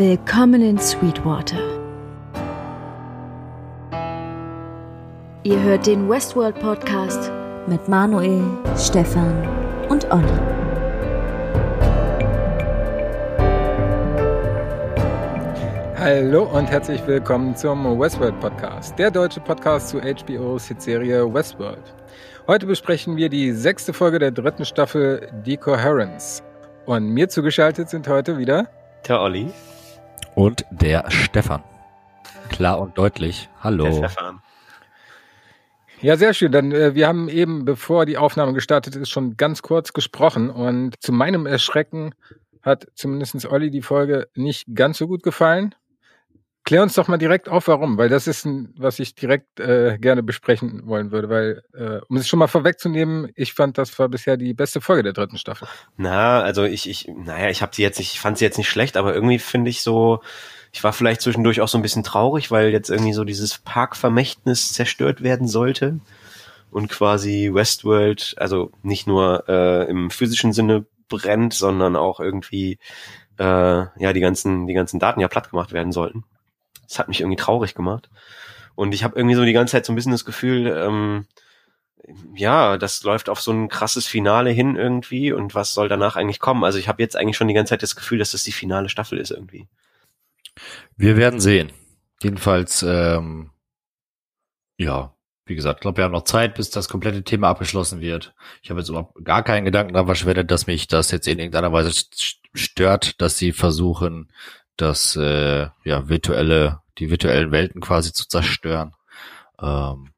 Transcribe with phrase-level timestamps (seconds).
[0.00, 1.58] Willkommen in Sweetwater.
[5.42, 7.30] Ihr hört den Westworld Podcast
[7.66, 8.42] mit Manuel,
[8.78, 9.46] Stefan
[9.90, 10.24] und Olli.
[15.98, 21.94] Hallo und herzlich willkommen zum Westworld Podcast, der deutsche Podcast zu HBO's Hitserie Westworld.
[22.46, 26.42] Heute besprechen wir die sechste Folge der dritten Staffel Decoherence.
[26.86, 28.66] Und mir zugeschaltet sind heute wieder
[29.06, 29.52] der Olli
[30.34, 31.62] und der Stefan.
[32.48, 33.48] Klar und deutlich.
[33.62, 33.84] Hallo.
[33.84, 34.40] Der Stefan.
[36.02, 36.50] Ja, sehr schön.
[36.50, 41.00] Dann äh, wir haben eben, bevor die Aufnahme gestartet ist, schon ganz kurz gesprochen und
[41.02, 42.14] zu meinem Erschrecken
[42.62, 45.74] hat zumindest Olli die Folge nicht ganz so gut gefallen.
[46.70, 49.98] Klär uns doch mal direkt auf, warum, weil das ist ein, was ich direkt äh,
[49.98, 54.08] gerne besprechen wollen würde, weil, äh, um es schon mal vorwegzunehmen, ich fand, das war
[54.08, 55.66] bisher die beste Folge der dritten Staffel.
[55.96, 58.96] Na, also ich, ich, naja, ich habe sie jetzt, ich fand sie jetzt nicht schlecht,
[58.96, 60.20] aber irgendwie finde ich so,
[60.70, 64.72] ich war vielleicht zwischendurch auch so ein bisschen traurig, weil jetzt irgendwie so dieses Parkvermächtnis
[64.72, 65.98] zerstört werden sollte
[66.70, 72.78] und quasi Westworld, also nicht nur äh, im physischen Sinne brennt, sondern auch irgendwie
[73.40, 76.22] äh, ja die ganzen die ganzen Daten ja platt gemacht werden sollten.
[76.90, 78.10] Das hat mich irgendwie traurig gemacht.
[78.74, 81.26] Und ich habe irgendwie so die ganze Zeit so ein bisschen das Gefühl, ähm,
[82.34, 86.40] ja, das läuft auf so ein krasses Finale hin irgendwie und was soll danach eigentlich
[86.40, 86.64] kommen?
[86.64, 88.88] Also ich habe jetzt eigentlich schon die ganze Zeit das Gefühl, dass das die finale
[88.88, 89.68] Staffel ist irgendwie.
[90.96, 91.72] Wir werden sehen.
[92.22, 93.50] Jedenfalls, ähm,
[94.76, 95.14] ja,
[95.46, 98.34] wie gesagt, ich glaube, wir haben noch Zeit, bis das komplette Thema abgeschlossen wird.
[98.62, 101.72] Ich habe jetzt überhaupt gar keinen Gedanken daran verschwendet, dass mich das jetzt in irgendeiner
[101.72, 102.06] Weise
[102.54, 104.28] stört, dass sie versuchen,
[104.80, 108.94] das äh, ja virtuelle, die virtuellen Welten quasi zu zerstören.
[109.60, 110.10] Ähm,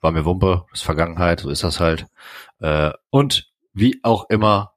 [0.00, 2.06] war mir Wumpe, das Vergangenheit, so ist das halt.
[2.60, 4.72] Äh, und wie auch immer,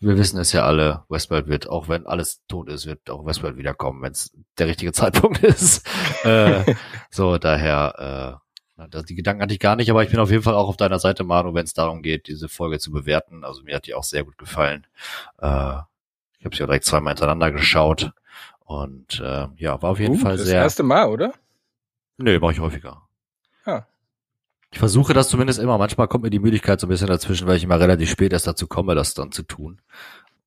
[0.00, 3.56] wir wissen es ja alle, Westworld wird, auch wenn alles tot ist, wird auch Westworld
[3.56, 5.86] wiederkommen, wenn es der richtige Zeitpunkt ist.
[6.24, 6.74] äh,
[7.10, 8.40] so, daher,
[8.78, 10.76] äh, die Gedanken hatte ich gar nicht, aber ich bin auf jeden Fall auch auf
[10.76, 13.44] deiner Seite, Manu, wenn es darum geht, diese Folge zu bewerten.
[13.44, 14.86] Also mir hat die auch sehr gut gefallen.
[15.38, 15.76] Äh,
[16.38, 18.12] ich habe sie ja direkt zweimal hintereinander geschaut.
[18.72, 20.60] Und äh, ja, war auf jeden uh, Fall das sehr.
[20.60, 21.34] Das erste Mal, oder?
[22.16, 23.02] Nö, mache ich häufiger.
[23.66, 23.86] Ja.
[24.70, 25.76] Ich versuche das zumindest immer.
[25.76, 28.46] Manchmal kommt mir die Müdigkeit so ein bisschen dazwischen, weil ich immer relativ spät erst
[28.46, 29.82] dazu komme, das dann zu tun.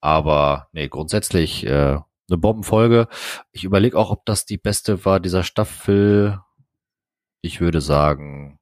[0.01, 3.07] Aber nee, grundsätzlich äh, eine Bombenfolge.
[3.51, 6.39] Ich überlege auch, ob das die beste war dieser Staffel.
[7.41, 8.59] Ich würde sagen,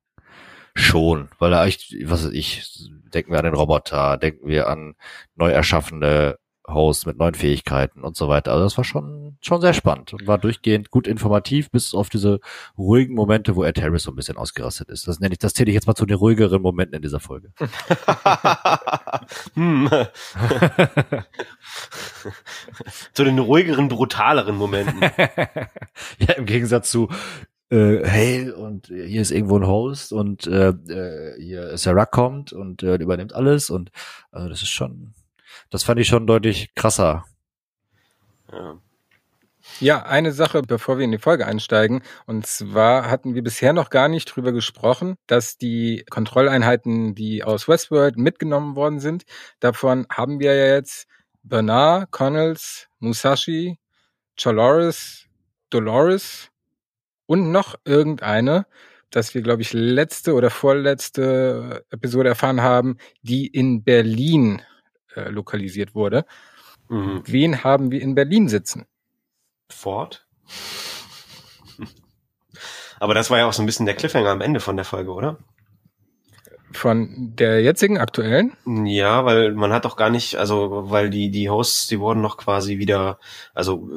[0.76, 4.96] schon, weil er echt, was weiß ich, denken wir an den Roboter, denken wir an
[5.36, 6.38] neu erschaffene
[6.68, 8.52] Host mit neuen Fähigkeiten und so weiter.
[8.52, 12.40] Also das war schon, schon sehr spannend und war durchgehend gut informativ, bis auf diese
[12.78, 15.08] ruhigen Momente, wo Ed Harris so ein bisschen ausgerastet ist.
[15.08, 17.52] Das nenne ich, das zähle ich jetzt mal zu den ruhigeren Momenten in dieser Folge.
[19.56, 19.90] hm.
[23.14, 25.02] zu den ruhigeren, brutaleren Momenten.
[26.20, 27.10] ja, im Gegensatz zu
[27.70, 32.84] äh, hey, und hier ist irgendwo ein Host und äh, äh, hier Sarah kommt und
[32.84, 33.92] äh, übernimmt alles und
[34.32, 35.14] also das ist schon
[35.74, 37.26] das fand ich schon deutlich krasser.
[38.52, 38.78] Ja.
[39.80, 42.04] Ja, eine Sache, bevor wir in die Folge einsteigen.
[42.28, 47.68] Und zwar hatten wir bisher noch gar nicht drüber gesprochen, dass die Kontrolleinheiten, die aus
[47.68, 49.24] Westworld mitgenommen worden sind,
[49.62, 51.08] davon haben wir ja jetzt
[51.42, 53.80] Bernard, Connells, Musashi,
[54.40, 55.26] Choloris,
[55.72, 56.50] Dolores
[57.26, 58.68] und noch irgendeine,
[59.10, 64.62] dass wir, glaube ich, letzte oder vorletzte Episode erfahren haben, die in Berlin
[65.16, 66.26] äh, lokalisiert wurde.
[66.90, 67.24] Mhm.
[67.26, 68.86] Wen haben wir in Berlin sitzen?
[69.70, 70.26] Ford.
[73.00, 75.12] Aber das war ja auch so ein bisschen der Cliffhanger am Ende von der Folge,
[75.12, 75.38] oder?
[76.72, 78.54] Von der jetzigen aktuellen?
[78.86, 82.38] Ja, weil man hat doch gar nicht, also weil die die Hosts, die wurden noch
[82.38, 83.20] quasi wieder,
[83.54, 83.90] also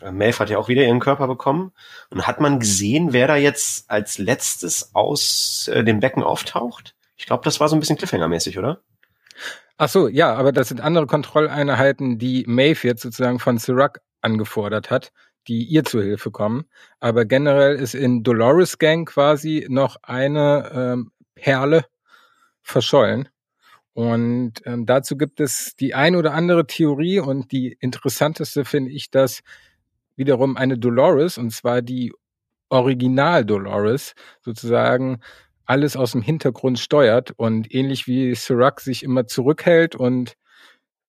[0.00, 1.72] äh, Maeve hat ja auch wieder ihren Körper bekommen
[2.10, 6.94] und hat man gesehen, wer da jetzt als letztes aus äh, dem Becken auftaucht?
[7.16, 8.80] Ich glaube, das war so ein bisschen Cliffhanger-mäßig, oder?
[9.78, 12.44] Ach so, ja, aber das sind andere Kontrolleinheiten, die
[12.82, 15.12] jetzt sozusagen von Sirac angefordert hat,
[15.48, 16.64] die ihr zu Hilfe kommen.
[16.98, 21.84] Aber generell ist in Dolores Gang quasi noch eine ähm, Perle
[22.62, 23.28] verschollen.
[23.92, 29.10] Und ähm, dazu gibt es die ein oder andere Theorie und die interessanteste finde ich,
[29.10, 29.40] dass
[30.16, 32.12] wiederum eine Dolores, und zwar die
[32.70, 35.20] Original Dolores, sozusagen
[35.66, 40.36] alles aus dem Hintergrund steuert und ähnlich wie Sirac sich immer zurückhält und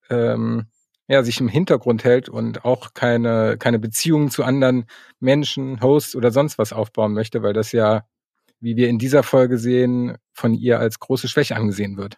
[0.10, 0.68] ähm,
[1.08, 4.86] ja, sich im Hintergrund hält und auch keine, keine Beziehungen zu anderen
[5.20, 8.04] Menschen, Hosts oder sonst was aufbauen möchte, weil das ja,
[8.60, 12.18] wie wir in dieser Folge sehen, von ihr als große Schwäche angesehen wird.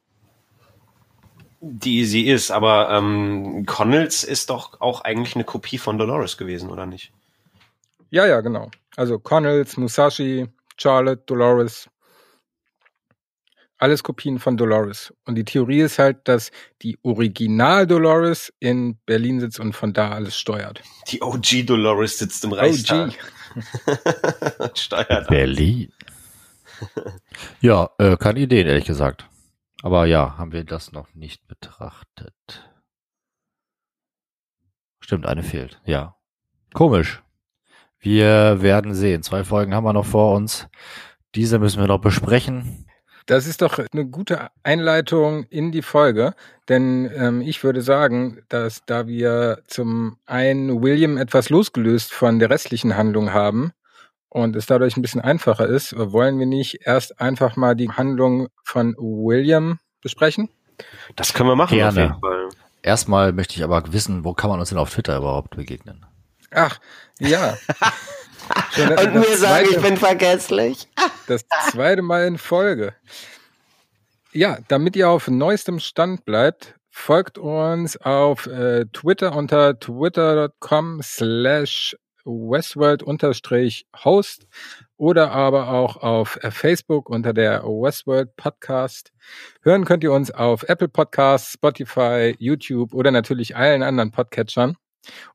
[1.61, 6.69] die sie ist, aber ähm, Connells ist doch auch eigentlich eine Kopie von Dolores gewesen,
[6.69, 7.11] oder nicht?
[8.09, 8.71] Ja, ja, genau.
[8.95, 10.47] Also Connells, Musashi,
[10.77, 11.89] Charlotte, Dolores.
[13.79, 15.13] Alles Kopien von Dolores.
[15.25, 20.11] Und die Theorie ist halt, dass die Original Dolores in Berlin sitzt und von da
[20.11, 20.83] alles steuert.
[21.07, 23.13] Die OG Dolores sitzt im Reichstag.
[23.55, 24.77] OG.
[24.77, 25.27] Steuert.
[25.29, 25.91] Berlin.
[27.61, 29.25] ja, äh, keine Ideen, ehrlich gesagt.
[29.81, 32.69] Aber ja, haben wir das noch nicht betrachtet.
[34.99, 35.79] Stimmt, eine fehlt.
[35.85, 36.17] Ja.
[36.73, 37.23] Komisch.
[37.99, 39.23] Wir werden sehen.
[39.23, 40.67] Zwei Folgen haben wir noch vor uns.
[41.33, 42.88] Diese müssen wir noch besprechen.
[43.29, 46.33] Das ist doch eine gute Einleitung in die Folge,
[46.67, 52.49] denn ähm, ich würde sagen, dass da wir zum einen William etwas losgelöst von der
[52.49, 53.71] restlichen Handlung haben
[54.29, 58.47] und es dadurch ein bisschen einfacher ist, wollen wir nicht erst einfach mal die Handlung
[58.63, 60.49] von William besprechen?
[61.15, 61.89] Das können wir machen Gerne.
[61.89, 62.49] auf jeden Fall.
[62.81, 66.03] Erstmal möchte ich aber wissen, wo kann man uns denn auf Twitter überhaupt begegnen?
[66.49, 66.79] Ach,
[67.19, 67.55] ja.
[68.71, 70.87] Schon das- Und mir sagen, ich zweite- bin vergesslich.
[71.27, 72.93] Das zweite Mal in Folge.
[74.31, 81.95] Ja, damit ihr auf neuestem Stand bleibt, folgt uns auf äh, Twitter unter twitter.com slash
[82.25, 84.47] westworld-host
[84.97, 89.11] oder aber auch auf äh, Facebook unter der Westworld Podcast.
[89.63, 94.75] Hören könnt ihr uns auf Apple Podcasts, Spotify, YouTube oder natürlich allen anderen Podcatchern.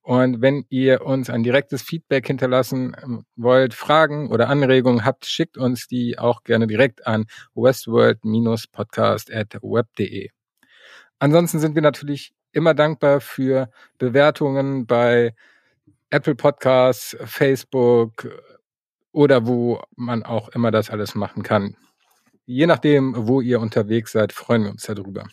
[0.03, 5.59] Und wenn ihr uns ein direktes Feedback hinterlassen ähm, wollt, Fragen oder Anregungen habt, schickt
[5.59, 10.31] uns die auch gerne direkt an westworld-podcast.web.de.
[11.19, 15.35] Ansonsten sind wir natürlich immer dankbar für Bewertungen bei
[16.11, 18.29] Apple Podcasts, Facebook
[19.13, 21.77] oder wo man auch immer das alles machen kann.
[22.47, 25.25] Je nachdem, wo ihr unterwegs seid, freuen wir uns darüber.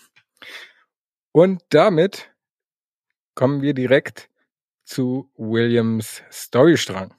[1.33, 2.30] Und damit
[3.41, 4.29] kommen wir direkt
[4.83, 7.11] zu Williams Storystrang.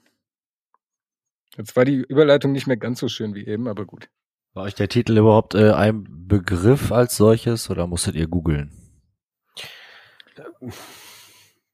[1.56, 4.08] Jetzt war die Überleitung nicht mehr ganz so schön wie eben, aber gut.
[4.54, 8.70] War euch der Titel überhaupt äh, ein Begriff als solches oder musstet ihr googeln?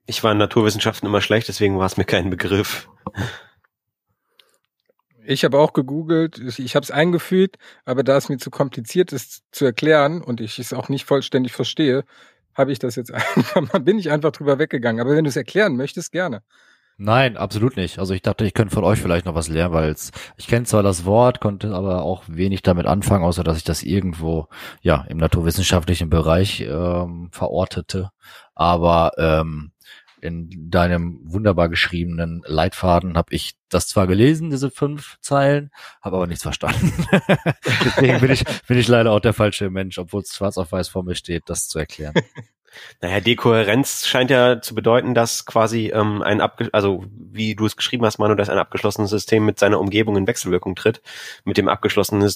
[0.07, 2.89] Ich war in Naturwissenschaften immer schlecht, deswegen war es mir kein Begriff.
[5.27, 9.13] Ich habe auch gegoogelt, ich, ich habe es eingefügt, aber da es mir zu kompliziert
[9.13, 12.07] ist zu erklären und ich es auch nicht vollständig verstehe,
[12.59, 13.13] habe ich das jetzt
[13.55, 15.01] einfach bin ich einfach drüber weggegangen.
[15.01, 16.43] Aber wenn du es erklären möchtest, gerne.
[17.01, 18.01] Nein, absolut nicht.
[18.01, 19.95] Also ich dachte, ich könnte von euch vielleicht noch was lernen, weil
[20.37, 23.85] ich kenne zwar das Wort, konnte aber auch wenig damit anfangen, außer dass ich das
[23.85, 24.49] irgendwo
[24.83, 28.11] ja im naturwissenschaftlichen Bereich ähm, verortete.
[28.57, 29.71] Aber ähm,
[30.21, 35.71] in deinem wunderbar geschriebenen Leitfaden habe ich das zwar gelesen, diese fünf Zeilen,
[36.03, 36.93] habe aber nichts verstanden.
[37.85, 40.89] Deswegen bin ich, bin ich leider auch der falsche Mensch, obwohl es schwarz auf weiß
[40.89, 42.15] vor mir steht, das zu erklären.
[43.01, 47.77] Naja, Dekohärenz scheint ja zu bedeuten, dass quasi ähm, ein abge also wie du es
[47.77, 51.03] geschrieben hast, Manu, dass ein abgeschlossenes System mit seiner Umgebung in Wechselwirkung tritt.
[51.45, 52.31] Mit dem abgeschlossenen,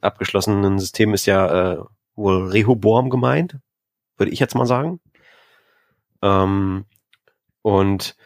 [0.00, 1.78] abgeschlossenen System ist ja äh,
[2.14, 3.58] wohl Rehoboam gemeint,
[4.16, 5.00] würde ich jetzt mal sagen.
[6.22, 6.84] Ähm,
[7.62, 8.16] und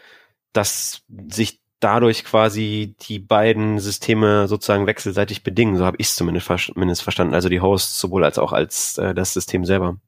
[0.53, 6.47] dass sich dadurch quasi die beiden Systeme sozusagen wechselseitig bedingen, so habe ich es zumindest,
[6.47, 7.35] ver zumindest verstanden.
[7.35, 9.99] Also die Hosts sowohl als auch als äh, das System selber.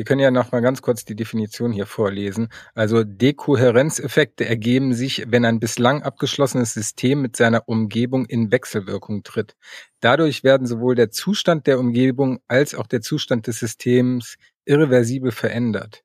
[0.00, 2.48] Wir können ja noch mal ganz kurz die Definition hier vorlesen.
[2.74, 9.56] Also Dekohärenzeffekte ergeben sich, wenn ein bislang abgeschlossenes System mit seiner Umgebung in Wechselwirkung tritt.
[10.00, 16.02] Dadurch werden sowohl der Zustand der Umgebung als auch der Zustand des Systems irreversibel verändert.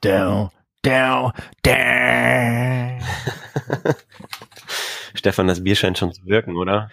[0.00, 0.50] Down,
[0.82, 3.00] down, down.
[5.14, 6.90] Stefan, das Bier scheint schon zu wirken, oder?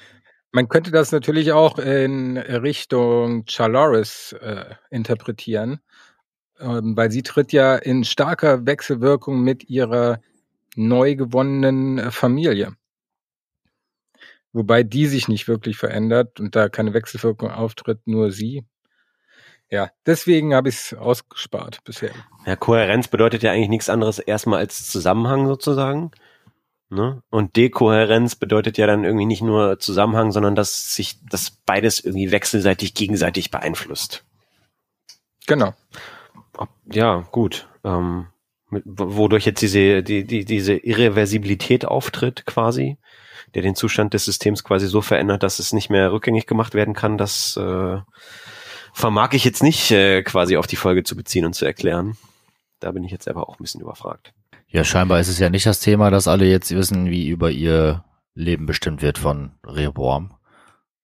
[0.51, 5.81] Man könnte das natürlich auch in Richtung Chaloris äh, interpretieren,
[6.59, 10.19] ähm, weil sie tritt ja in starker Wechselwirkung mit ihrer
[10.75, 12.75] neu gewonnenen äh, Familie.
[14.51, 18.65] Wobei die sich nicht wirklich verändert und da keine Wechselwirkung auftritt, nur sie.
[19.69, 22.11] Ja, deswegen habe ich es ausgespart bisher.
[22.45, 26.11] Ja, Kohärenz bedeutet ja eigentlich nichts anderes erstmal als Zusammenhang sozusagen.
[26.89, 27.23] Ne?
[27.31, 32.31] Und Dekohärenz bedeutet ja dann irgendwie nicht nur Zusammenhang, sondern dass sich das beides irgendwie
[32.31, 34.23] wechselseitig gegenseitig beeinflusst.
[35.47, 35.73] Genau.
[36.85, 37.67] Ja, gut.
[37.83, 38.27] Ähm,
[38.69, 42.97] wodurch jetzt diese, die, die, diese Irreversibilität auftritt quasi,
[43.55, 46.93] der den Zustand des Systems quasi so verändert, dass es nicht mehr rückgängig gemacht werden
[46.93, 47.97] kann, das äh,
[48.95, 52.17] vermag ich jetzt nicht äh, quasi auf die Folge zu beziehen und zu erklären.
[52.79, 54.33] Da bin ich jetzt selber auch ein bisschen überfragt.
[54.67, 58.03] Ja, scheinbar ist es ja nicht das Thema, dass alle jetzt wissen, wie über ihr
[58.33, 60.33] Leben bestimmt wird von Rehoboam.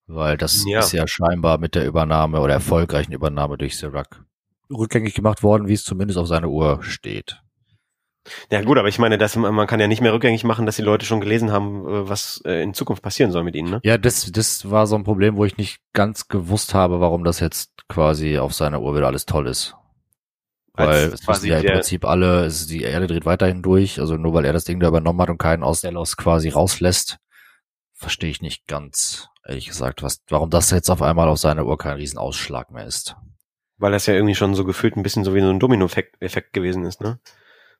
[0.07, 0.79] Weil das Ja.
[0.79, 4.23] ist ja scheinbar mit der Übernahme oder erfolgreichen Übernahme durch Sirac
[4.69, 7.41] rückgängig gemacht worden, wie es zumindest auf seiner Uhr steht.
[8.51, 10.83] Ja gut, aber ich meine, dass man kann ja nicht mehr rückgängig machen, dass die
[10.83, 13.71] Leute schon gelesen haben, äh, was äh, in Zukunft passieren soll mit ihnen.
[13.71, 13.79] Ne?
[13.83, 17.39] Ja, das, das war so ein Problem, wo ich nicht ganz gewusst habe, warum das
[17.39, 19.75] jetzt quasi auf seiner Uhr wieder alles toll ist.
[20.73, 24.15] Weil es wissen ja im Prinzip alle, es ist, die Erde dreht weiterhin durch, also
[24.15, 27.17] nur weil er das Ding da übernommen hat und keinen aus Delos quasi rauslässt,
[27.93, 31.77] verstehe ich nicht ganz, ehrlich gesagt, was, warum das jetzt auf einmal auf seiner Uhr
[31.77, 33.15] kein Riesenausschlag mehr ist.
[33.77, 36.53] Weil das ja irgendwie schon so gefühlt ein bisschen so wie so ein Domino-Effekt Effekt
[36.53, 37.19] gewesen ist, ne?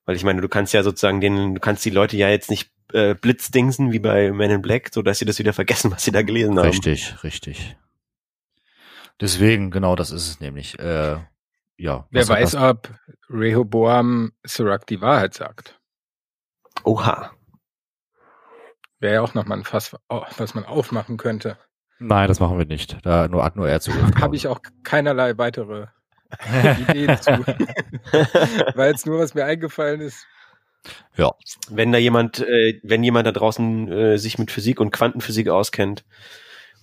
[0.05, 2.71] Weil ich meine, du kannst ja sozusagen den, du kannst die Leute ja jetzt nicht
[2.93, 6.11] äh, blitzdingsen wie bei Men in Black, so dass sie das wieder vergessen, was sie
[6.11, 6.67] da gelesen haben.
[6.67, 7.77] Richtig, richtig.
[9.19, 10.79] Deswegen, genau, das ist es nämlich.
[10.79, 11.17] Äh,
[11.77, 12.07] ja.
[12.09, 12.89] Wer weiß, das- ob
[13.29, 15.79] Rehoboam Sirac die Wahrheit sagt.
[16.83, 17.31] Oha.
[18.99, 21.57] Wäre ja auch nochmal ein Fass, oh, was man aufmachen könnte.
[21.99, 22.97] Nein, das machen wir nicht.
[23.03, 24.15] Da nur hat nur er zugehört.
[24.19, 25.87] Habe ich auch keinerlei weitere
[26.89, 27.31] Ideen zu.
[28.75, 30.27] Weil jetzt nur, was mir eingefallen ist.
[31.69, 36.05] wenn da jemand, äh, wenn jemand da draußen äh, sich mit Physik und Quantenphysik auskennt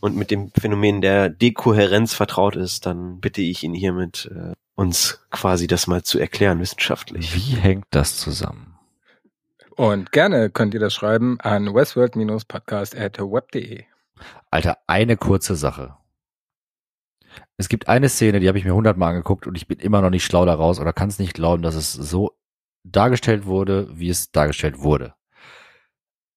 [0.00, 5.26] und mit dem Phänomen der Dekohärenz vertraut ist, dann bitte ich ihn hiermit, äh, uns
[5.30, 7.34] quasi das mal zu erklären wissenschaftlich.
[7.34, 8.78] Wie hängt das zusammen?
[9.74, 13.84] Und gerne könnt ihr das schreiben an westworld-podcast.web.de.
[14.50, 15.96] Alter, eine kurze Sache.
[17.56, 20.10] Es gibt eine Szene, die habe ich mir hundertmal angeguckt und ich bin immer noch
[20.10, 22.36] nicht schlau daraus oder kann es nicht glauben, dass es so
[22.84, 25.14] dargestellt wurde, wie es dargestellt wurde.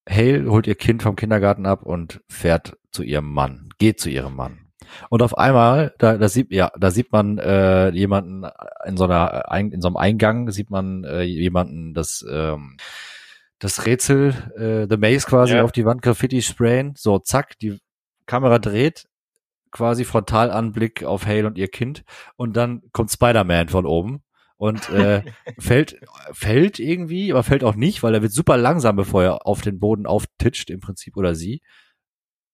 [0.09, 4.35] Hale holt ihr Kind vom Kindergarten ab und fährt zu ihrem Mann, geht zu ihrem
[4.35, 4.67] Mann.
[5.09, 8.43] Und auf einmal, da, da sieht ja, da sieht man äh, jemanden
[8.85, 12.77] in so einer Ein- in so einem Eingang sieht man äh, jemanden das ähm,
[13.59, 15.63] das Rätsel äh, The Maze quasi Ja.
[15.63, 16.93] auf die Wand Graffiti sprayen.
[16.97, 17.79] So zack, die
[18.25, 19.05] Kamera dreht
[19.71, 22.03] quasi Frontalanblick auf Hale und ihr Kind
[22.35, 24.23] und dann kommt Spider-Man von oben
[24.57, 25.23] und äh,
[25.59, 25.99] fällt
[26.31, 29.79] fällt irgendwie, aber fällt auch nicht, weil er wird super langsam, bevor er auf den
[29.79, 31.61] Boden auftitscht im Prinzip oder sie.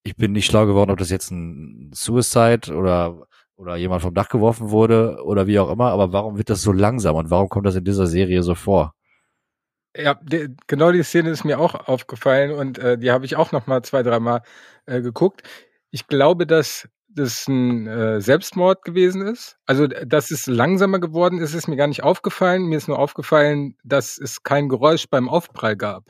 [0.03, 4.29] Ich bin nicht schlau geworden, ob das jetzt ein Suicide oder oder jemand vom Dach
[4.29, 7.65] geworfen wurde oder wie auch immer, aber warum wird das so langsam und warum kommt
[7.65, 8.93] das in dieser Serie so vor?
[9.97, 13.51] Ja, die, genau die Szene ist mir auch aufgefallen und äh, die habe ich auch
[13.51, 14.43] noch mal zwei, dreimal
[14.85, 15.41] äh, geguckt.
[15.89, 19.57] Ich glaube, dass das ein äh, Selbstmord gewesen ist.
[19.65, 22.65] Also, dass es langsamer geworden ist, ist mir gar nicht aufgefallen.
[22.65, 26.05] Mir ist nur aufgefallen, dass es kein Geräusch beim Aufprall gab.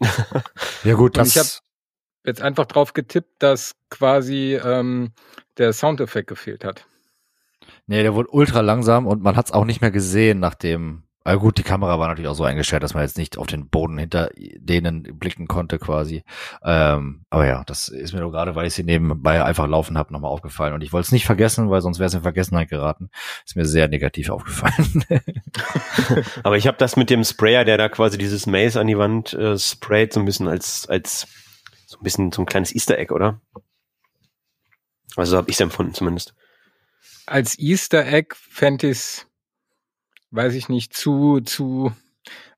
[0.82, 1.62] Ja gut, Und ich das
[2.24, 5.12] Jetzt einfach drauf getippt, dass quasi ähm,
[5.56, 6.86] der Soundeffekt gefehlt hat.
[7.86, 11.04] Nee, der wurde ultra langsam und man hat es auch nicht mehr gesehen, nachdem.
[11.22, 13.68] Aber gut, die Kamera war natürlich auch so eingestellt, dass man jetzt nicht auf den
[13.68, 16.24] Boden hinter denen blicken konnte, quasi.
[16.62, 20.14] Ähm, aber ja, das ist mir nur gerade, weil ich sie nebenbei einfach laufen habe,
[20.14, 20.72] nochmal aufgefallen.
[20.72, 23.10] Und ich wollte es nicht vergessen, weil sonst wäre es in Vergessenheit geraten.
[23.44, 25.04] Ist mir sehr negativ aufgefallen.
[26.42, 29.34] Aber ich habe das mit dem Sprayer, der da quasi dieses Maze an die Wand
[29.34, 31.28] äh, sprayt, so ein bisschen als, als
[31.86, 33.42] so ein bisschen so ein kleines Easter Egg, oder?
[35.16, 36.34] Also so habe ich es empfunden zumindest.
[37.26, 39.26] Als Easter Egg fände ich
[40.30, 41.92] weiß ich nicht, zu, zu,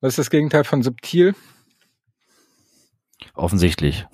[0.01, 1.35] was ist das Gegenteil von subtil?
[3.35, 4.07] Offensichtlich.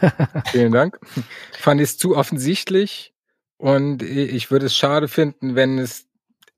[0.50, 0.98] Vielen Dank.
[1.52, 3.14] Fand ich es zu offensichtlich
[3.56, 6.06] und ich würde es schade finden, wenn es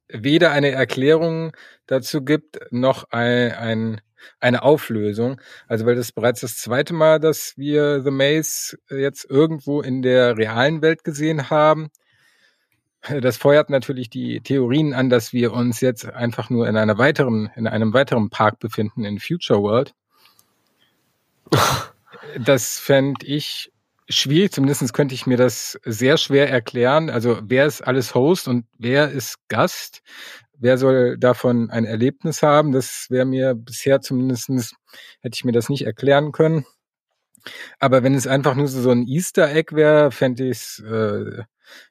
[0.09, 1.53] weder eine Erklärung
[1.87, 4.01] dazu gibt, noch ein, ein,
[4.41, 5.41] eine Auflösung.
[5.67, 10.37] Also weil das bereits das zweite Mal, dass wir The Maze jetzt irgendwo in der
[10.37, 11.89] realen Welt gesehen haben.
[13.21, 17.51] Das feuert natürlich die Theorien an, dass wir uns jetzt einfach nur in einer weiteren,
[17.55, 19.95] in einem weiteren Park befinden in Future World.
[22.39, 23.73] Das fände ich
[24.09, 27.11] schwierig, zumindest könnte ich mir das sehr schwer erklären.
[27.11, 30.03] Also wer ist alles Host und wer ist Gast?
[30.59, 32.73] Wer soll davon ein Erlebnis haben?
[32.73, 34.75] Das wäre mir bisher zumindestens
[35.21, 36.67] hätte ich mir das nicht erklären können.
[37.79, 41.45] Aber wenn es einfach nur so, so ein Easter Egg wäre, fände ich es äh,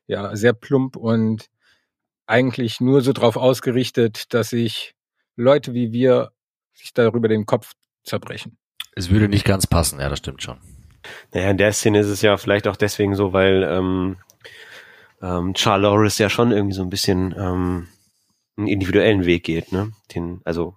[0.07, 1.50] ja sehr plump und
[2.25, 4.96] eigentlich nur so drauf ausgerichtet, dass sich
[5.36, 6.31] Leute wie wir
[6.74, 8.57] sich darüber den Kopf zerbrechen.
[8.96, 10.57] Es würde nicht ganz passen, ja, das stimmt schon.
[11.34, 14.17] Naja, in der Szene ist es ja vielleicht auch deswegen so, weil ähm,
[15.22, 17.88] ähm, Charloris ja schon irgendwie so ein bisschen ähm,
[18.57, 19.91] einen individuellen Weg geht, ne?
[20.13, 20.75] Den, also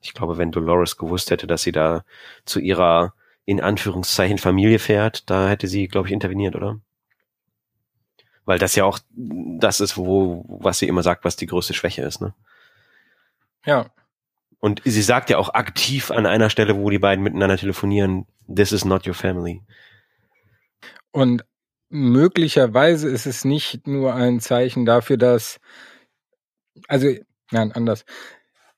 [0.00, 2.04] ich glaube, wenn Dolores gewusst hätte, dass sie da
[2.44, 6.80] zu ihrer in Anführungszeichen Familie fährt, da hätte sie, glaube ich, interveniert, oder?
[8.44, 12.02] Weil das ja auch das ist, wo, was sie immer sagt, was die größte Schwäche
[12.02, 12.34] ist, ne?
[13.64, 13.86] Ja,
[14.64, 18.70] Und sie sagt ja auch aktiv an einer Stelle, wo die beiden miteinander telefonieren, this
[18.70, 19.60] is not your family.
[21.10, 21.44] Und
[21.88, 25.58] möglicherweise ist es nicht nur ein Zeichen dafür, dass,
[26.86, 27.08] also,
[27.50, 28.04] nein, anders.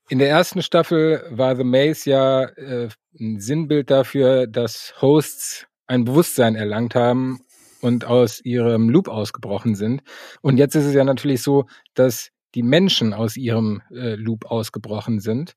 [0.09, 6.03] In der ersten Staffel war The Maze ja äh, ein Sinnbild dafür, dass Hosts ein
[6.03, 7.44] Bewusstsein erlangt haben
[7.85, 10.01] und aus ihrem Loop ausgebrochen sind.
[10.41, 15.19] Und jetzt ist es ja natürlich so, dass die Menschen aus ihrem äh, Loop ausgebrochen
[15.19, 15.53] sind.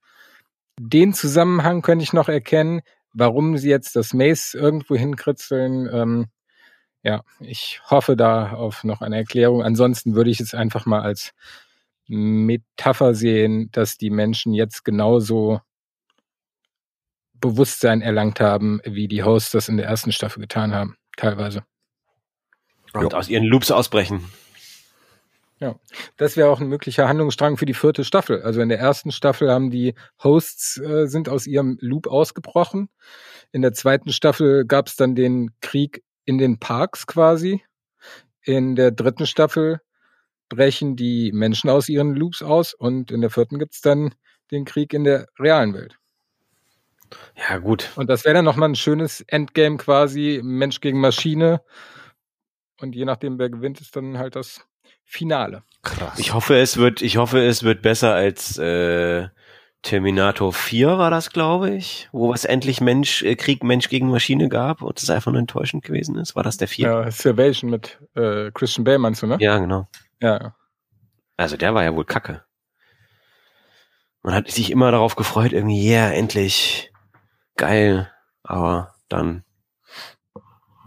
[0.78, 2.82] Den Zusammenhang könnte ich noch erkennen,
[3.14, 5.88] warum sie jetzt das Maze irgendwo hinkritzeln.
[5.90, 6.26] Ähm,
[7.02, 9.62] ja, ich hoffe da auf noch eine Erklärung.
[9.62, 11.32] Ansonsten würde ich es einfach mal als
[12.08, 15.62] Metapher sehen, dass die Menschen jetzt genauso
[17.40, 21.62] Bewusstsein erlangt haben, wie die Hosts das in der ersten Staffel getan haben, teilweise.
[22.94, 24.24] Und aus ihren Loops ausbrechen.
[25.60, 25.74] Ja,
[26.16, 28.42] das wäre auch ein möglicher Handlungsstrang für die vierte Staffel.
[28.42, 32.88] Also in der ersten Staffel haben die Hosts äh, sind aus ihrem Loop ausgebrochen.
[33.50, 37.62] In der zweiten Staffel gab es dann den Krieg in den Parks quasi.
[38.42, 39.80] In der dritten Staffel
[40.48, 44.14] brechen die Menschen aus ihren Loops aus und in der vierten gibt's dann
[44.52, 45.98] den Krieg in der realen Welt.
[47.36, 47.90] Ja, gut.
[47.96, 51.62] Und das wäre dann nochmal ein schönes Endgame quasi, Mensch gegen Maschine.
[52.80, 54.66] Und je nachdem, wer gewinnt, ist dann halt das
[55.04, 55.62] Finale.
[55.82, 56.18] Krass.
[56.18, 59.28] Ich hoffe, es wird, ich hoffe, es wird besser als äh,
[59.82, 64.48] Terminator 4 war das, glaube ich, wo es endlich Mensch, äh, Krieg Mensch gegen Maschine
[64.48, 66.34] gab und es einfach nur enttäuschend gewesen ist.
[66.36, 66.86] War das der 4?
[66.86, 69.36] Ja, Salvation mit äh, Christian Bale meinst du, ne?
[69.40, 69.88] Ja, genau.
[70.20, 70.54] Ja.
[71.36, 72.44] Also der war ja wohl kacke.
[74.22, 76.92] Man hat sich immer darauf gefreut, irgendwie, ja, yeah, endlich
[77.56, 78.10] geil,
[78.42, 79.44] aber dann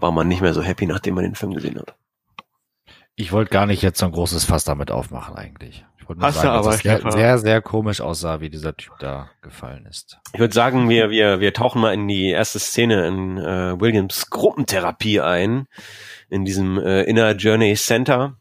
[0.02, 1.96] war man nicht mehr so happy, nachdem man den Film gesehen hat.
[3.16, 5.86] Ich wollte gar nicht jetzt so ein großes Fass damit aufmachen eigentlich.
[6.00, 8.50] Ich wollte nur Hast sagen, du aber, dass es sehr, sehr, sehr komisch aussah, wie
[8.50, 10.18] dieser Typ da gefallen ist.
[10.34, 14.30] Ich würde sagen, wir, wir, wir tauchen mal in die erste Szene in äh, Williams
[14.30, 15.68] Gruppentherapie ein,
[16.30, 18.38] in diesem äh, Inner Journey Center,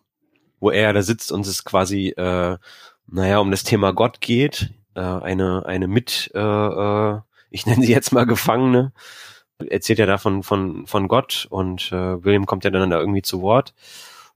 [0.60, 2.56] wo er da sitzt und es quasi, äh,
[3.06, 4.72] naja, um das Thema Gott geht.
[4.94, 7.20] Äh, eine, eine mit, äh, äh,
[7.50, 8.92] ich nenne sie jetzt mal Gefangene,
[9.68, 13.42] erzählt ja davon von, von Gott und äh, William kommt ja dann da irgendwie zu
[13.42, 13.74] Wort.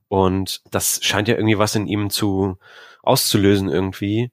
[0.07, 2.57] Und das scheint ja irgendwie was in ihm zu
[3.01, 4.31] auszulösen irgendwie.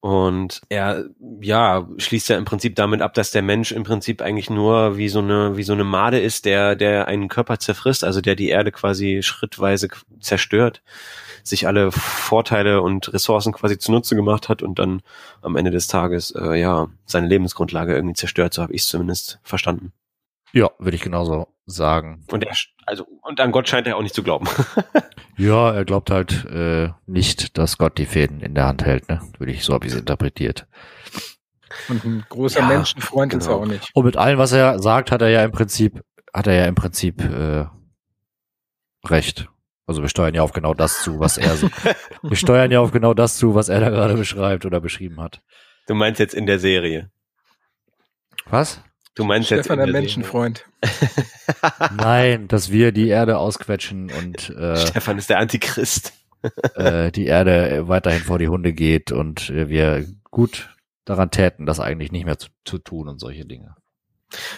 [0.00, 1.06] Und er,
[1.40, 5.08] ja, schließt ja im Prinzip damit ab, dass der Mensch im Prinzip eigentlich nur wie
[5.08, 8.48] so eine, wie so eine Made ist, der, der einen Körper zerfrisst, also der die
[8.48, 9.88] Erde quasi schrittweise
[10.20, 10.82] zerstört,
[11.42, 15.02] sich alle Vorteile und Ressourcen quasi zunutze gemacht hat und dann
[15.42, 19.40] am Ende des Tages, äh, ja, seine Lebensgrundlage irgendwie zerstört, so habe ich es zumindest
[19.42, 19.92] verstanden.
[20.56, 22.24] Ja, würde ich genauso sagen.
[22.30, 22.54] Und er,
[22.86, 24.48] also, und an Gott scheint er auch nicht zu glauben.
[25.38, 29.20] Ja, er glaubt halt äh, nicht, dass Gott die Fäden in der Hand hält, ne?
[29.36, 30.66] Würde ich so habe ich es interpretiert.
[31.90, 33.62] Und ein großer Ja, Menschenfreund ist er genau.
[33.62, 33.90] auch nicht.
[33.92, 36.74] Und mit allem, was er sagt, hat er ja im Prinzip, hat er ja im
[36.74, 37.66] Prinzip äh,
[39.06, 39.50] recht.
[39.86, 41.68] Also wir steuern ja auf genau das zu, was er so.
[42.22, 45.42] wir steuern ja auf genau das zu, was er da gerade beschreibt oder beschrieben hat.
[45.86, 47.10] Du meinst jetzt in der Serie.
[48.46, 48.80] Was?
[49.16, 50.66] Du meinst jetzt Stefan, in der Menschenfreund.
[51.96, 54.76] Nein, dass wir die Erde ausquetschen und äh.
[54.76, 56.12] Stefan ist der Antichrist.
[56.74, 60.68] äh, die Erde weiterhin vor die Hunde geht und äh, wir gut
[61.06, 63.74] daran täten, das eigentlich nicht mehr zu, zu tun und solche Dinge.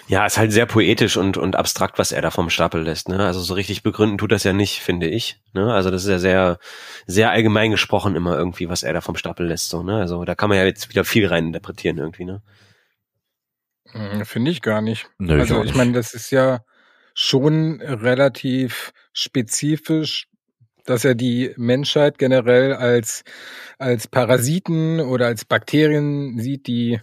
[0.09, 3.09] Ja, ist halt sehr poetisch und, und abstrakt, was er da vom Stapel lässt.
[3.09, 3.25] Ne?
[3.25, 5.41] Also so richtig begründen tut das ja nicht, finde ich.
[5.53, 5.73] Ne?
[5.73, 6.59] Also das ist ja sehr,
[7.07, 9.69] sehr allgemein gesprochen immer irgendwie, was er da vom Stapel lässt.
[9.69, 9.99] So, ne?
[10.01, 12.25] Also da kann man ja jetzt wieder viel rein interpretieren irgendwie.
[12.25, 12.43] Ne?
[13.93, 15.09] Hm, Finde ich gar nicht.
[15.19, 15.77] Nö, ich also ich nicht.
[15.77, 16.61] meine, das ist ja
[17.15, 20.29] schon relativ spezifisch,
[20.85, 23.25] dass er die Menschheit generell als,
[23.79, 27.01] als Parasiten oder als Bakterien sieht, die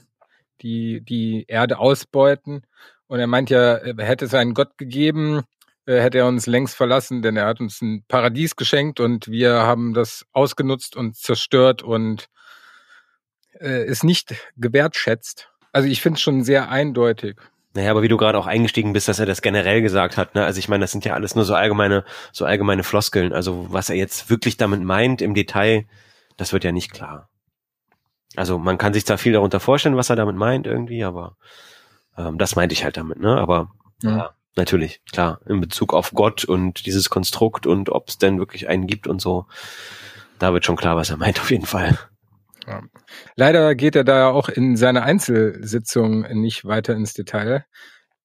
[0.62, 2.66] die, die Erde ausbeuten.
[3.08, 5.44] Und er meint ja, hätte es einen Gott gegeben,
[5.86, 9.54] äh, hätte er uns längst verlassen, denn er hat uns ein Paradies geschenkt und wir
[9.54, 12.28] haben das ausgenutzt und zerstört und
[13.60, 15.52] äh, es nicht gewertschätzt.
[15.76, 17.36] Also ich finde es schon sehr eindeutig.
[17.74, 20.46] Naja, aber wie du gerade auch eingestiegen bist, dass er das generell gesagt hat, ne?
[20.46, 23.34] Also ich meine, das sind ja alles nur so allgemeine, so allgemeine Floskeln.
[23.34, 25.84] Also was er jetzt wirklich damit meint im Detail,
[26.38, 27.28] das wird ja nicht klar.
[28.38, 31.36] Also man kann sich da viel darunter vorstellen, was er damit meint irgendwie, aber
[32.18, 33.38] ähm, das meinte ich halt damit, ne?
[33.38, 34.18] Aber Ja.
[34.18, 38.70] ja, natürlich, klar, in Bezug auf Gott und dieses Konstrukt und ob es denn wirklich
[38.70, 39.46] einen gibt und so,
[40.40, 41.98] da wird schon klar, was er meint auf jeden Fall.
[42.68, 42.82] Ja.
[43.36, 47.66] Leider geht er da auch in seiner Einzelsitzung nicht weiter ins Detail,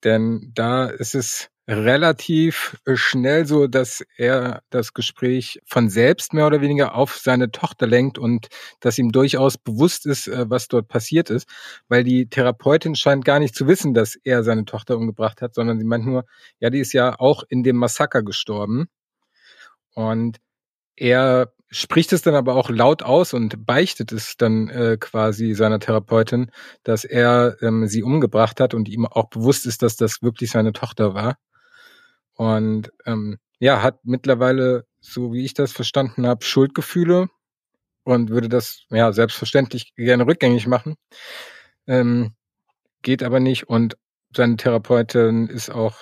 [0.04, 6.60] denn da ist es relativ schnell so, dass er das Gespräch von selbst mehr oder
[6.60, 8.48] weniger auf seine Tochter lenkt und
[8.80, 11.48] dass ihm durchaus bewusst ist, äh, was dort passiert ist,
[11.88, 15.78] weil die Therapeutin scheint gar nicht zu wissen, dass er seine Tochter umgebracht hat, sondern
[15.78, 16.24] sie meint nur,
[16.58, 18.88] ja, die ist ja auch in dem Massaker gestorben.
[19.94, 20.38] Und
[20.96, 25.78] er spricht es dann aber auch laut aus und beichtet es dann äh, quasi seiner
[25.78, 26.50] Therapeutin,
[26.82, 30.72] dass er ähm, sie umgebracht hat und ihm auch bewusst ist, dass das wirklich seine
[30.72, 31.36] Tochter war.
[32.34, 37.28] Und ähm, ja, hat mittlerweile, so wie ich das verstanden habe, Schuldgefühle
[38.02, 40.96] und würde das ja selbstverständlich gerne rückgängig machen.
[41.86, 42.34] Ähm,
[43.02, 43.96] geht aber nicht und
[44.34, 45.96] seine Therapeutin ist auch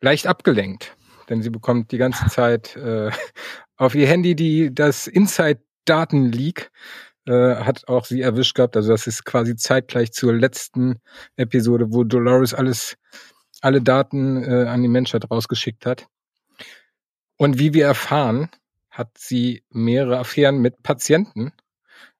[0.00, 0.96] leicht abgelenkt,
[1.30, 3.10] denn sie bekommt die ganze Zeit äh,
[3.76, 6.70] auf ihr Handy die das Inside-Daten-Leak
[7.26, 8.76] äh, hat auch sie erwischt gehabt.
[8.76, 11.00] Also das ist quasi zeitgleich zur letzten
[11.36, 12.96] Episode, wo Dolores alles
[13.60, 16.06] alle Daten äh, an die Menschheit rausgeschickt hat.
[17.36, 18.48] Und wie wir erfahren,
[18.90, 21.52] hat sie mehrere Affären mit Patienten.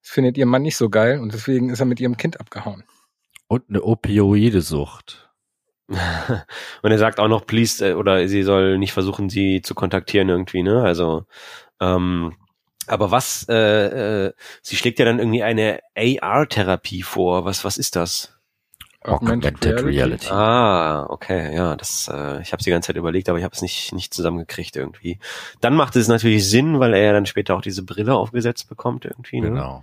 [0.03, 2.85] Das findet ihr Mann nicht so geil und deswegen ist er mit ihrem Kind abgehauen.
[3.49, 5.30] Und eine Opioide-Sucht.
[6.83, 10.29] Und er sagt auch noch, please, äh, oder sie soll nicht versuchen, sie zu kontaktieren
[10.29, 10.83] irgendwie, ne?
[10.83, 11.25] Also,
[11.81, 12.35] ähm,
[12.87, 17.45] aber was, äh, äh, sie schlägt ja dann irgendwie eine AR-Therapie vor.
[17.45, 18.37] Was, was ist das?
[19.03, 19.87] Augmented, Reality.
[19.87, 20.29] Reality.
[20.31, 23.63] Ah, okay, ja, das, äh, ich habe die ganze Zeit überlegt, aber ich habe es
[23.63, 25.19] nicht nicht zusammengekriegt irgendwie.
[25.63, 29.07] Dann macht es natürlich Sinn, weil er ja dann später auch diese Brille aufgesetzt bekommt
[29.07, 29.41] irgendwie.
[29.41, 29.51] Ne?
[29.51, 29.83] Genau.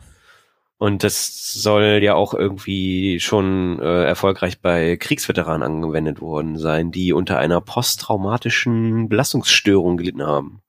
[0.79, 7.13] Und das soll ja auch irgendwie schon äh, erfolgreich bei Kriegsveteranen angewendet worden sein, die
[7.13, 10.61] unter einer posttraumatischen Belastungsstörung gelitten haben.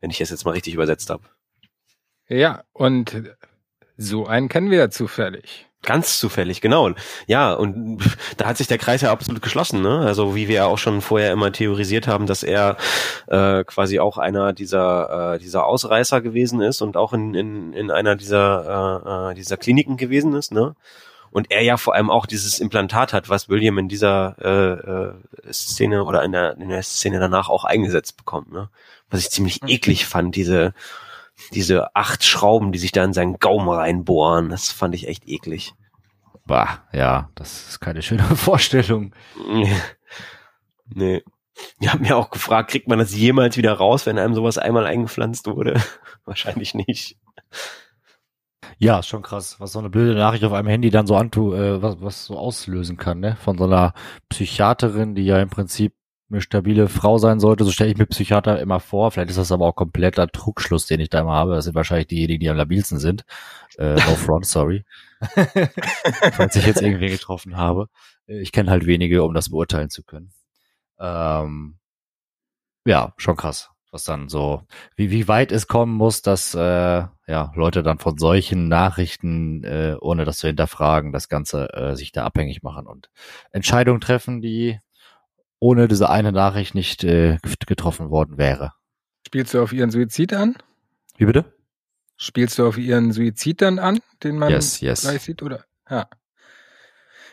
[0.00, 1.24] Wenn ich das jetzt mal richtig übersetzt habe.
[2.28, 3.22] Ja, und
[3.98, 5.68] so einen kennen wir ja zufällig.
[5.82, 6.90] Ganz zufällig, genau.
[7.26, 7.98] Ja, und
[8.36, 9.98] da hat sich der Kreis ja absolut geschlossen, ne?
[9.98, 12.76] Also wie wir ja auch schon vorher immer theorisiert haben, dass er
[13.26, 17.90] äh, quasi auch einer dieser äh, dieser Ausreißer gewesen ist und auch in, in, in
[17.90, 20.76] einer dieser äh, äh, dieser Kliniken gewesen ist, ne?
[21.32, 25.52] Und er ja vor allem auch dieses Implantat hat, was William in dieser äh, äh,
[25.52, 28.68] Szene oder in der, in der Szene danach auch eingesetzt bekommt, ne?
[29.10, 29.68] Was ich ziemlich mhm.
[29.68, 30.74] eklig fand, diese
[31.52, 35.74] diese acht Schrauben, die sich da in seinen Gaumen reinbohren, das fand ich echt eklig.
[36.46, 39.14] Bah, ja, das ist keine schöne Vorstellung.
[40.86, 41.22] nee.
[41.80, 44.86] Ich habe mir auch gefragt, kriegt man das jemals wieder raus, wenn einem sowas einmal
[44.86, 45.80] eingepflanzt wurde?
[46.24, 47.16] Wahrscheinlich nicht.
[48.78, 51.54] Ja, ist schon krass, was so eine blöde Nachricht auf einem Handy dann so antu,
[51.54, 53.36] äh, was, was so auslösen kann, ne?
[53.36, 53.92] Von so einer
[54.28, 55.94] Psychiaterin, die ja im Prinzip
[56.32, 59.10] eine stabile Frau sein sollte, so stelle ich mir Psychiater immer vor.
[59.10, 61.54] Vielleicht ist das aber auch kompletter Trugschluss, den ich da immer habe.
[61.54, 63.24] Das sind wahrscheinlich diejenigen, die am labilsten sind.
[63.78, 64.84] Äh, no front, sorry.
[65.20, 67.88] Falls ich jetzt irgendwie getroffen habe.
[68.26, 70.32] Ich kenne halt wenige, um das beurteilen zu können.
[70.98, 71.78] Ähm,
[72.86, 74.62] ja, schon krass, was dann so,
[74.96, 76.58] wie, wie weit es kommen muss, dass äh,
[77.26, 82.12] ja Leute dann von solchen Nachrichten, äh, ohne das zu hinterfragen, das Ganze äh, sich
[82.12, 83.10] da abhängig machen und
[83.50, 84.80] Entscheidungen treffen, die
[85.62, 88.72] ohne diese eine Nachricht nicht äh, getroffen worden wäre.
[89.24, 90.56] Spielst du auf ihren Suizid an?
[91.16, 91.44] Wie bitte?
[92.16, 95.02] Spielst du auf ihren Suizid dann an, den man yes, yes.
[95.02, 95.64] gleich sieht, oder?
[95.88, 96.08] Ja.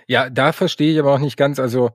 [0.06, 1.90] Ja, da verstehe ich aber auch nicht ganz, also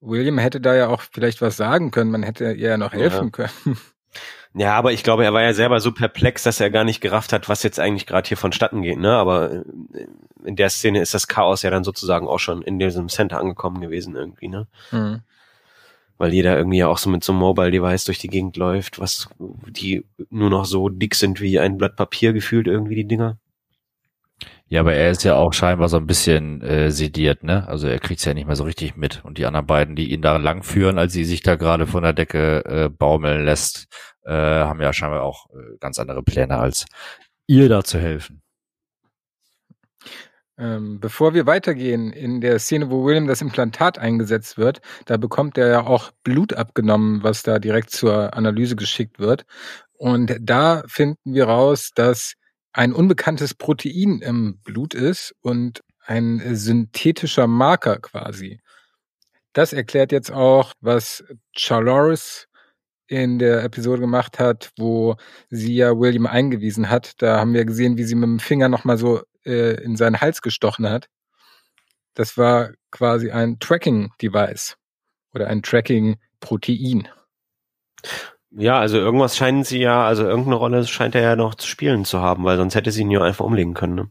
[0.00, 3.32] William hätte da ja auch vielleicht was sagen können, man hätte ihr ja noch helfen
[3.34, 3.48] ja.
[3.48, 3.78] können.
[4.54, 7.32] Ja, aber ich glaube, er war ja selber so perplex, dass er gar nicht gerafft
[7.32, 9.12] hat, was jetzt eigentlich gerade hier vonstatten geht, ne?
[9.12, 9.62] Aber äh,
[10.44, 13.80] in der Szene ist das Chaos ja dann sozusagen auch schon in diesem Center angekommen
[13.80, 14.66] gewesen irgendwie, ne?
[14.90, 15.22] Mhm.
[16.18, 19.28] Weil jeder irgendwie ja auch so mit so einem Mobile-Device durch die Gegend läuft, was
[19.38, 23.38] die nur noch so dick sind wie ein Blatt Papier gefühlt irgendwie die Dinger.
[24.72, 27.68] Ja, aber er ist ja auch scheinbar so ein bisschen äh, sediert, ne?
[27.68, 29.22] Also er kriegt's ja nicht mehr so richtig mit.
[29.22, 32.14] Und die anderen beiden, die ihn da langführen, als sie sich da gerade von der
[32.14, 33.88] Decke äh, baumeln lässt,
[34.24, 36.86] äh, haben ja scheinbar auch äh, ganz andere Pläne, als
[37.46, 38.40] ihr da zu helfen.
[40.56, 45.58] Ähm, bevor wir weitergehen, in der Szene, wo William das Implantat eingesetzt wird, da bekommt
[45.58, 49.44] er ja auch Blut abgenommen, was da direkt zur Analyse geschickt wird.
[49.98, 52.36] Und da finden wir raus, dass
[52.72, 58.60] ein unbekanntes Protein im Blut ist und ein synthetischer Marker quasi.
[59.52, 62.48] Das erklärt jetzt auch, was Charloris
[63.06, 65.16] in der Episode gemacht hat, wo
[65.50, 67.20] sie ja William eingewiesen hat.
[67.20, 70.40] Da haben wir gesehen, wie sie mit dem Finger nochmal so äh, in seinen Hals
[70.40, 71.08] gestochen hat.
[72.14, 74.76] Das war quasi ein Tracking-Device
[75.34, 77.08] oder ein Tracking-Protein.
[78.54, 82.04] Ja, also irgendwas scheinen sie ja, also irgendeine Rolle scheint er ja noch zu spielen
[82.04, 84.10] zu haben, weil sonst hätte sie ihn ja einfach umlegen können, ne?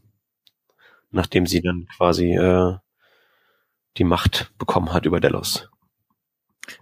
[1.10, 2.76] Nachdem sie dann quasi äh,
[3.98, 5.68] die Macht bekommen hat über Delos.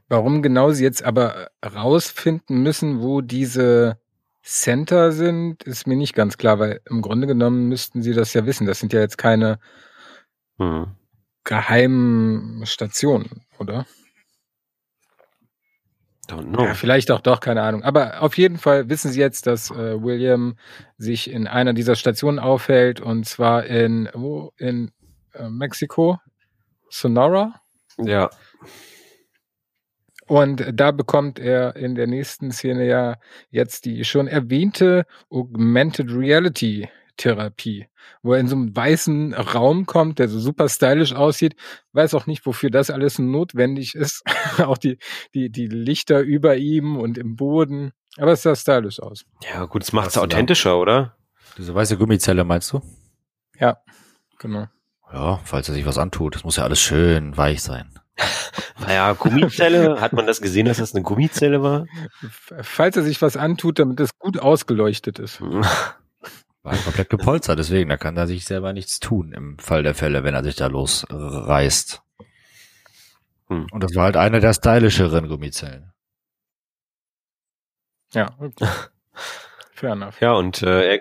[0.09, 3.99] Warum genau sie jetzt aber rausfinden müssen, wo diese
[4.43, 8.47] Center sind, ist mir nicht ganz klar, weil im Grunde genommen müssten sie das ja
[8.47, 8.67] wissen.
[8.67, 9.59] Das sind ja jetzt keine
[10.59, 10.93] hm.
[11.45, 13.87] geheimen Stationen, oder?
[16.31, 16.65] Don't know.
[16.65, 17.83] Ja, vielleicht auch doch, keine Ahnung.
[17.83, 20.57] Aber auf jeden Fall wissen Sie jetzt, dass äh, William
[20.97, 24.93] sich in einer dieser Stationen aufhält und zwar in wo in
[25.35, 26.19] äh, Mexiko,
[26.89, 27.61] Sonora.
[27.99, 28.31] Ja.
[30.27, 33.17] Und da bekommt er in der nächsten Szene ja
[33.51, 36.89] jetzt die schon erwähnte Augmented Reality
[37.21, 37.87] Therapie,
[38.23, 41.55] wo er in so einem weißen Raum kommt, der so super stylisch aussieht.
[41.93, 44.23] Weiß auch nicht, wofür das alles notwendig ist.
[44.59, 44.99] auch die,
[45.35, 47.93] die, die Lichter über ihm und im Boden.
[48.17, 49.25] Aber es sah stylisch aus.
[49.53, 51.17] Ja, gut, es macht es authentischer, oder?
[51.59, 52.81] Diese weiße Gummizelle meinst du?
[53.59, 53.77] Ja,
[54.39, 54.67] genau.
[55.13, 56.35] Ja, falls er sich was antut.
[56.35, 57.93] Das muss ja alles schön weich sein.
[58.81, 61.85] Naja, Gummizelle, hat man das gesehen, dass das eine Gummizelle war?
[62.63, 65.43] Falls er sich was antut, damit es gut ausgeleuchtet ist.
[66.63, 70.25] War komplett gepolstert, deswegen, da kann er sich selber nichts tun im Fall der Fälle,
[70.25, 72.03] wenn er sich da losreißt.
[73.49, 73.67] Hm.
[73.73, 75.93] Und das war halt eine der stylischeren Gummizellen.
[78.13, 78.27] Ja,
[79.73, 80.21] fair enough.
[80.21, 81.01] Ja, und äh, er,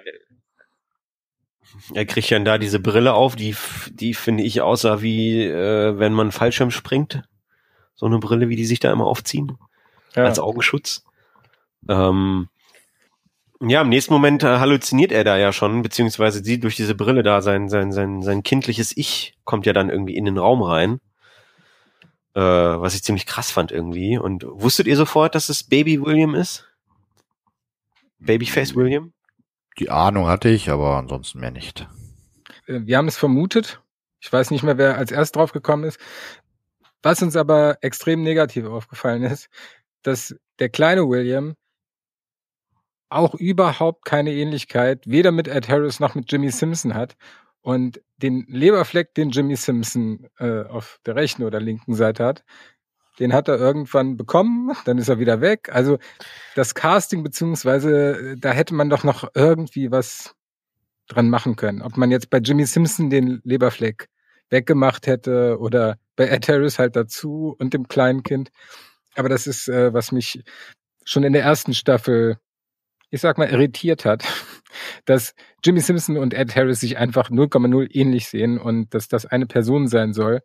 [1.93, 3.55] er kriegt ja da diese Brille auf, die,
[3.91, 7.23] die finde ich aussah wie, äh, wenn man Fallschirm springt.
[7.95, 9.57] So eine Brille, wie die sich da immer aufziehen,
[10.15, 10.23] Ja.
[10.23, 11.03] als Augenschutz.
[11.89, 12.47] Ähm,
[13.61, 17.23] ja, im nächsten Moment äh, halluziniert er da ja schon, beziehungsweise sieht durch diese Brille
[17.23, 20.99] da sein, sein, sein, sein kindliches Ich kommt ja dann irgendwie in den Raum rein.
[22.35, 24.17] Äh, was ich ziemlich krass fand irgendwie.
[24.17, 26.69] Und wusstet ihr sofort, dass es Baby William ist?
[28.19, 29.13] Babyface William?
[29.79, 31.87] Die Ahnung hatte ich, aber ansonsten mehr nicht.
[32.67, 33.81] Äh, wir haben es vermutet.
[34.21, 35.99] Ich weiß nicht mehr, wer als erst drauf gekommen ist.
[37.01, 39.49] Was uns aber extrem negativ aufgefallen ist,
[40.03, 41.55] dass der kleine William
[43.09, 47.15] auch überhaupt keine Ähnlichkeit weder mit Ed Harris noch mit Jimmy Simpson hat.
[47.61, 52.43] Und den Leberfleck, den Jimmy Simpson äh, auf der rechten oder linken Seite hat,
[53.19, 55.69] den hat er irgendwann bekommen, dann ist er wieder weg.
[55.71, 55.97] Also
[56.55, 60.35] das Casting beziehungsweise äh, da hätte man doch noch irgendwie was
[61.07, 61.81] dran machen können.
[61.81, 64.07] Ob man jetzt bei Jimmy Simpson den Leberfleck
[64.49, 68.49] weggemacht hätte oder bei Ed Harris halt dazu und dem kleinen Kind.
[69.15, 70.43] Aber das ist, äh, was mich
[71.03, 72.37] schon in der ersten Staffel,
[73.11, 74.23] ich sag mal, irritiert hat,
[75.05, 79.45] dass Jimmy Simpson und Ed Harris sich einfach 0,0 ähnlich sehen und dass das eine
[79.45, 80.41] Person sein soll.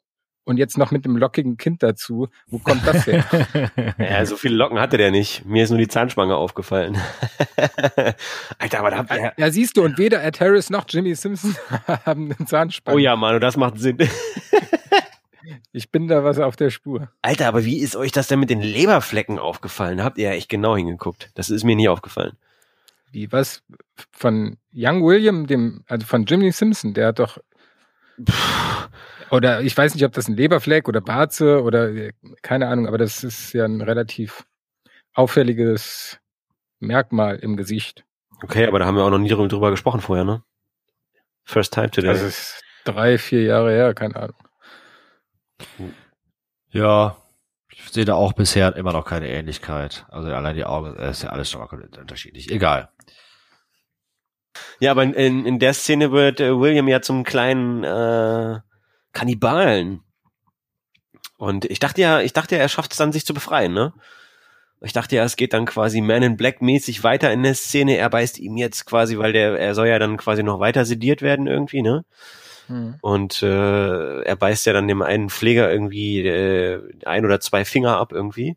[0.47, 2.29] Und jetzt noch mit dem lockigen Kind dazu.
[2.49, 3.25] Wo kommt das her?
[3.99, 5.47] Ja, so viele Locken hatte der nicht.
[5.47, 6.99] Mir ist nur die Zahnspange aufgefallen.
[8.59, 9.33] Alter, aber da habt ihr...
[9.39, 11.57] Ja, siehst du, und weder Ed Harris noch Jimmy Simpson
[12.05, 12.95] haben einen Zahnspann.
[12.95, 13.97] Oh ja, Manu, das macht Sinn.
[15.73, 17.09] Ich bin da was auf der Spur.
[17.23, 19.99] Alter, aber wie ist euch das denn mit den Leberflecken aufgefallen?
[19.99, 21.31] Da habt ihr ja echt genau hingeguckt.
[21.35, 22.37] Das ist mir nie aufgefallen.
[23.15, 23.63] Wie was
[24.11, 27.39] von Young William, dem, also von Jimmy Simpson, der hat doch
[29.31, 32.11] oder ich weiß nicht, ob das ein Leberfleck oder Barze oder
[32.43, 34.45] keine Ahnung, aber das ist ja ein relativ
[35.13, 36.19] auffälliges
[36.81, 38.05] Merkmal im Gesicht.
[38.43, 40.43] Okay, aber da haben wir auch noch nie drüber, gesprochen vorher, ne?
[41.45, 42.11] First time today.
[42.11, 45.95] Es ist drei, vier Jahre her, keine Ahnung.
[46.71, 47.17] Ja,
[47.93, 50.07] sehe da auch bisher immer noch keine Ähnlichkeit.
[50.11, 51.69] Also allein die Augen, äh, ist ja alles schon mal
[51.99, 52.51] unterschiedlich.
[52.51, 52.91] Egal.
[54.81, 58.61] ja, aber in, in der Szene wird äh, William ja zum kleinen äh,
[59.13, 60.03] Kannibalen.
[61.37, 63.93] Und ich dachte ja, ich dachte ja, er schafft es dann, sich zu befreien, ne?
[64.81, 67.97] Ich dachte ja, es geht dann quasi Man in Black mäßig weiter in der Szene.
[67.97, 71.23] Er beißt ihm jetzt quasi, weil der, er soll ja dann quasi noch weiter sediert
[71.23, 72.05] werden irgendwie, ne?
[72.67, 72.95] Hm.
[73.01, 77.97] Und äh, er beißt ja dann dem einen Pfleger irgendwie äh, ein oder zwei Finger
[77.97, 78.57] ab irgendwie.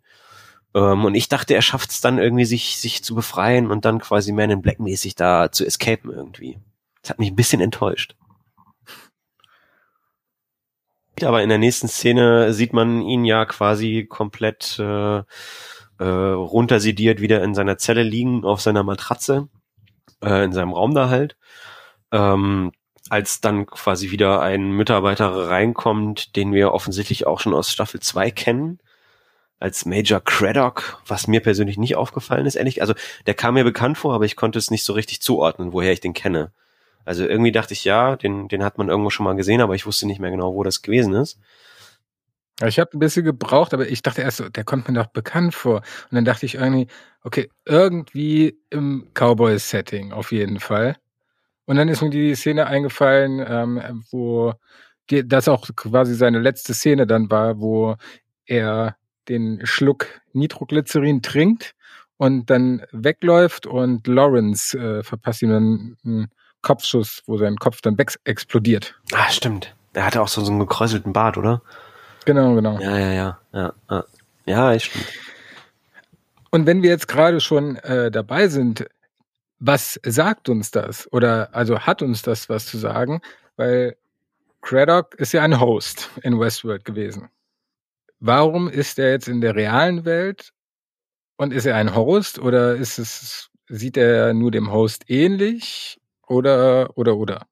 [0.74, 4.00] Ähm, und ich dachte, er schafft es dann irgendwie, sich, sich zu befreien und dann
[4.00, 6.60] quasi Man in Black mäßig da zu escapen irgendwie.
[7.02, 8.16] Das hat mich ein bisschen enttäuscht.
[11.24, 15.24] Aber in der nächsten Szene sieht man ihn ja quasi komplett äh,
[16.00, 19.50] äh, runtersediert wieder in seiner Zelle liegen, auf seiner Matratze,
[20.24, 21.38] äh, in seinem Raum da halt.
[22.12, 22.72] Ähm,
[23.10, 28.32] als dann quasi wieder ein Mitarbeiter reinkommt, den wir offensichtlich auch schon aus Staffel 2
[28.32, 28.80] kennen,
[29.60, 32.82] als Major Craddock, was mir persönlich nicht aufgefallen ist, ehrlich.
[32.82, 32.94] Also
[33.26, 36.00] der kam mir bekannt vor, aber ich konnte es nicht so richtig zuordnen, woher ich
[36.00, 36.52] den kenne.
[37.06, 39.86] Also irgendwie dachte ich, ja, den, den hat man irgendwo schon mal gesehen, aber ich
[39.86, 41.40] wusste nicht mehr genau, wo das gewesen ist.
[42.66, 45.54] Ich habe ein bisschen gebraucht, aber ich dachte erst so, der kommt mir doch bekannt
[45.54, 45.78] vor.
[45.78, 46.88] Und dann dachte ich irgendwie,
[47.24, 50.98] okay, irgendwie im Cowboy-Setting auf jeden Fall.
[51.68, 54.54] Und dann ist mir die Szene eingefallen, ähm, wo
[55.10, 57.96] die, das auch quasi seine letzte Szene dann war, wo
[58.46, 58.96] er
[59.28, 61.76] den Schluck Nitroglycerin trinkt
[62.16, 67.98] und dann wegläuft und Lawrence äh, verpasst ihm dann einen Kopfschuss, wo sein Kopf dann
[67.98, 68.96] weg explodiert.
[69.14, 69.76] Ah, stimmt.
[69.94, 71.62] Der hatte auch so, so einen gekräuselten Bart, oder?
[72.26, 72.80] Genau, genau.
[72.80, 74.04] Ja, ja, ja, ja, ja.
[74.46, 75.06] Ja, ist stimmt.
[76.50, 78.88] Und wenn wir jetzt gerade schon äh, dabei sind,
[79.60, 81.12] was sagt uns das?
[81.12, 83.22] Oder also hat uns das was zu sagen?
[83.56, 83.98] Weil
[84.62, 87.30] Craddock ist ja ein Host in Westworld gewesen.
[88.20, 90.52] Warum ist er jetzt in der realen Welt
[91.38, 96.98] und ist er ein Host oder ist es, sieht er nur dem Host ähnlich oder,
[96.98, 97.48] oder, oder?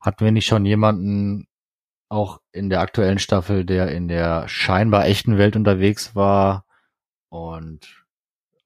[0.00, 1.46] Hatten wir nicht schon jemanden
[2.08, 6.64] auch in der aktuellen Staffel, der in der scheinbar echten Welt unterwegs war
[7.28, 7.99] und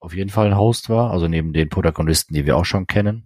[0.05, 3.25] auf jeden Fall ein Host war, also neben den Protagonisten, die wir auch schon kennen?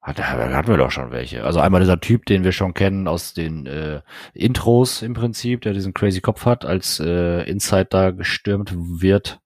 [0.00, 1.44] Hat, hatten wir doch schon welche.
[1.44, 4.00] Also einmal dieser Typ, den wir schon kennen aus den äh,
[4.32, 9.40] Intros im Prinzip, der diesen crazy Kopf hat, als äh, Inside da gestürmt wird.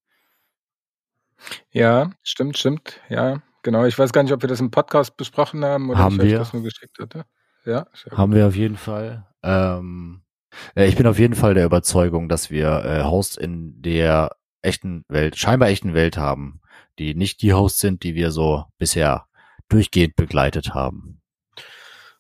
[1.71, 3.01] Ja, stimmt, stimmt.
[3.09, 3.87] Ja, genau.
[3.87, 6.39] Ich weiß gar nicht, ob wir das im Podcast besprochen haben oder haben ich wir.
[6.39, 7.25] das nur geschickt hatte.
[7.65, 9.27] Ja, haben wir auf jeden Fall.
[9.43, 10.23] Ähm,
[10.77, 15.05] äh, ich bin auf jeden Fall der Überzeugung, dass wir äh, Hosts in der echten
[15.09, 16.61] Welt, scheinbar echten Welt haben,
[16.99, 19.27] die nicht die Hosts sind, die wir so bisher
[19.69, 21.21] durchgehend begleitet haben.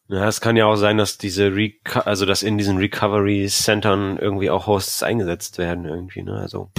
[0.09, 4.19] Ja, es kann ja auch sein, dass diese Reco also dass in diesen Recovery Centern
[4.19, 6.35] irgendwie auch Hosts eingesetzt werden irgendwie, ne?
[6.35, 6.71] Also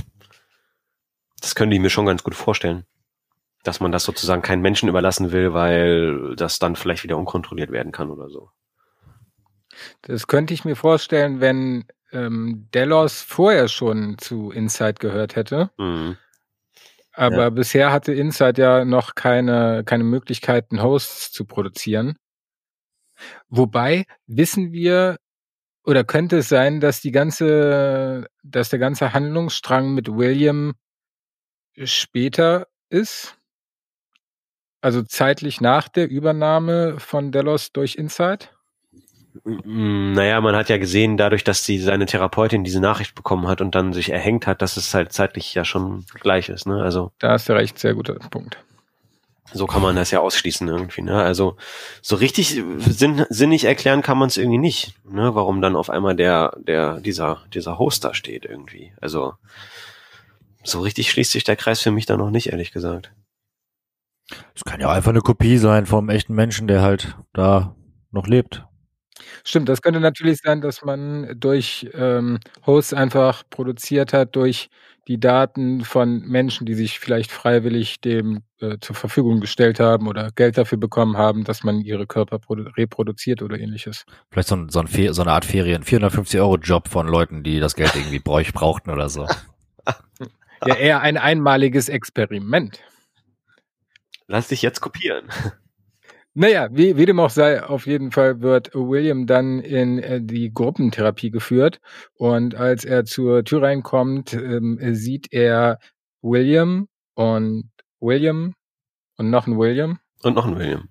[1.41, 2.85] das könnte ich mir schon ganz gut vorstellen,
[3.63, 7.91] dass man das sozusagen keinen Menschen überlassen will, weil das dann vielleicht wieder unkontrolliert werden
[7.91, 8.49] kann oder so.
[10.03, 15.71] Das könnte ich mir vorstellen, wenn ähm, Delos vorher schon zu Inside gehört hätte.
[15.77, 16.17] Mhm.
[17.13, 17.49] Aber Ja.
[17.49, 22.17] bisher hatte Inside ja noch keine, keine Möglichkeiten, Hosts zu produzieren.
[23.49, 25.17] Wobei wissen wir
[25.85, 30.73] oder könnte es sein, dass die ganze, dass der ganze Handlungsstrang mit William
[31.83, 33.37] später ist?
[34.81, 38.49] Also zeitlich nach der Übernahme von Delos durch Inside?
[39.43, 43.61] Mm, Naja, man hat ja gesehen, dadurch, dass sie seine Therapeutin diese Nachricht bekommen hat
[43.61, 46.81] und dann sich erhängt hat, dass es halt zeitlich ja schon gleich ist, ne?
[46.83, 48.57] Also Da hast du recht, sehr guter Punkt.
[49.51, 51.21] so kann man das ja ausschließen irgendwie, ne?
[51.21, 51.57] Also
[52.01, 55.33] so richtig sinn, sinnig erklären kann man es irgendwie nicht, ne?
[55.35, 58.93] Warum dann auf einmal der, der, dieser, dieser Host da steht irgendwie.
[59.01, 59.33] Also
[60.63, 63.11] so richtig schließt sich der Kreis für mich da noch nicht, ehrlich gesagt.
[64.55, 67.75] Es kann ja einfach eine Kopie sein vom echten Menschen, der halt da
[68.11, 68.65] noch lebt.
[69.45, 74.69] Stimmt, das könnte natürlich sein, dass man durch ähm, Hosts einfach produziert hat, durch
[75.07, 80.31] die Daten von Menschen, die sich vielleicht freiwillig dem äh, zur Verfügung gestellt haben oder
[80.31, 84.05] Geld dafür bekommen haben, dass man ihre Körper produ- reproduziert oder ähnliches.
[84.31, 87.59] Vielleicht so, ein, so, ein, so eine Art Ferien, 450 Euro Job von Leuten, die
[87.59, 89.27] das Geld irgendwie bräuch, brauchten oder so.
[90.65, 92.79] Ja, eher ein einmaliges Experiment.
[94.27, 95.27] Lass dich jetzt kopieren.
[96.35, 100.51] Naja, wie, wie dem auch sei, auf jeden Fall wird William dann in äh, die
[100.51, 101.79] Gruppentherapie geführt
[102.15, 105.77] und als er zur Tür reinkommt, ähm, sieht er
[106.21, 107.69] William und
[107.99, 108.55] William
[109.17, 110.89] und noch ein William Und noch ein William.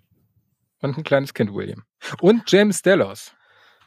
[0.81, 1.83] und ein kleines Kind William.
[2.21, 3.33] Und James Delos.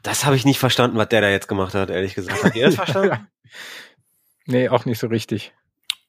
[0.04, 2.44] Das habe ich nicht verstanden, was der da jetzt gemacht hat, ehrlich gesagt.
[2.44, 3.28] Habt ihr das verstanden?
[4.48, 5.54] Nee, auch nicht so richtig.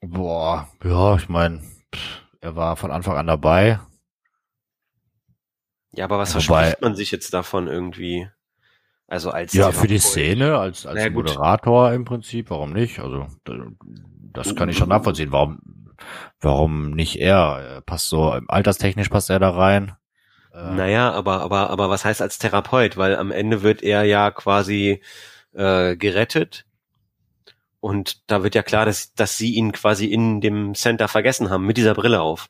[0.02, 1.62] Boah, ja, ich meine,
[2.42, 3.80] er war von Anfang an dabei.
[5.96, 8.28] Ja, aber was Wobei- verspricht man sich jetzt davon irgendwie?
[9.08, 9.98] Also als Ja, für die?
[9.98, 11.26] Szene, als, als Na ja, gut.
[11.28, 12.98] Moderator im Prinzip, warum nicht?
[12.98, 13.28] Also,
[14.32, 15.30] das kann ich schon nachvollziehen.
[15.32, 15.60] Warum,
[16.40, 17.36] warum nicht er?
[17.76, 19.92] Er Passt so, alterstechnisch passt er da rein.
[20.52, 22.96] Äh, Naja, aber, aber, aber was heißt als Therapeut?
[22.96, 25.00] Weil am Ende wird er ja quasi
[25.54, 26.64] äh, gerettet.
[27.78, 31.64] Und da wird ja klar, dass, dass sie ihn quasi in dem Center vergessen haben,
[31.64, 32.48] mit dieser Brille auf.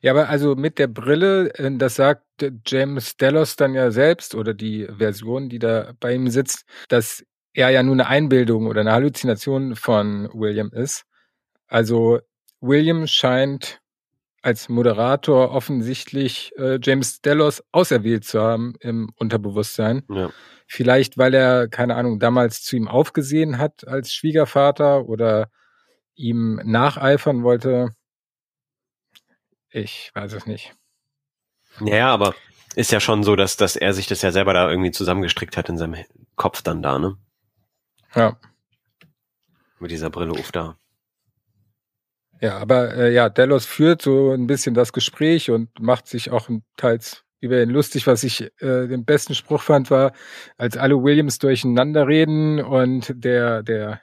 [0.00, 4.34] Ja, aber also mit der Brille, äh, das sagt äh, James Delos dann ja selbst
[4.34, 8.80] oder die Version, die da bei ihm sitzt, dass er ja nur eine Einbildung oder
[8.82, 11.04] eine Halluzination von William ist.
[11.66, 12.20] Also
[12.60, 13.80] William scheint
[14.42, 20.02] als Moderator offensichtlich äh, James Delos auserwählt zu haben im Unterbewusstsein.
[20.08, 20.30] Ja.
[20.66, 25.50] Vielleicht, weil er, keine Ahnung, damals zu ihm aufgesehen hat als Schwiegervater oder
[26.14, 27.90] ihm nacheifern wollte.
[29.70, 30.74] Ich weiß es nicht.
[31.78, 32.34] Naja, aber
[32.74, 35.68] ist ja schon so, dass, dass er sich das ja selber da irgendwie zusammengestrickt hat
[35.68, 36.04] in seinem
[36.36, 37.16] Kopf dann da, ne?
[38.14, 38.36] Ja.
[39.78, 40.76] Mit dieser Brille auf da.
[42.40, 46.48] Ja, aber äh, ja, Delos führt so ein bisschen das Gespräch und macht sich auch
[46.76, 48.06] teils über ihn lustig.
[48.06, 50.12] Was ich äh, den besten Spruch fand, war,
[50.56, 54.00] als alle Williams durcheinander reden und der, der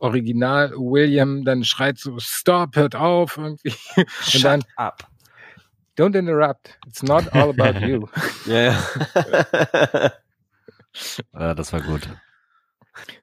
[0.00, 3.74] Original William dann schreit so, stop, hört auf irgendwie.
[3.96, 5.04] Und dann, up.
[5.96, 8.06] don't interrupt, it's not all about you.
[8.46, 10.12] Ja, ja.
[11.32, 12.08] äh, das war gut.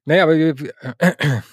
[0.05, 0.55] Naja, aber wir,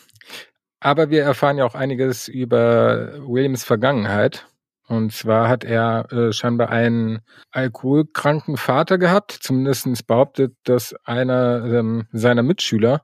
[0.80, 4.46] aber wir erfahren ja auch einiges über Williams Vergangenheit.
[4.86, 9.32] Und zwar hat er äh, scheinbar einen alkoholkranken Vater gehabt.
[9.32, 13.02] Zumindest behauptet das einer ähm, seiner Mitschüler.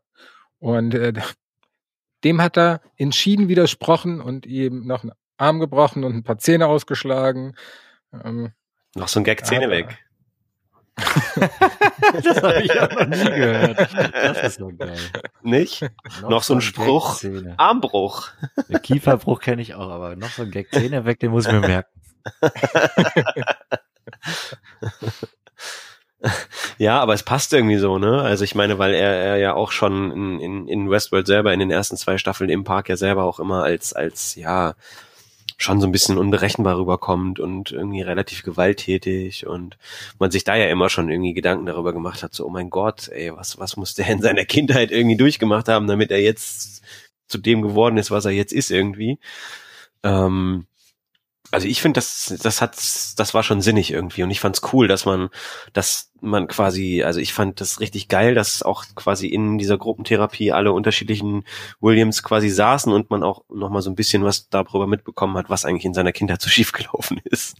[0.59, 1.15] Und äh,
[2.25, 6.67] dem hat er entschieden widersprochen und ihm noch einen Arm gebrochen und ein paar Zähne
[6.67, 7.57] ausgeschlagen.
[8.13, 8.53] Ähm,
[8.95, 9.99] noch so ein Gag Zähne weg.
[12.23, 13.89] das habe ich auch noch nie gehört.
[14.13, 14.99] Das ist so geil.
[15.43, 15.83] Nicht?
[16.21, 17.23] Noch, noch so ein Spruch.
[17.57, 18.29] Armbruch.
[18.69, 21.53] Der Kieferbruch kenne ich auch, aber noch so ein Gag Zähne weg, den muss ich
[21.53, 22.01] mir merken.
[26.79, 28.21] ja, aber es passt irgendwie so, ne?
[28.23, 31.61] Also ich meine, weil er, er ja auch schon in, in, in Westworld selber in
[31.61, 34.75] den ersten zwei Staffeln im Park ja selber auch immer als, als, ja,
[35.57, 39.77] schon so ein bisschen unberechenbar rüberkommt und irgendwie relativ gewalttätig und
[40.19, 43.09] man sich da ja immer schon irgendwie Gedanken darüber gemacht hat, so, oh mein Gott,
[43.09, 46.83] ey, was, was muss der in seiner Kindheit irgendwie durchgemacht haben, damit er jetzt
[47.29, 49.19] zu dem geworden ist, was er jetzt ist irgendwie.
[50.03, 50.67] Ähm,
[51.51, 54.87] also ich finde, das, das hat, das war schon sinnig irgendwie und ich fand's cool,
[54.89, 55.31] dass man,
[55.73, 60.53] dass man quasi, also ich fand das richtig geil, dass auch quasi in dieser Gruppentherapie
[60.53, 61.45] alle unterschiedlichen
[61.81, 65.51] Williams quasi saßen und man auch noch mal so ein bisschen was darüber mitbekommen hat,
[65.51, 67.57] was eigentlich in seiner Kindheit so schief gelaufen ist.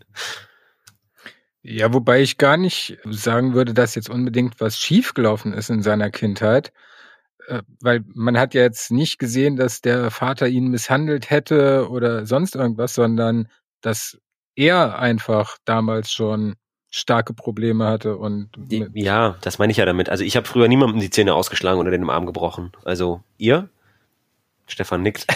[1.63, 6.11] Ja, wobei ich gar nicht sagen würde, dass jetzt unbedingt was schiefgelaufen ist in seiner
[6.11, 6.73] Kindheit,
[7.49, 12.25] äh, weil man hat ja jetzt nicht gesehen, dass der Vater ihn misshandelt hätte oder
[12.25, 13.49] sonst irgendwas, sondern
[13.81, 14.19] dass
[14.55, 16.57] er einfach damals schon
[16.91, 18.51] starke Probleme hatte und
[18.95, 20.09] ja, das meine ich ja damit.
[20.09, 22.73] Also ich habe früher niemandem die Zähne ausgeschlagen oder den Arm gebrochen.
[22.85, 23.69] Also ihr?
[24.67, 25.27] Stefan nickt.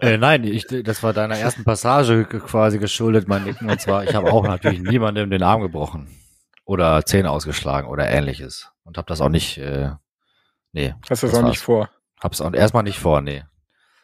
[0.00, 3.70] Äh, nein, ich, das war deiner ersten Passage quasi geschuldet, mein Nicken.
[3.70, 6.08] Und zwar, ich habe auch natürlich niemandem den Arm gebrochen
[6.64, 8.70] oder Zähne ausgeschlagen oder ähnliches.
[8.82, 9.92] Und habe das auch nicht, äh,
[10.72, 10.94] nee.
[11.08, 11.90] Hast du das, auch nicht vor?
[12.20, 13.44] Hab's auch erstmal nicht vor, nee.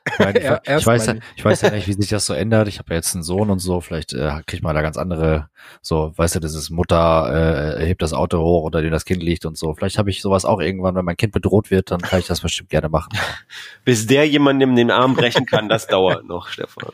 [0.06, 2.68] Ich, meine, ich, ich, weiß ja, ich weiß ja nicht, wie sich das so ändert.
[2.68, 3.80] Ich habe ja jetzt einen Sohn und so.
[3.80, 5.48] Vielleicht äh, kriegt man da ganz andere,
[5.82, 9.22] so, weißt du, das ist Mutter äh, hebt das Auto hoch, unter dem das Kind
[9.22, 9.74] liegt und so.
[9.74, 12.40] Vielleicht habe ich sowas auch irgendwann, wenn mein Kind bedroht wird, dann kann ich das
[12.40, 13.10] bestimmt gerne machen.
[13.84, 16.92] Bis der jemandem den Arm brechen kann, das dauert noch, Stefan.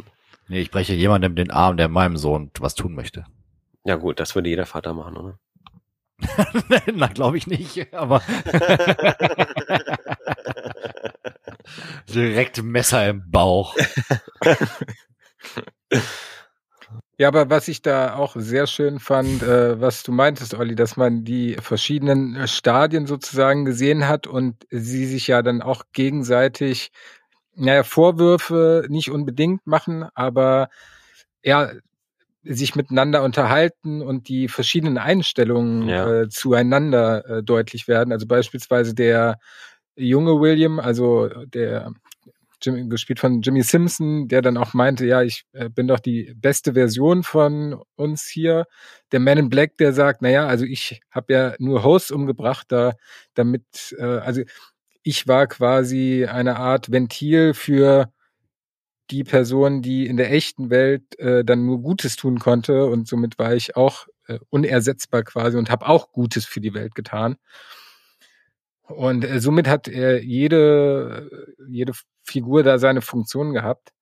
[0.48, 3.24] Nee, ich breche jemandem den Arm, der meinem Sohn was tun möchte.
[3.84, 5.38] Ja gut, das würde jeder Vater machen, oder?
[6.94, 8.22] Na, glaube ich nicht, aber
[12.14, 13.76] direkt Messer im Bauch.
[17.18, 20.98] Ja, aber was ich da auch sehr schön fand, äh, was du meintest, Olli, dass
[20.98, 26.90] man die verschiedenen Stadien sozusagen gesehen hat und sie sich ja dann auch gegenseitig,
[27.54, 30.68] naja, Vorwürfe nicht unbedingt machen, aber
[31.42, 31.70] ja,
[32.42, 36.22] sich miteinander unterhalten und die verschiedenen Einstellungen ja.
[36.22, 38.12] äh, zueinander äh, deutlich werden.
[38.12, 39.38] Also beispielsweise der
[39.96, 41.92] junge William, also der
[42.62, 46.34] Jimmy, gespielt von Jimmy Simpson, der dann auch meinte, ja, ich äh, bin doch die
[46.36, 48.66] beste Version von uns hier.
[49.12, 52.94] Der Man in Black, der sagt, naja, also ich habe ja nur Hosts umgebracht, da,
[53.34, 54.42] damit, äh, also
[55.02, 58.10] ich war quasi eine Art Ventil für
[59.10, 63.38] die Person, die in der echten Welt äh, dann nur Gutes tun konnte und somit
[63.38, 67.36] war ich auch äh, unersetzbar quasi und habe auch Gutes für die Welt getan.
[68.88, 71.30] Und äh, somit hat er jede,
[71.68, 71.92] jede
[72.24, 73.92] Figur da seine Funktion gehabt.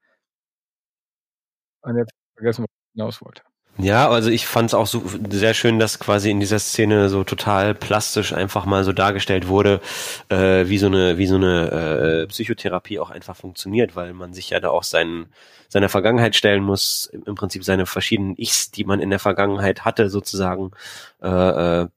[1.82, 3.42] Und jetzt vergessen, was ich hinaus wollte.
[3.76, 7.24] Ja, also ich fand es auch so sehr schön, dass quasi in dieser Szene so
[7.24, 9.80] total plastisch einfach mal so dargestellt wurde,
[10.28, 14.50] äh, wie so eine wie so eine äh, Psychotherapie auch einfach funktioniert, weil man sich
[14.50, 15.26] ja da auch seinen
[15.68, 20.08] seiner Vergangenheit stellen muss, im Prinzip seine verschiedenen Ichs, die man in der Vergangenheit hatte,
[20.08, 20.70] sozusagen
[21.20, 21.88] äh, äh,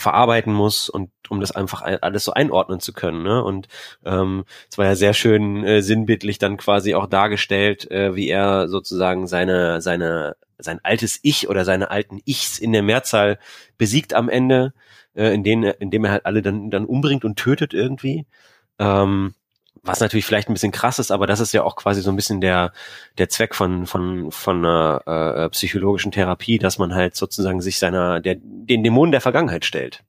[0.00, 3.22] verarbeiten muss und um das einfach alles so einordnen zu können.
[3.22, 3.42] Ne?
[3.42, 3.68] Und
[4.04, 8.68] ähm, es war ja sehr schön äh, sinnbildlich dann quasi auch dargestellt, äh, wie er
[8.68, 13.38] sozusagen seine seine sein altes Ich oder seine alten Ichs in der Mehrzahl
[13.78, 14.74] besiegt am Ende,
[15.14, 18.26] äh, in denen, indem er halt alle dann dann umbringt und tötet irgendwie.
[18.78, 19.34] Ähm,
[19.82, 22.16] was natürlich vielleicht ein bisschen krass ist, aber das ist ja auch quasi so ein
[22.16, 22.72] bisschen der
[23.18, 28.20] der Zweck von von von einer äh, psychologischen Therapie, dass man halt sozusagen sich seiner
[28.20, 30.02] der den Dämonen der Vergangenheit stellt.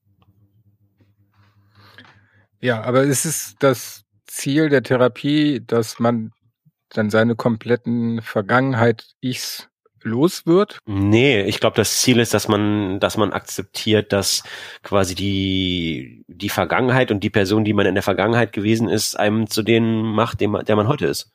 [2.59, 6.31] Ja, aber ist es das Ziel der Therapie, dass man
[6.89, 9.70] dann seine kompletten Vergangenheit Ichs
[10.03, 10.79] los wird?
[10.85, 14.43] Nee, ich glaube, das Ziel ist, dass man, dass man akzeptiert, dass
[14.83, 19.47] quasi die, die Vergangenheit und die Person, die man in der Vergangenheit gewesen ist, einem
[19.47, 21.31] zu denen macht, dem, der man heute ist.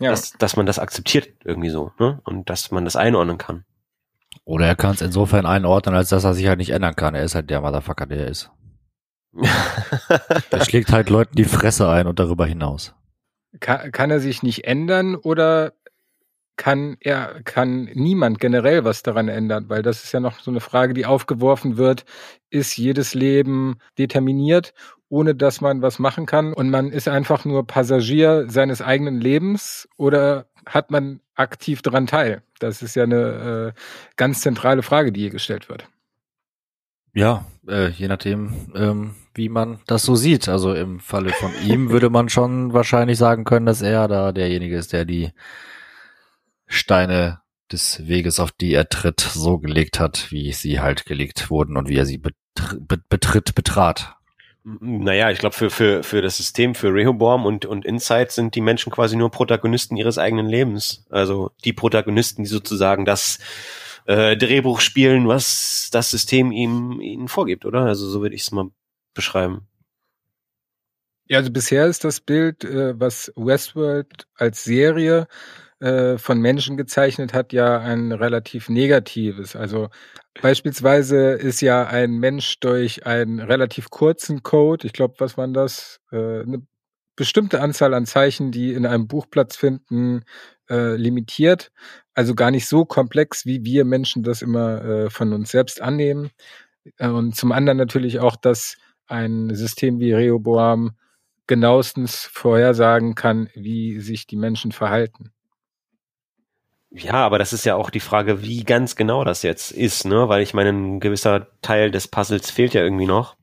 [0.00, 0.10] Ja.
[0.10, 2.20] Dass, dass man das akzeptiert irgendwie so, ne?
[2.24, 3.64] Und dass man das einordnen kann.
[4.44, 7.14] Oder er kann es insofern einordnen, als dass er sich halt nicht ändern kann.
[7.14, 8.50] Er ist halt der Motherfucker, der er ist.
[9.32, 12.94] Der schlägt halt Leuten die Fresse ein und darüber hinaus.
[13.60, 15.72] Kann, kann er sich nicht ändern oder
[16.58, 19.66] kann er, kann niemand generell was daran ändern?
[19.68, 22.04] Weil das ist ja noch so eine Frage, die aufgeworfen wird.
[22.50, 24.74] Ist jedes Leben determiniert,
[25.08, 26.52] ohne dass man was machen kann?
[26.52, 32.42] Und man ist einfach nur Passagier seines eigenen Lebens oder hat man aktiv daran teil?
[32.58, 33.80] Das ist ja eine äh,
[34.16, 35.88] ganz zentrale Frage, die hier gestellt wird.
[37.14, 40.48] Ja, äh, je nachdem, ähm, wie man das so sieht.
[40.48, 44.76] Also im Falle von ihm würde man schon wahrscheinlich sagen können, dass er da derjenige
[44.76, 45.30] ist, der die
[46.68, 47.40] Steine
[47.72, 51.88] des Weges, auf die er tritt, so gelegt hat, wie sie halt gelegt wurden und
[51.88, 52.76] wie er sie betr
[53.08, 54.16] betritt, betrat.
[54.64, 58.60] Naja, ich glaube, für, für, für das System, für Rehoboam und, und Insight sind die
[58.60, 61.06] Menschen quasi nur Protagonisten ihres eigenen Lebens.
[61.08, 63.38] Also die Protagonisten, die sozusagen das
[64.06, 67.84] äh, Drehbuch spielen, was das System ihm ihnen vorgibt, oder?
[67.84, 68.70] Also so würde ich es mal
[69.14, 69.68] beschreiben.
[71.28, 75.28] Ja, also bisher ist das Bild, äh, was Westworld als Serie
[75.80, 79.54] äh, von Menschen gezeichnet hat, ja ein relativ negatives.
[79.56, 79.90] Also
[80.40, 86.00] beispielsweise ist ja ein Mensch durch einen relativ kurzen Code, ich glaube, was waren das,
[86.10, 86.66] äh, eine
[87.16, 90.22] bestimmte Anzahl an Zeichen, die in einem Buch Platz finden,
[90.68, 91.70] äh, limitiert.
[92.14, 96.30] Also gar nicht so komplex, wie wir Menschen das immer von uns selbst annehmen.
[96.98, 98.76] Und zum anderen natürlich auch, dass
[99.06, 100.92] ein System wie Rehoboam
[101.46, 105.32] genauestens vorhersagen kann, wie sich die Menschen verhalten.
[106.90, 110.28] Ja, aber das ist ja auch die Frage, wie ganz genau das jetzt ist, ne?
[110.28, 113.36] Weil ich meine, ein gewisser Teil des Puzzles fehlt ja irgendwie noch.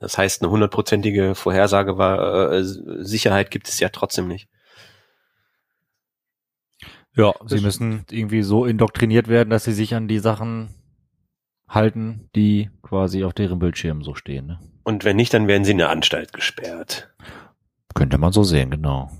[0.00, 4.48] Das heißt, eine hundertprozentige Vorhersage war, äh, Sicherheit gibt es ja trotzdem nicht.
[7.14, 10.74] Ja, sie müssen irgendwie so indoktriniert werden, dass sie sich an die Sachen
[11.66, 14.46] halten, die quasi auf deren Bildschirmen so stehen.
[14.46, 14.60] Ne?
[14.84, 17.10] Und wenn nicht, dann werden sie in eine Anstalt gesperrt.
[17.94, 19.10] Könnte man so sehen, genau.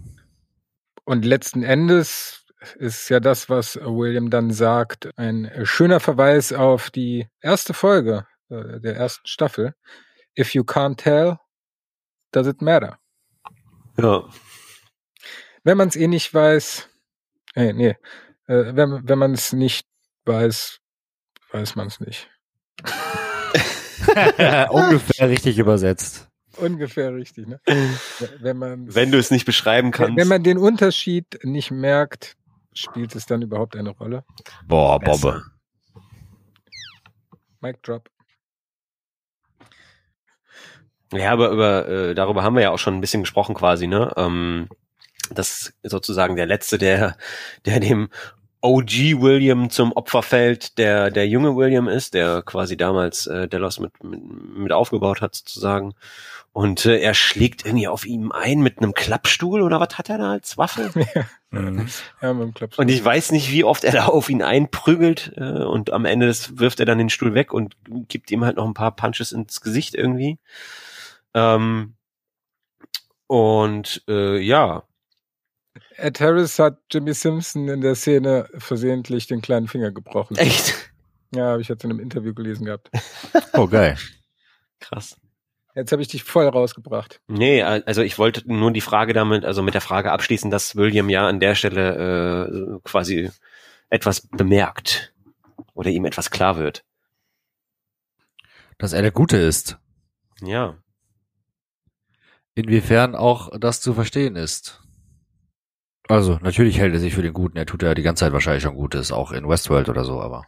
[1.04, 7.28] Und letzten Endes ist ja das, was William dann sagt, ein schöner Verweis auf die
[7.40, 9.74] erste Folge äh, der ersten Staffel.
[10.38, 11.38] If you can't tell,
[12.32, 12.98] does it matter?
[13.98, 14.28] Ja.
[15.64, 16.88] Wenn man es eh nicht weiß,
[17.54, 17.96] äh, nee,
[18.46, 19.86] äh, wenn, wenn man es nicht
[20.24, 20.80] weiß,
[21.52, 22.30] weiß man es nicht.
[24.70, 26.28] Ungefähr richtig übersetzt.
[26.56, 27.60] Ungefähr richtig, ne?
[28.40, 30.16] Wenn, man wenn du es nicht beschreiben kannst.
[30.16, 32.36] Wenn man den Unterschied nicht merkt,
[32.76, 34.24] spielt es dann überhaupt eine Rolle?
[34.66, 35.42] Boah, Bobbe.
[37.60, 38.08] Mic drop.
[41.12, 44.12] Ja, aber über äh, darüber haben wir ja auch schon ein bisschen gesprochen quasi, ne?
[44.16, 44.68] Ähm,
[45.30, 47.16] das sozusagen der letzte, der
[47.64, 48.08] der dem
[48.66, 53.78] OG William zum Opfer fällt, der der junge William ist, der quasi damals äh, Delos
[53.80, 54.20] mit, mit,
[54.56, 55.94] mit aufgebaut hat sozusagen.
[56.52, 60.16] Und äh, er schlägt irgendwie auf ihm ein mit einem Klappstuhl oder was hat er
[60.16, 60.90] da als Waffe?
[61.14, 61.86] ja, mhm.
[62.22, 62.82] ja mit dem Klappstuhl.
[62.82, 66.26] Und ich weiß nicht, wie oft er da auf ihn einprügelt äh, und am Ende
[66.26, 67.76] des wirft er dann den Stuhl weg und
[68.08, 70.38] gibt ihm halt noch ein paar Punches ins Gesicht irgendwie.
[71.34, 71.94] Ähm,
[73.26, 74.84] und äh, ja,
[75.96, 80.36] Ed Harris hat Jimmy Simpson in der Szene versehentlich den kleinen Finger gebrochen.
[80.36, 80.90] Echt?
[81.34, 82.90] Ja, habe ich jetzt in einem Interview gelesen gehabt.
[83.52, 83.96] Oh, geil.
[84.80, 85.16] Krass.
[85.74, 87.20] Jetzt habe ich dich voll rausgebracht.
[87.28, 91.10] Nee, also ich wollte nur die Frage damit, also mit der Frage abschließen, dass William
[91.10, 93.30] ja an der Stelle äh, quasi
[93.90, 95.12] etwas bemerkt
[95.74, 96.82] oder ihm etwas klar wird.
[98.78, 99.78] Dass er der Gute ist.
[100.40, 100.78] Ja.
[102.54, 104.82] Inwiefern auch das zu verstehen ist.
[106.08, 107.56] Also, natürlich hält er sich für den Guten.
[107.56, 110.44] Er tut ja die ganze Zeit wahrscheinlich schon Gutes, auch in Westworld oder so, aber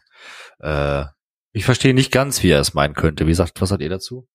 [0.60, 1.04] äh,
[1.52, 3.26] ich verstehe nicht ganz, wie er es meinen könnte.
[3.26, 4.28] Wie sagt, was hat ihr dazu?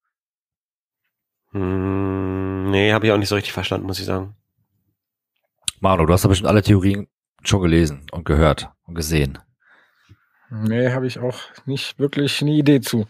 [1.51, 4.35] Hm, nee, habe ich auch nicht so richtig verstanden, muss ich sagen.
[5.79, 7.07] Manu, du hast aber schon alle Theorien
[7.43, 9.39] schon gelesen und gehört und gesehen.
[10.49, 13.07] Nee, habe ich auch nicht wirklich eine Idee zu.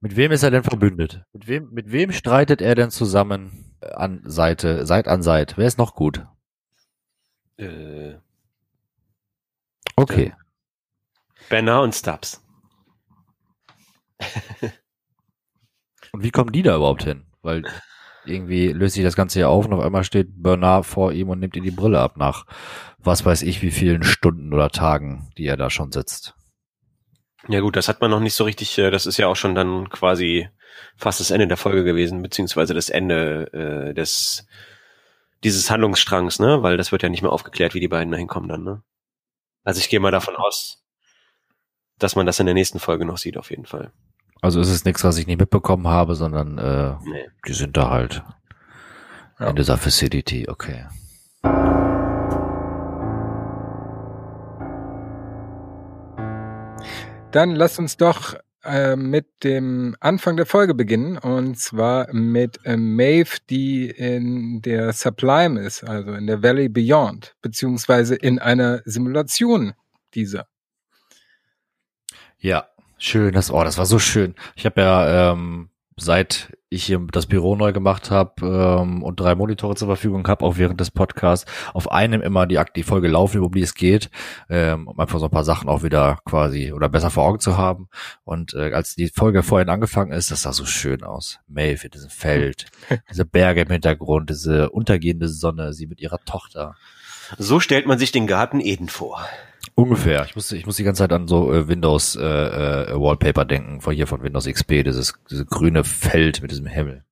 [0.00, 1.24] Mit wem ist er denn verbündet?
[1.32, 5.56] Mit wem, mit wem streitet er denn zusammen an Seite, Seit an Seit?
[5.56, 6.26] Wer ist noch gut?
[7.56, 8.14] Äh,
[9.96, 10.34] Okay.
[11.48, 12.42] Banner und Stubbs.
[16.12, 17.26] Und wie kommen die da überhaupt hin?
[17.42, 17.64] Weil
[18.24, 21.40] irgendwie löst sich das Ganze ja auf und auf einmal steht Bernard vor ihm und
[21.40, 22.46] nimmt ihm die Brille ab nach
[22.98, 26.34] was weiß ich wie vielen Stunden oder Tagen, die er da schon sitzt.
[27.48, 29.54] Ja gut, das hat man noch nicht so richtig, äh, das ist ja auch schon
[29.54, 30.48] dann quasi
[30.96, 34.46] fast das Ende der Folge gewesen, beziehungsweise das Ende äh, des
[35.44, 36.62] dieses Handlungsstrangs, ne?
[36.62, 38.82] Weil das wird ja nicht mehr aufgeklärt, wie die beiden da hinkommen dann, ne?
[39.62, 40.82] Also ich gehe mal davon aus,
[41.98, 43.92] dass man das in der nächsten Folge noch sieht, auf jeden Fall.
[44.42, 47.28] Also ist es nichts, was ich nicht mitbekommen habe, sondern äh, Nee.
[47.46, 48.22] die sind da halt
[49.38, 49.48] Ja.
[49.50, 50.86] in dieser Facility, okay.
[57.32, 58.34] Dann lasst uns doch
[58.64, 64.92] äh, mit dem Anfang der Folge beginnen und zwar mit äh, Maeve, die in der
[64.92, 69.74] Sublime ist, also in der Valley Beyond, beziehungsweise in einer Simulation
[70.14, 70.46] dieser.
[72.38, 74.34] Ja, schön, das, oh, das war so schön.
[74.54, 79.34] Ich habe ja, ähm, seit ich hier das Büro neu gemacht habe ähm, und drei
[79.34, 83.38] Monitore zur Verfügung habe, auch während des Podcasts, auf einem immer die, die Folge laufen,
[83.38, 84.10] über die es geht,
[84.50, 87.56] ähm, um einfach so ein paar Sachen auch wieder quasi oder besser vor Augen zu
[87.56, 87.88] haben.
[88.24, 91.38] Und äh, als die Folge vorhin angefangen ist, das sah so schön aus.
[91.46, 92.66] Maeve in diesem Feld,
[93.10, 96.74] diese Berge im Hintergrund, diese untergehende Sonne, sie mit ihrer Tochter.
[97.38, 99.24] So stellt man sich den Garten Eden vor.
[99.74, 100.24] Ungefähr.
[100.24, 103.80] Ich muss, ich muss die ganze Zeit an so äh, Windows äh, äh, Wallpaper denken,
[103.80, 107.04] von hier von Windows XP, dieses, dieses grüne Feld mit diesem Himmel.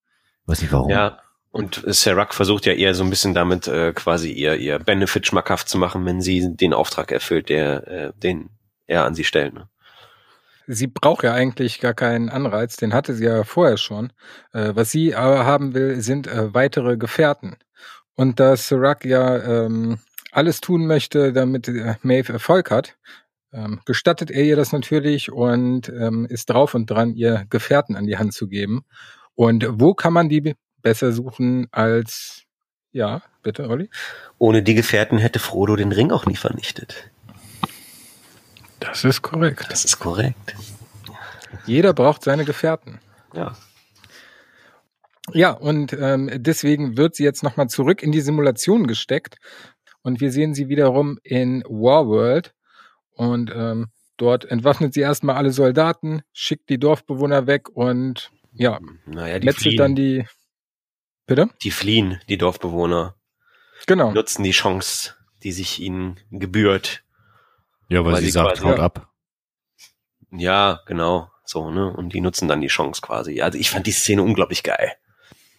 [0.42, 0.90] Ich weiß nicht warum.
[0.90, 1.18] Ja.
[1.50, 5.68] Und Serac versucht ja eher so ein bisschen damit äh, quasi ihr, ihr Benefit schmackhaft
[5.68, 8.48] zu machen, wenn sie den Auftrag erfüllt, der, äh, den
[8.86, 9.52] er an sie stellt.
[9.52, 9.68] Ne?
[10.66, 14.12] Sie braucht ja eigentlich gar keinen Anreiz, den hatte sie ja vorher schon.
[14.52, 17.56] Äh, was sie aber haben will, sind äh, weitere Gefährten.
[18.14, 19.98] Und da Serac ja ähm,
[20.32, 22.96] alles tun möchte, damit äh, Maeve Erfolg hat,
[23.52, 28.06] ähm, gestattet er ihr das natürlich und ähm, ist drauf und dran, ihr Gefährten an
[28.06, 28.84] die Hand zu geben.
[29.34, 32.44] Und wo kann man die besser suchen als,
[32.92, 33.90] ja, bitte, Olli?
[34.38, 37.10] Ohne die Gefährten hätte Frodo den Ring auch nie vernichtet.
[38.80, 39.66] Das ist korrekt.
[39.70, 40.56] Das ist korrekt.
[41.66, 42.98] Jeder braucht seine Gefährten.
[43.34, 43.54] Ja.
[45.32, 49.36] Ja, und ähm, deswegen wird sie jetzt nochmal zurück in die Simulation gesteckt.
[50.02, 52.54] Und wir sehen sie wiederum in Warworld.
[53.14, 59.38] Und ähm, dort entwaffnet sie erstmal alle Soldaten, schickt die Dorfbewohner weg und ja, Naja,
[59.38, 59.76] die fliehen.
[59.76, 60.26] dann die.
[61.26, 61.48] Bitte?
[61.62, 63.14] die fliehen, die Dorfbewohner.
[63.86, 64.12] Genau.
[64.12, 67.04] Nutzen die Chance, die sich ihnen gebührt.
[67.88, 69.08] Ja, weil, Weil sie sie sagt, quasi- haut ab.
[70.30, 71.30] Ja, genau.
[71.44, 71.92] So, ne?
[71.92, 73.40] Und die nutzen dann die Chance quasi.
[73.40, 74.92] Also ich fand die Szene unglaublich geil.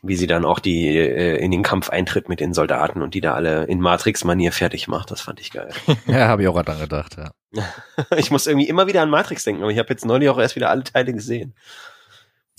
[0.05, 3.21] Wie sie dann auch die äh, in den Kampf eintritt mit den Soldaten und die
[3.21, 5.11] da alle in Matrix-Manier fertig macht.
[5.11, 5.69] Das fand ich geil.
[6.07, 7.31] Ja, habe ich auch dran gedacht, ja.
[8.17, 10.57] ich muss irgendwie immer wieder an Matrix denken, aber ich habe jetzt neulich auch erst
[10.57, 11.55] wieder alle Teile gesehen.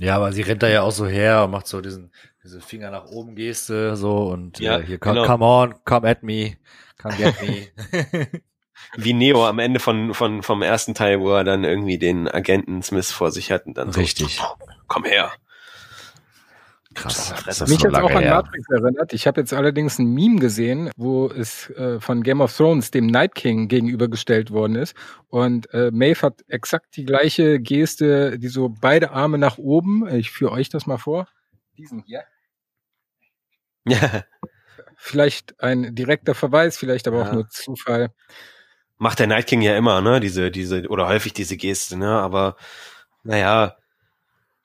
[0.01, 2.11] Ja, aber sie rennt da ja auch so her und macht so diesen,
[2.43, 5.27] diese Finger nach oben Geste, so und Ja, äh, hier, come, genau.
[5.27, 6.57] come on, come at me,
[6.99, 7.69] come get me.
[8.97, 12.83] Wie Neo am Ende von, von, vom ersten Teil, wo er dann irgendwie den Agenten
[12.83, 14.37] Smith vor sich hat und dann Richtig.
[14.37, 14.45] so,
[14.89, 15.31] komm her.
[16.95, 17.35] Krass.
[17.45, 18.35] Das ist Mich so jetzt auch lange an her.
[18.37, 19.13] Matrix erinnert.
[19.13, 23.07] Ich habe jetzt allerdings ein Meme gesehen, wo es äh, von Game of Thrones dem
[23.07, 24.95] Night King gegenübergestellt worden ist.
[25.29, 30.07] Und äh, Maeve hat exakt die gleiche Geste, die so beide Arme nach oben.
[30.09, 31.29] Ich führe euch das mal vor.
[31.77, 32.23] Diesen hier.
[33.87, 34.23] Ja,
[34.97, 37.35] Vielleicht ein direkter Verweis, vielleicht aber auch Ja.
[37.35, 38.11] nur Zufall.
[38.97, 40.21] macht der Night King ja immer, ne?
[40.21, 42.09] Diese, diese, oder häufig diese Geste, ne?
[42.09, 42.57] Aber
[43.25, 43.77] naja,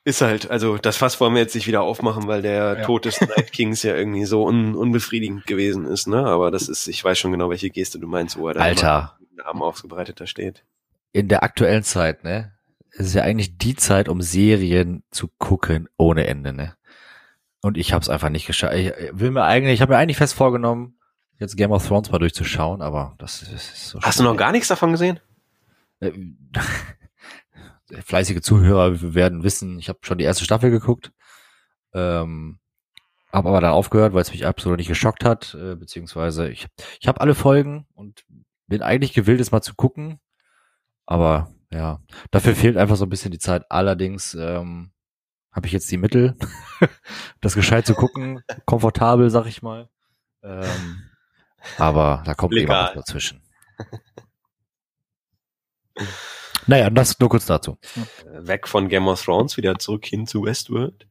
[0.05, 2.85] ist halt, also das Fass wollen wir jetzt nicht wieder aufmachen, weil der Ja.
[2.85, 6.25] Tod des Night Kings ja irgendwie so un, unbefriedigend gewesen ist, ne?
[6.25, 9.17] Aber das ist, ich weiß schon genau, welche Geste du meinst, wo er da Alter,
[9.31, 10.63] den Armen ausgebreitet da steht.
[11.11, 12.53] in der aktuellen Zeit, ne?
[12.91, 16.75] Es ist ja eigentlich die Zeit, um Serien zu gucken ohne Ende, ne?
[17.61, 18.73] Und ich habe es einfach nicht geschafft.
[18.75, 20.97] Ich äh, will mir eigentlich, ich habe mir eigentlich fest vorgenommen,
[21.39, 24.39] jetzt Game of Thrones mal durchzuschauen, aber das ist, so Hast du noch schwierig.
[24.39, 25.19] gar nichts davon gesehen?
[28.05, 31.11] Fleißige Zuhörer werden wissen, ich habe schon die erste Staffel geguckt,
[31.93, 32.59] ähm,
[33.31, 36.67] habe aber dann aufgehört, weil es mich absolut nicht geschockt hat, äh, beziehungsweise ich,
[36.99, 38.23] ich habe alle Folgen und
[38.67, 40.19] bin eigentlich gewillt, es mal zu gucken,
[41.05, 43.63] aber ja, dafür fehlt einfach so ein bisschen die Zeit.
[43.69, 44.91] Allerdings ähm,
[45.51, 46.35] habe ich jetzt die Mittel,
[47.41, 49.89] das gescheit zu gucken, komfortabel, sag ich mal.
[50.41, 51.03] Ähm,
[51.77, 52.77] aber da kommt Legal.
[52.77, 53.43] immer was dazwischen.
[56.69, 57.79] Naja, das nur kurz dazu.
[57.95, 61.07] Äh, Weg von Game of Thrones, wieder zurück hin zu Westworld.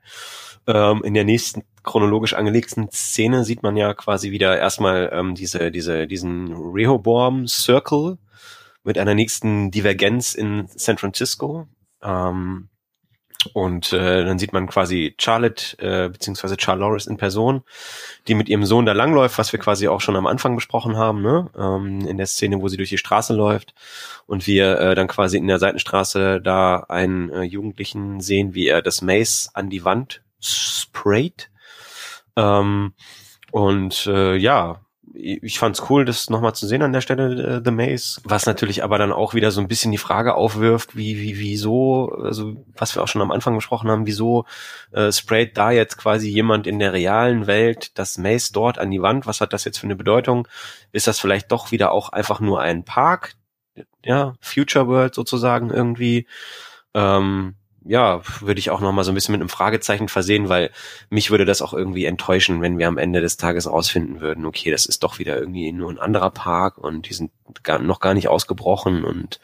[0.69, 5.73] Ähm, in der nächsten chronologisch angelegten Szene sieht man ja quasi wieder erstmal ähm, diese,
[5.73, 8.19] diese, diesen Rehoboam Circle
[8.85, 11.67] mit einer nächsten Divergenz in San Francisco.
[12.05, 12.69] Ähm,
[13.53, 17.63] und äh, dann sieht man quasi Charlotte äh, beziehungsweise Charloris in Person,
[18.27, 21.23] die mit ihrem Sohn da langläuft, was wir quasi auch schon am Anfang besprochen haben,
[21.23, 21.49] ne?
[21.57, 23.75] ähm, in der Szene, wo sie durch die Straße läuft
[24.27, 28.83] und wir äh, dann quasi in der Seitenstraße da einen äh, Jugendlichen sehen, wie er
[28.83, 31.51] das Mace an die Wand sprayt.
[32.35, 32.93] Ähm,
[33.53, 34.81] und äh, ja,
[35.15, 38.21] ich fand's cool, das nochmal zu sehen an der Stelle, äh, The Maze.
[38.25, 42.11] Was natürlich aber dann auch wieder so ein bisschen die Frage aufwirft, wie, wie, wieso,
[42.13, 44.45] also was wir auch schon am Anfang besprochen haben, wieso
[44.93, 49.03] äh, sprayt da jetzt quasi jemand in der realen Welt das Maze dort an die
[49.03, 49.27] Wand?
[49.27, 50.49] Was hat das jetzt für eine Bedeutung?
[50.93, 53.35] Ist das vielleicht doch wieder auch einfach nur ein Park?
[54.05, 56.27] Ja, Future World sozusagen irgendwie.
[56.95, 57.55] Ähm,
[57.89, 60.71] ja, würde ich auch noch mal so ein bisschen mit einem Fragezeichen versehen, weil
[61.09, 64.71] mich würde das auch irgendwie enttäuschen, wenn wir am Ende des Tages rausfinden würden, okay,
[64.71, 67.31] das ist doch wieder irgendwie nur ein anderer Park und die sind
[67.63, 69.41] gar, noch gar nicht ausgebrochen und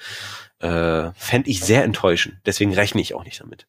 [0.61, 2.37] äh, fände ich sehr enttäuschend.
[2.45, 3.67] Deswegen rechne ich auch nicht damit.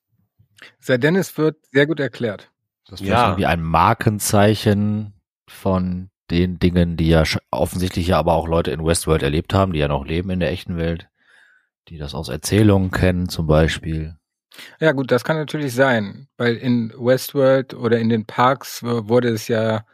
[0.80, 2.52] Sir Dennis wird sehr gut erklärt.
[2.88, 3.30] Das ist ja.
[3.30, 5.14] irgendwie ein Markenzeichen
[5.48, 9.80] von den Dingen, die ja offensichtlich ja aber auch Leute in Westworld erlebt haben, die
[9.80, 11.08] ja noch leben in der echten Welt,
[11.88, 14.18] die das aus Erzählungen kennen zum Beispiel.
[14.80, 19.48] Ja gut, das kann natürlich sein, weil in Westworld oder in den Parks wurde es
[19.48, 19.86] ja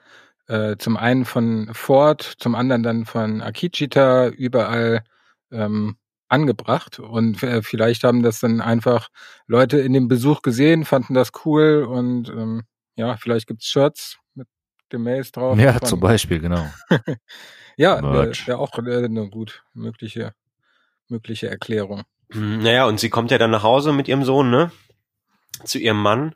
[0.48, 5.04] äh, zum einen von Ford, zum anderen dann von Akichita überall
[5.52, 5.98] ähm,
[6.28, 9.10] angebracht und äh, vielleicht haben das dann einfach
[9.48, 12.64] Leute in dem Besuch gesehen, fanden das cool und ähm,
[12.96, 14.48] ja, vielleicht gibt's Shirts mit
[14.92, 15.58] dem Maze drauf.
[15.58, 16.66] Ja, zum Beispiel, genau.
[17.78, 20.34] ja, wäre wär auch äh, eine gut mögliche
[21.12, 22.04] mögliche Erklärung.
[22.34, 24.72] Naja, und sie kommt ja dann nach Hause mit ihrem Sohn, ne?
[25.66, 26.36] Zu ihrem Mann.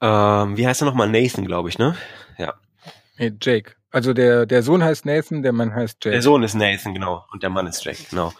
[0.00, 1.08] Ähm, wie heißt er nochmal?
[1.08, 1.96] Nathan, glaube ich, ne?
[2.36, 2.54] Ja.
[3.16, 3.76] Nee, Jake.
[3.90, 6.14] Also der, der Sohn heißt Nathan, der Mann heißt Jake.
[6.14, 7.24] Der Sohn ist Nathan, genau.
[7.32, 8.32] Und der Mann ist Jake, genau.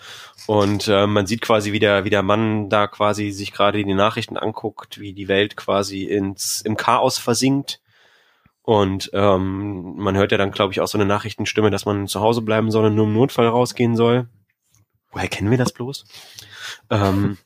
[0.46, 3.94] Und äh, man sieht quasi, wie der, wie der Mann da quasi sich gerade die
[3.94, 7.80] Nachrichten anguckt, wie die Welt quasi ins, im Chaos versinkt.
[8.62, 12.20] Und ähm, man hört ja dann, glaube ich, auch so eine Nachrichtenstimme, dass man zu
[12.20, 14.26] Hause bleiben soll und nur im Notfall rausgehen soll.
[15.12, 16.04] Woher kennen wir das bloß?
[16.90, 17.38] Ähm,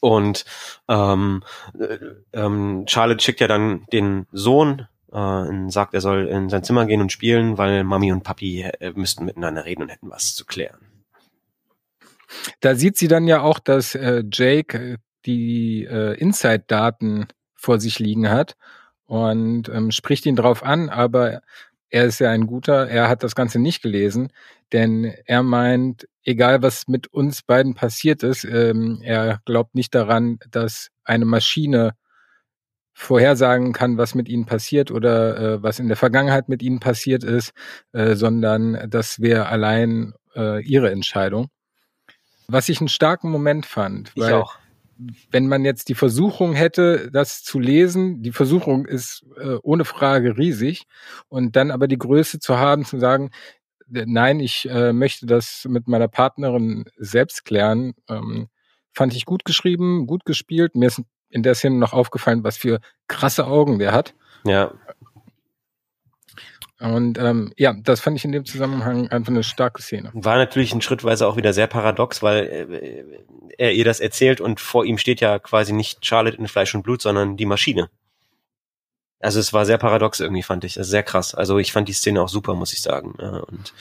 [0.00, 0.44] und
[0.88, 1.42] ähm,
[1.78, 1.98] äh,
[2.32, 6.86] ähm, Charlotte schickt ja dann den Sohn äh, und sagt, er soll in sein Zimmer
[6.86, 10.44] gehen und spielen, weil Mami und Papi äh, müssten miteinander reden und hätten was zu
[10.44, 10.78] klären.
[12.60, 14.96] Da sieht sie dann ja auch, dass äh, Jake äh,
[15.26, 18.56] die äh, Inside-Daten vor sich liegen hat
[19.04, 21.42] und ähm, spricht ihn drauf an, aber
[21.90, 24.32] er ist ja ein guter, er hat das Ganze nicht gelesen,
[24.72, 30.38] denn er meint, egal was mit uns beiden passiert ist, ähm, er glaubt nicht daran,
[30.50, 31.92] dass eine Maschine
[32.92, 37.24] vorhersagen kann, was mit ihnen passiert oder äh, was in der Vergangenheit mit ihnen passiert
[37.24, 37.52] ist,
[37.92, 41.48] äh, sondern das wäre allein äh, ihre Entscheidung.
[42.48, 44.58] Was ich einen starken Moment fand, ich weil auch
[45.30, 50.36] wenn man jetzt die Versuchung hätte, das zu lesen, die Versuchung ist äh, ohne Frage
[50.36, 50.84] riesig
[51.28, 53.30] und dann aber die Größe zu haben, zu sagen,
[53.90, 58.48] nein, ich äh, möchte das mit meiner Partnerin selbst klären, ähm,
[58.92, 60.74] fand ich gut geschrieben, gut gespielt.
[60.74, 64.14] Mir ist in der Szene noch aufgefallen, was für krasse Augen der hat.
[64.44, 64.72] Ja.
[66.80, 70.10] Und ähm, ja, das fand ich in dem Zusammenhang einfach eine starke Szene.
[70.14, 73.04] War natürlich ein Schrittweise auch wieder sehr paradox, weil äh,
[73.58, 76.82] er ihr das erzählt und vor ihm steht ja quasi nicht Charlotte in Fleisch und
[76.82, 77.90] Blut, sondern die Maschine.
[79.20, 80.78] Also es war sehr paradox irgendwie, fand ich.
[80.78, 81.34] Also sehr krass.
[81.34, 83.12] Also ich fand die Szene auch super, muss ich sagen.
[83.12, 83.74] Und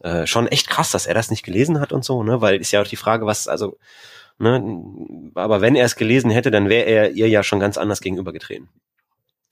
[0.00, 2.40] äh, schon echt krass, dass er das nicht gelesen hat und so, ne?
[2.40, 3.78] Weil ist ja auch die Frage, was, also,
[4.38, 4.62] ne,
[5.34, 8.68] aber wenn er es gelesen hätte, dann wäre er ihr ja schon ganz anders gegenübergetreten.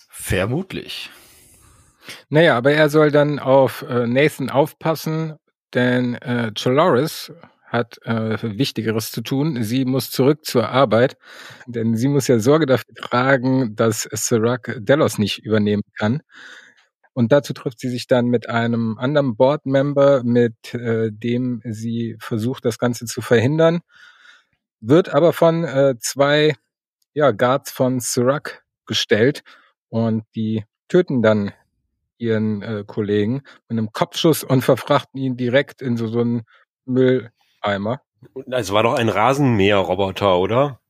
[0.09, 1.11] Vermutlich.
[2.29, 5.37] Naja, aber er soll dann auf äh, Nathan aufpassen,
[5.73, 7.33] denn äh, Choloris
[7.75, 9.63] hat äh, Wichtigeres zu tun.
[9.63, 11.17] Sie muss zurück zur Arbeit,
[11.67, 16.23] denn sie muss ja Sorge dafür tragen, dass Sirac Delos nicht übernehmen kann.
[17.15, 22.65] Und dazu trifft sie sich dann mit einem anderen Board-Member, mit äh, dem sie versucht,
[22.65, 23.81] das Ganze zu verhindern,
[24.81, 26.55] wird aber von äh, zwei
[27.13, 29.43] ja, Guards von Sirac gestellt
[29.89, 31.53] und die töten dann
[32.19, 36.43] ihren äh, Kollegen mit einem Kopfschuss und verfrachten ihn direkt in so, so einen
[37.65, 38.03] Mülleimer.
[38.51, 40.81] Es war doch ein Rasenmäherroboter, oder?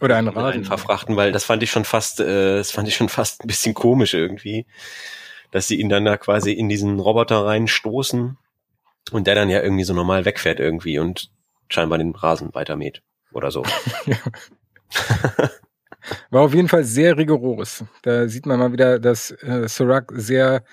[0.00, 0.64] Oder ein Rasen.
[0.64, 3.74] verfrachten, weil das fand ich schon fast, äh, das fand ich schon fast ein bisschen
[3.74, 4.66] komisch irgendwie,
[5.50, 8.36] dass sie ihn dann da quasi in diesen Roboter reinstoßen
[9.12, 11.30] und der dann ja irgendwie so normal wegfährt irgendwie und
[11.68, 13.02] scheinbar den Rasen weitermäht
[13.32, 13.62] oder so.
[16.30, 17.84] War auf jeden Fall sehr rigoros.
[18.02, 20.64] Da sieht man mal wieder, dass äh, Sirac sehr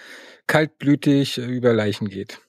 [0.47, 2.41] kaltblütig über Leichen geht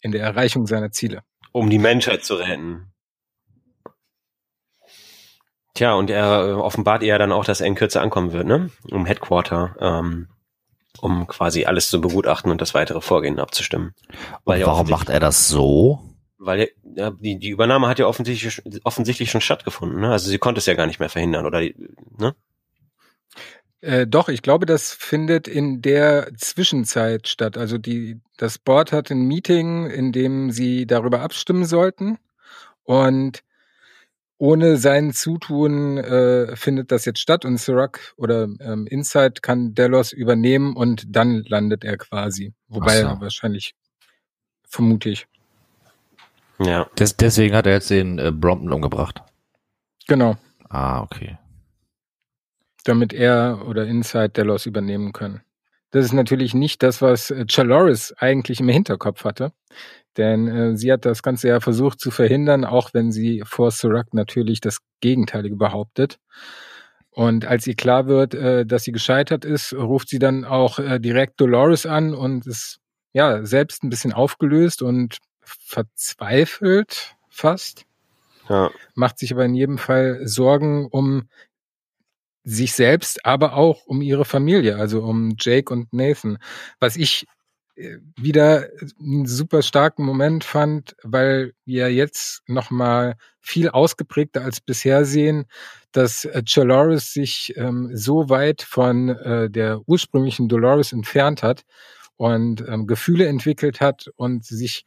[0.00, 1.22] in der Erreichung seiner Ziele.
[1.52, 2.92] Um die Menschheit zu retten.
[5.74, 8.70] Tja, und er äh, offenbart ihr dann auch, dass er in Kürze ankommen wird, ne?
[8.90, 10.28] Um Headquarter, ähm,
[11.00, 13.94] um quasi alles zu begutachten und das weitere Vorgehen abzustimmen.
[14.44, 16.00] Weil warum macht er das so?
[16.38, 20.00] Weil ja, die, die Übernahme hat ja offensichtlich, offensichtlich schon stattgefunden.
[20.00, 20.10] Ne?
[20.10, 21.60] Also sie konnte es ja gar nicht mehr verhindern, oder?
[21.60, 22.34] Ne?
[23.80, 27.56] Äh, doch, ich glaube, das findet in der Zwischenzeit statt.
[27.56, 32.18] Also die, das Board hat ein Meeting, in dem sie darüber abstimmen sollten.
[32.84, 33.42] Und
[34.36, 40.12] ohne sein Zutun äh, findet das jetzt statt und Sirac oder ähm, Inside kann Delos
[40.12, 42.54] übernehmen und dann landet er quasi.
[42.68, 43.06] Wobei so.
[43.06, 43.74] er wahrscheinlich,
[44.66, 45.26] vermute ich.
[46.58, 46.86] Ja.
[46.98, 49.22] Des, deswegen hat er jetzt den äh, Brompton umgebracht.
[50.06, 50.36] Genau.
[50.68, 51.38] Ah, okay.
[52.84, 55.42] Damit er oder Inside Delos übernehmen können.
[55.90, 59.52] Das ist natürlich nicht das, was äh, Chaloris eigentlich im Hinterkopf hatte,
[60.16, 64.14] denn äh, sie hat das Ganze ja versucht zu verhindern, auch wenn sie vor Sirac
[64.14, 66.18] natürlich das Gegenteilige behauptet.
[67.10, 71.00] Und als ihr klar wird, äh, dass sie gescheitert ist, ruft sie dann auch äh,
[71.00, 72.78] direkt Dolores an und ist
[73.12, 77.84] ja selbst ein bisschen aufgelöst und verzweifelt fast
[78.48, 78.70] Ja.
[78.94, 81.28] macht sich aber in jedem Fall Sorgen um
[82.50, 86.38] sich selbst, aber auch um ihre Familie, also um Jake und Nathan.
[86.80, 87.26] Was ich
[87.76, 95.04] äh, wieder einen super starken Moment fand, weil wir jetzt nochmal viel ausgeprägter als bisher
[95.04, 95.46] sehen,
[95.92, 101.62] dass äh, Dolores sich ähm, so weit von äh, der ursprünglichen Dolores entfernt hat
[102.16, 104.84] und ähm, Gefühle entwickelt hat und sich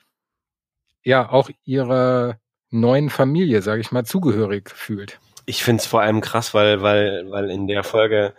[1.04, 2.40] ja auch ihrer
[2.70, 5.20] neuen Familie, sage ich mal, zugehörig fühlt.
[5.46, 8.34] Ich find's vor allem krass, weil, weil, weil in der Folge,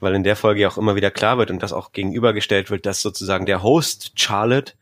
[0.00, 2.86] weil in der Folge ja auch immer wieder klar wird und das auch gegenübergestellt wird,
[2.86, 4.72] dass sozusagen der Host Charlotte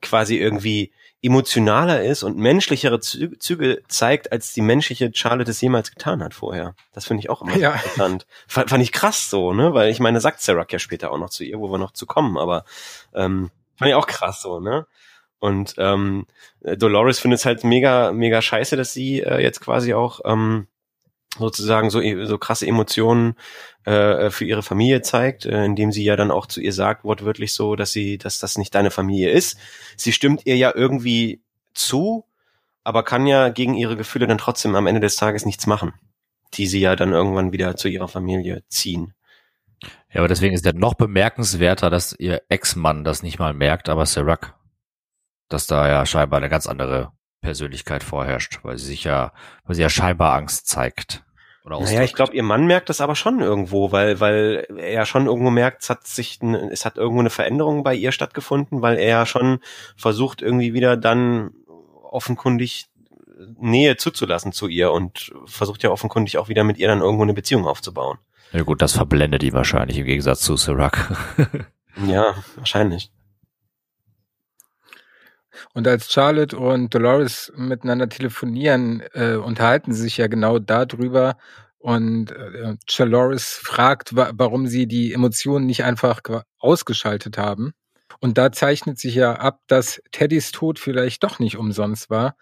[0.00, 5.90] quasi irgendwie emotionaler ist und menschlichere Zü Züge zeigt, als die menschliche Charlotte es jemals
[5.90, 6.76] getan hat vorher.
[6.92, 7.72] Das finde ich auch immer Ja.
[7.72, 8.26] interessant.
[8.46, 9.74] Fand, fand ich krass so, ne?
[9.74, 12.06] Weil ich meine, sagt Sarah ja später auch noch zu ihr, wo wir noch zu
[12.06, 12.64] kommen, aber
[13.14, 14.86] ähm, fand ich auch krass so, ne?
[15.40, 16.26] Und ähm,
[16.60, 20.68] Dolores findet es halt mega, mega scheiße, dass sie äh, jetzt quasi auch ähm,
[21.36, 23.34] sozusagen so, so krasse Emotionen
[23.84, 27.52] äh, für ihre Familie zeigt, äh, indem sie ja dann auch zu ihr sagt, wortwörtlich
[27.52, 29.58] so, dass sie, dass das nicht deine Familie ist.
[29.96, 31.42] Sie stimmt ihr ja irgendwie
[31.74, 32.24] zu,
[32.84, 35.92] aber kann ja gegen ihre Gefühle dann trotzdem am Ende des Tages nichts machen,
[36.54, 39.14] die sie ja dann irgendwann wieder zu ihrer Familie ziehen.
[40.10, 44.06] Ja, aber deswegen ist ja noch bemerkenswerter, dass ihr Ex-Mann das nicht mal merkt, aber
[44.06, 44.54] Serac,
[45.48, 49.32] dass da ja scheinbar eine ganz andere Persönlichkeit vorherrscht, weil sie sich ja,
[49.64, 51.24] weil sie ja scheinbar Angst zeigt.
[51.64, 55.06] Oder Naja, ich glaube, ihr Mann merkt das aber schon irgendwo, weil, weil er ja
[55.06, 58.96] schon irgendwo merkt, es hat sich, es hat irgendwo eine Veränderung bei ihr stattgefunden, weil
[58.98, 59.60] er ja schon
[59.96, 61.50] versucht, irgendwie wieder dann
[62.02, 62.86] offenkundig
[63.58, 67.34] Nähe zuzulassen zu ihr und versucht ja offenkundig auch wieder mit ihr dann irgendwo eine
[67.34, 68.18] Beziehung aufzubauen.
[68.52, 71.14] Ja gut, das verblendet ihn wahrscheinlich im Gegensatz zu Serac.
[72.06, 73.10] Ja, wahrscheinlich.
[75.74, 81.36] Und als Charlotte und Dolores miteinander telefonieren, äh, unterhalten sie sich ja genau darüber.
[81.78, 86.20] Und äh, Dolores fragt, wa warum sie die Emotionen nicht einfach
[86.58, 87.72] ausgeschaltet haben.
[88.20, 92.36] Und da zeichnet sich ja ab, dass Teddys Tod vielleicht doch nicht umsonst war.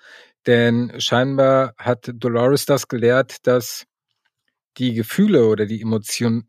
[0.46, 3.84] Denn scheinbar hat Dolores das gelehrt, dass
[4.78, 6.48] die Gefühle oder die Emotionen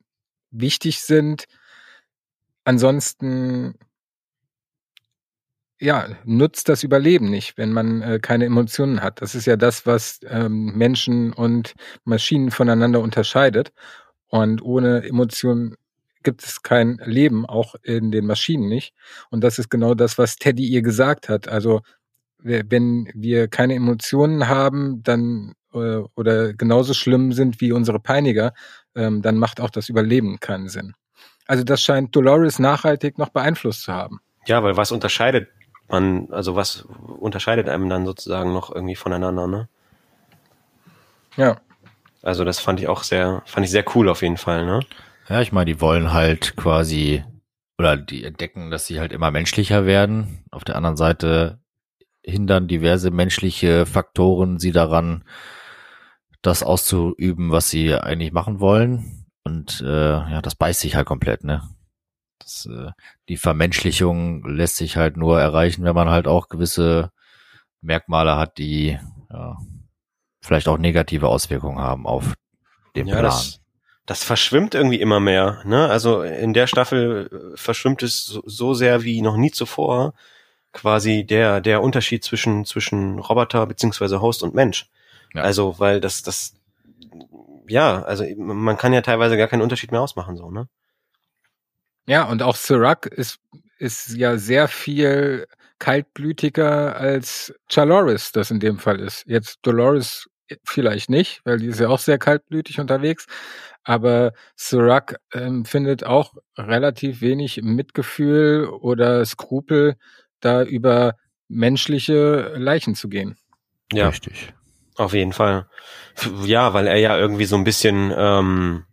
[0.51, 1.45] wichtig sind.
[2.63, 3.75] Ansonsten
[5.79, 9.21] ja, nutzt das Überleben nicht, wenn man äh, keine Emotionen hat.
[9.21, 11.73] Das ist ja das, was ähm, Menschen und
[12.03, 13.71] Maschinen voneinander unterscheidet.
[14.27, 15.75] Und ohne Emotionen
[16.23, 18.93] gibt es kein Leben, auch in den Maschinen nicht.
[19.29, 21.47] Und das ist genau das, was Teddy ihr gesagt hat.
[21.47, 21.81] Also
[22.39, 28.53] we- wenn wir keine Emotionen haben, dann äh, oder genauso schlimm sind wie unsere Peiniger,
[28.95, 30.93] ähm, dann macht auch das Überleben keinen Sinn.
[31.45, 34.19] Also das scheint Dolores nachhaltig noch beeinflusst zu haben.
[34.47, 35.49] Ja, weil was unterscheidet
[35.89, 36.81] man, also was
[37.19, 39.67] unterscheidet einem dann sozusagen noch irgendwie voneinander, ne?
[41.35, 41.57] Ja.
[42.23, 44.81] Also das fand ich auch sehr, fand ich sehr cool auf jeden Fall, ne?
[45.29, 47.23] Ja, ich meine, die wollen halt quasi
[47.77, 50.43] oder die entdecken, dass sie halt immer menschlicher werden.
[50.51, 51.59] Auf der anderen Seite
[52.23, 55.23] hindern diverse menschliche Faktoren sie daran,
[56.41, 59.25] das auszuüben, was sie eigentlich machen wollen.
[59.43, 61.61] Und äh, ja, das beißt sich halt komplett, ne?
[62.39, 62.91] Das, äh,
[63.29, 67.11] die Vermenschlichung lässt sich halt nur erreichen, wenn man halt auch gewisse
[67.81, 68.99] Merkmale hat, die
[69.31, 69.57] ja,
[70.41, 72.33] vielleicht auch negative Auswirkungen haben auf
[72.95, 73.25] den Ja, Plan.
[73.25, 73.59] das,
[74.05, 75.61] das verschwimmt irgendwie immer mehr.
[75.65, 75.87] Ne?
[75.89, 80.13] Also in der Staffel äh, verschwimmt es so, so sehr wie noch nie zuvor
[80.73, 84.89] quasi der der Unterschied zwischen zwischen Roboter beziehungsweise Host und Mensch.
[85.33, 85.41] Ja.
[85.41, 86.53] Also weil das das
[87.67, 90.67] ja also man kann ja teilweise gar keinen Unterschied mehr ausmachen so ne.
[92.07, 93.39] Ja, und auch Sirac ist,
[93.77, 95.45] ist ja sehr viel
[95.79, 99.23] kaltblütiger als Chaloris das in dem Fall ist.
[99.27, 100.27] Jetzt Dolores
[100.63, 103.27] vielleicht nicht, weil die ist ja auch sehr kaltblütig unterwegs.
[103.83, 109.95] Aber Serac ähm, findet auch relativ wenig Mitgefühl oder Skrupel,
[110.39, 111.15] da über
[111.47, 113.37] menschliche Leichen zu gehen.
[113.93, 114.53] Ja, Richtig.
[114.95, 115.67] auf jeden Fall.
[116.43, 118.83] Ja, weil er ja irgendwie so ein bisschen ähm,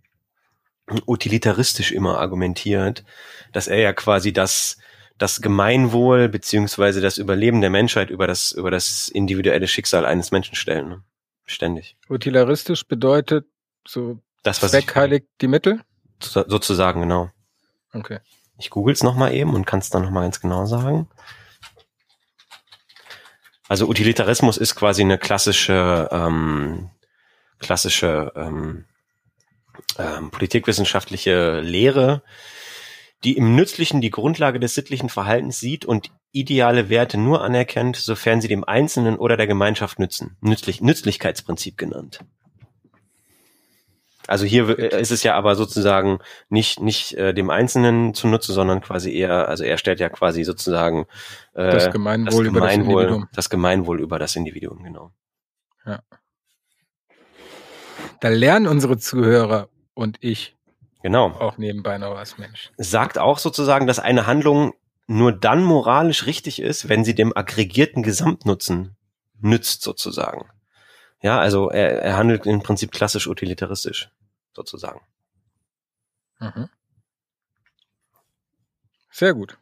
[1.06, 3.04] utilitaristisch immer argumentiert,
[3.52, 4.78] dass er ja quasi das
[5.16, 10.56] das Gemeinwohl beziehungsweise das Überleben der Menschheit über das über das individuelle Schicksal eines Menschen
[10.56, 10.88] stellen.
[10.88, 11.02] Ne?
[11.46, 11.96] Ständig.
[12.08, 13.46] Utilitaristisch bedeutet
[13.86, 15.80] so Das was Zweck heiligt die Mittel?
[16.20, 17.30] so- sozusagen genau.
[17.92, 18.18] Okay.
[18.58, 21.08] Ich google's noch mal eben und kann es dann noch mal ganz genau sagen.
[23.68, 26.90] Also Utilitarismus ist quasi eine klassische ähm,
[27.60, 28.84] klassische ähm,
[29.98, 32.22] ähm, politikwissenschaftliche Lehre,
[33.24, 38.40] die im Nützlichen die Grundlage des sittlichen Verhaltens sieht und ideale Werte nur anerkennt, sofern
[38.40, 40.36] sie dem Einzelnen oder der Gemeinschaft nützen.
[40.40, 42.20] Nützlich, Nützlichkeitsprinzip genannt.
[44.26, 46.18] Also hier äh, ist es ja aber sozusagen
[46.48, 51.06] nicht nicht äh, dem Einzelnen zunutze, sondern quasi eher, also er stellt ja quasi sozusagen
[51.52, 53.28] äh, Das Gemeinwohl über das Gemeinwohl, Individuum.
[53.34, 55.12] das Gemeinwohl über das Individuum, genau.
[58.24, 60.56] Da lernen unsere Zuhörer und ich
[61.02, 61.26] Genau.
[61.26, 62.70] auch nebenbei noch was, Mensch.
[62.78, 64.72] sagt auch sozusagen, dass eine Handlung
[65.06, 68.96] nur dann moralisch richtig ist, wenn sie dem aggregierten Gesamtnutzen
[69.42, 70.48] nützt sozusagen.
[71.20, 74.08] Ja, also er, er handelt im Prinzip klassisch utilitaristisch
[74.54, 75.02] sozusagen.
[76.40, 76.70] Mhm.
[79.10, 79.58] Sehr gut.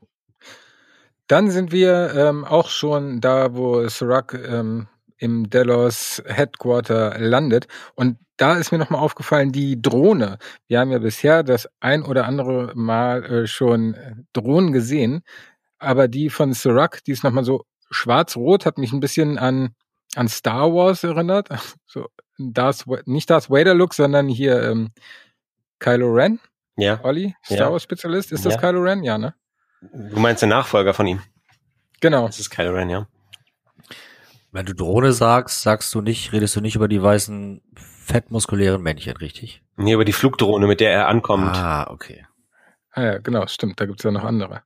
[1.26, 4.86] Dann sind wir ähm, auch schon da, wo Serac ähm,
[5.16, 7.66] im Delos Headquarter landet.
[7.96, 10.38] Und da ist mir nochmal aufgefallen, die Drohne.
[10.66, 15.22] Wir haben ja bisher das ein oder andere Mal äh, schon äh, Drohnen gesehen,
[15.78, 19.74] aber die von Serac, die ist nochmal so schwarz-rot, hat mich ein bisschen an,
[20.16, 21.48] an Star Wars erinnert.
[21.86, 24.90] So Darth, Wa- nicht Darth Vader Look, sondern hier ähm,
[25.78, 26.40] Kylo Ren.
[26.76, 26.98] Ja.
[27.04, 27.70] Olli, Star Ja.
[27.72, 28.60] Wars Spezialist, ist das Ja.
[28.60, 29.04] Kylo Ren?
[29.04, 29.34] Ja, ne?
[29.82, 31.20] Du meinst den Nachfolger von ihm?
[32.00, 32.26] Genau.
[32.26, 33.06] Das ist Kylo Ren, ja.
[34.50, 37.62] Wenn du Drohne sagst, sagst du nicht, redest du nicht über die weißen,
[38.12, 39.62] fettmuskulären Männchen, richtig?
[39.76, 41.56] Nee, über die Flugdrohne, mit der er ankommt.
[41.56, 42.26] Ah, okay.
[42.90, 43.80] Ah ja, genau, stimmt.
[43.80, 44.62] Da gibt's ja noch andere.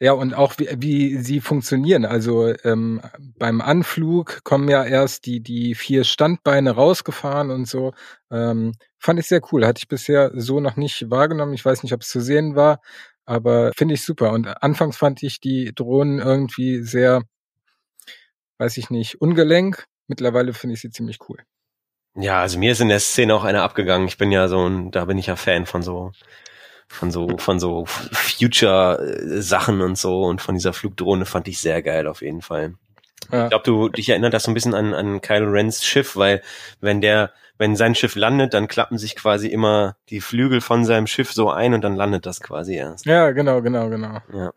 [0.00, 2.04] Ja, und auch wie, wie sie funktionieren.
[2.04, 3.00] Also ähm,
[3.38, 7.92] beim Anflug kommen ja erst die, die vier Standbeine rausgefahren und so.
[8.30, 9.64] Ähm, fand ich sehr cool.
[9.64, 11.54] Hatte ich bisher so noch nicht wahrgenommen.
[11.54, 12.80] Ich weiß nicht, ob es zu sehen war,
[13.24, 14.32] aber finde ich super.
[14.32, 17.22] Und anfangs fand ich die Drohnen irgendwie sehr,
[18.58, 19.86] weiß ich nicht, ungelenk.
[20.06, 21.38] Mittlerweile finde ich sie ziemlich cool.
[22.16, 24.06] Ja, also mir ist in der Szene auch einer abgegangen.
[24.06, 26.12] Ich bin ja so ein, da bin ich ja Fan von so,
[26.86, 32.06] von so, von so Future-Sachen und so und von dieser Flugdrohne fand ich sehr geil
[32.06, 32.74] auf jeden Fall.
[33.32, 33.44] Ja.
[33.44, 36.42] Ich glaube, du dich erinnert das so ein bisschen an, an Kylo Rens Schiff, weil
[36.80, 41.06] wenn der, wenn sein Schiff landet, dann klappen sich quasi immer die Flügel von seinem
[41.06, 43.06] Schiff so ein und dann landet das quasi erst.
[43.06, 44.20] Ja, genau, genau, genau.
[44.32, 44.52] Ja.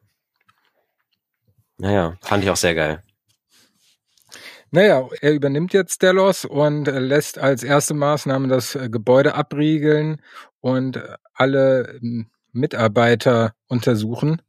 [1.80, 3.04] Naja, fand ich auch sehr geil.
[4.72, 10.22] Naja, er übernimmt jetzt Delos und äh, lässt als erste Maßnahme das äh, Gebäude abriegeln
[10.60, 14.42] und äh, alle ähm, Mitarbeiter untersuchen.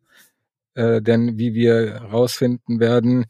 [0.75, 3.27] Äh, denn wie wir herausfinden werden,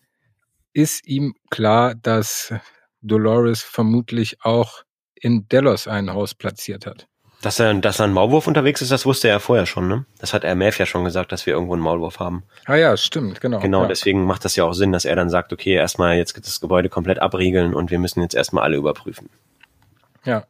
[0.72, 2.54] ist ihm klar, dass
[3.02, 4.84] Dolores vermutlich auch
[5.14, 7.06] in Delos ein Haus platziert hat.
[7.40, 10.04] Dass er, dass er ein Maulwurf unterwegs ist, das wusste er vorher schon, ne?
[10.18, 12.42] Das hat er Mav ja schon gesagt, dass wir irgendwo einen Maulwurf haben.
[12.64, 13.60] Ah ja, stimmt, genau.
[13.60, 13.88] Genau, ja.
[13.88, 16.88] deswegen macht das ja auch Sinn, dass er dann sagt, okay, erstmal jetzt das Gebäude
[16.88, 19.30] komplett abriegeln und wir müssen jetzt erstmal alle überprüfen.
[20.24, 20.44] Ja.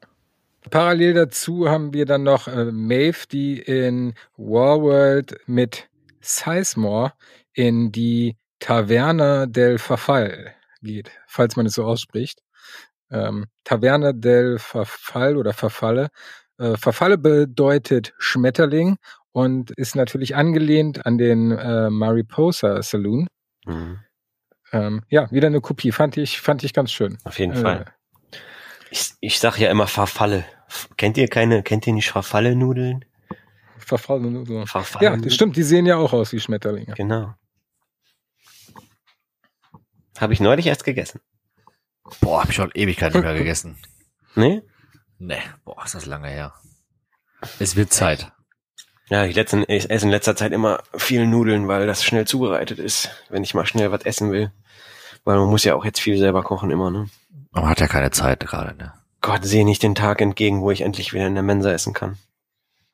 [0.70, 5.88] Parallel dazu haben wir dann noch äh, Maeve, die in Warworld mit
[6.20, 7.12] Sizemore
[7.52, 12.42] in die Taverna del Verfall geht, falls man es so ausspricht.
[13.10, 16.08] Ähm, Taverna del Verfall oder Verfalle.
[16.58, 18.96] Äh, Verfalle bedeutet Schmetterling
[19.32, 23.28] und ist natürlich angelehnt an den äh, Mariposa Saloon.
[23.64, 24.00] Mhm.
[24.72, 27.18] Ähm, ja, wieder eine Kopie, fand ich, fand ich ganz schön.
[27.24, 27.84] Auf jeden Äh, Fall.
[28.90, 30.44] Ich, ich sag ja immer Verfalle.
[30.96, 33.04] Kennt ihr keine, kennt ihr nicht Verfalle-Nudeln?
[33.78, 34.66] Verfall, so.
[34.66, 36.92] Verfalle Ja, das stimmt, die sehen ja auch aus wie Schmetterlinge.
[36.94, 37.34] Genau.
[40.18, 41.20] Habe ich neulich erst gegessen.
[42.20, 43.78] Boah, hab ich schon Ewigkeit nicht mehr gegessen.
[44.34, 44.62] Nee?
[45.18, 46.54] Nee, boah, ist das lange her.
[47.58, 48.32] Es wird Zeit.
[49.10, 52.78] Ja, ich, letzten, ich esse in letzter Zeit immer viel Nudeln, weil das schnell zubereitet
[52.78, 54.52] ist, wenn ich mal schnell was essen will.
[55.24, 57.08] Weil man muss ja auch jetzt viel selber kochen immer, ne?
[57.50, 58.92] Man hat ja keine Zeit gerade, ne?
[59.20, 62.18] Gott, sehe nicht den Tag entgegen, wo ich endlich wieder in der Mensa essen kann.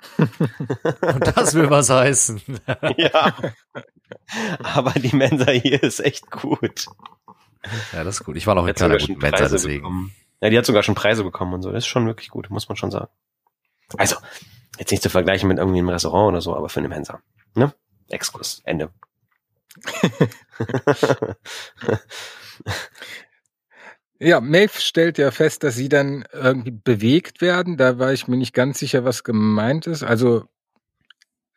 [0.19, 2.41] Und das will was heißen.
[2.97, 3.35] ja.
[4.63, 6.87] Aber die Mensa hier ist echt gut.
[7.93, 8.37] Ja, das ist gut.
[8.37, 9.83] Ich war noch in keiner guten Mensa, deswegen.
[9.83, 10.15] bekommen.
[10.45, 11.73] Ja, die hat sogar schon Preise bekommen und so.
[11.73, 13.09] Das ist schon wirklich gut, muss man schon sagen.
[13.97, 14.17] Also,
[14.79, 17.23] jetzt nicht zu vergleichen mit irgendwie einem Restaurant oder so, aber für eine Mensa.
[17.55, 17.73] Ne?
[18.11, 18.61] Exkurs.
[18.65, 18.91] Ende.
[24.21, 27.77] Ja, Maeve stellt ja fest, dass sie dann irgendwie bewegt werden.
[27.77, 30.05] Da war ich mir nicht ganz sicher, was gemeint ist.
[30.05, 30.45] Also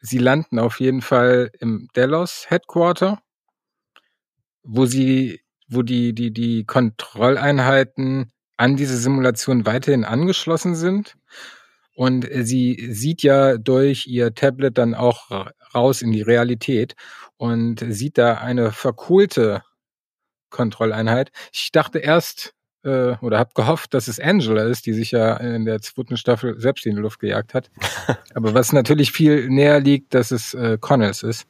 [0.01, 3.21] sie landen auf jeden Fall im Delos Headquarter,
[4.63, 11.15] wo sie, wo die, die, die Kontrolleinheiten an diese Simulation weiterhin angeschlossen sind.
[11.95, 16.95] Und sie sieht ja durch ihr Tablet dann auch ra- raus in die Realität
[17.37, 19.63] und sieht da eine verkohlte
[20.49, 21.31] Kontrolleinheit.
[21.51, 22.53] Ich dachte erst
[22.83, 26.59] äh, oder habe gehofft, dass es Angela ist, die sich ja in der zweiten Staffel
[26.59, 27.69] selbst in die Luft gejagt hat.
[28.35, 31.47] Aber was natürlich viel näher liegt, dass es äh, Connors ist.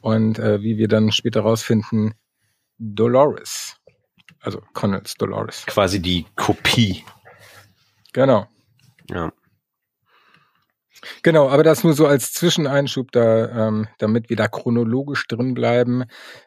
[0.00, 2.14] Und äh, wie wir dann später rausfinden,
[2.78, 3.76] Dolores.
[4.40, 5.64] Also Connors Dolores.
[5.66, 7.04] Quasi die Kopie.
[8.12, 8.46] Genau.
[9.08, 9.32] Ja.
[11.22, 16.04] Genau, aber das nur so als Zwischeneinschub, da, ähm, damit wir da chronologisch drin bleiben.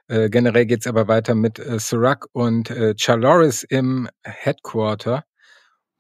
[0.07, 5.23] Äh, generell geht's aber weiter mit äh, Serac und äh, Chaloris im Headquarter.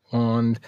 [0.09, 0.59] Und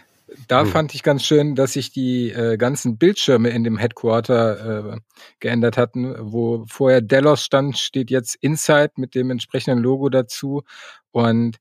[0.48, 0.68] da Hm.
[0.68, 5.00] fand ich ganz schön, dass sich die äh, ganzen Bildschirme in dem Headquarter äh,
[5.40, 6.16] geändert hatten.
[6.20, 10.64] Wo vorher Delos stand, steht jetzt Inside mit dem entsprechenden Logo dazu.
[11.12, 11.58] Und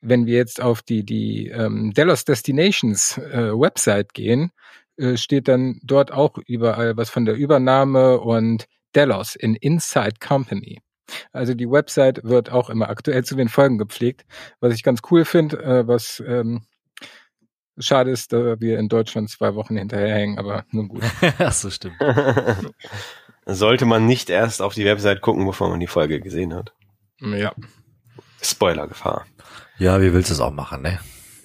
[0.00, 4.52] wenn wir jetzt auf die, die ähm, Delos Destinations äh, Website gehen,
[4.96, 10.80] äh, steht dann dort auch überall was von der Übernahme und Delos in Inside Company.
[11.32, 14.24] Also die Website wird auch immer aktuell zu den Folgen gepflegt,
[14.60, 16.62] was ich ganz cool finde, äh, was ähm,
[17.78, 21.02] schade ist, da wir in Deutschland zwei Wochen hinterherhängen, aber nun gut.
[21.38, 21.96] Ach so, stimmt.
[23.46, 26.72] Sollte man nicht erst auf die Website gucken, bevor man die Folge gesehen hat.
[27.20, 27.52] Ja.
[28.42, 29.26] Spoilergefahr.
[29.78, 30.98] Ja, wie willst du es auch machen, ne?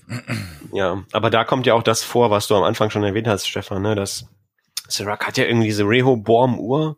[0.73, 3.45] Ja, aber da kommt ja auch das vor, was du am Anfang schon erwähnt hast,
[3.45, 4.25] Stefan, ne, dass
[4.87, 6.97] Serac hat ja irgendwie diese Rehoboam-Uhr.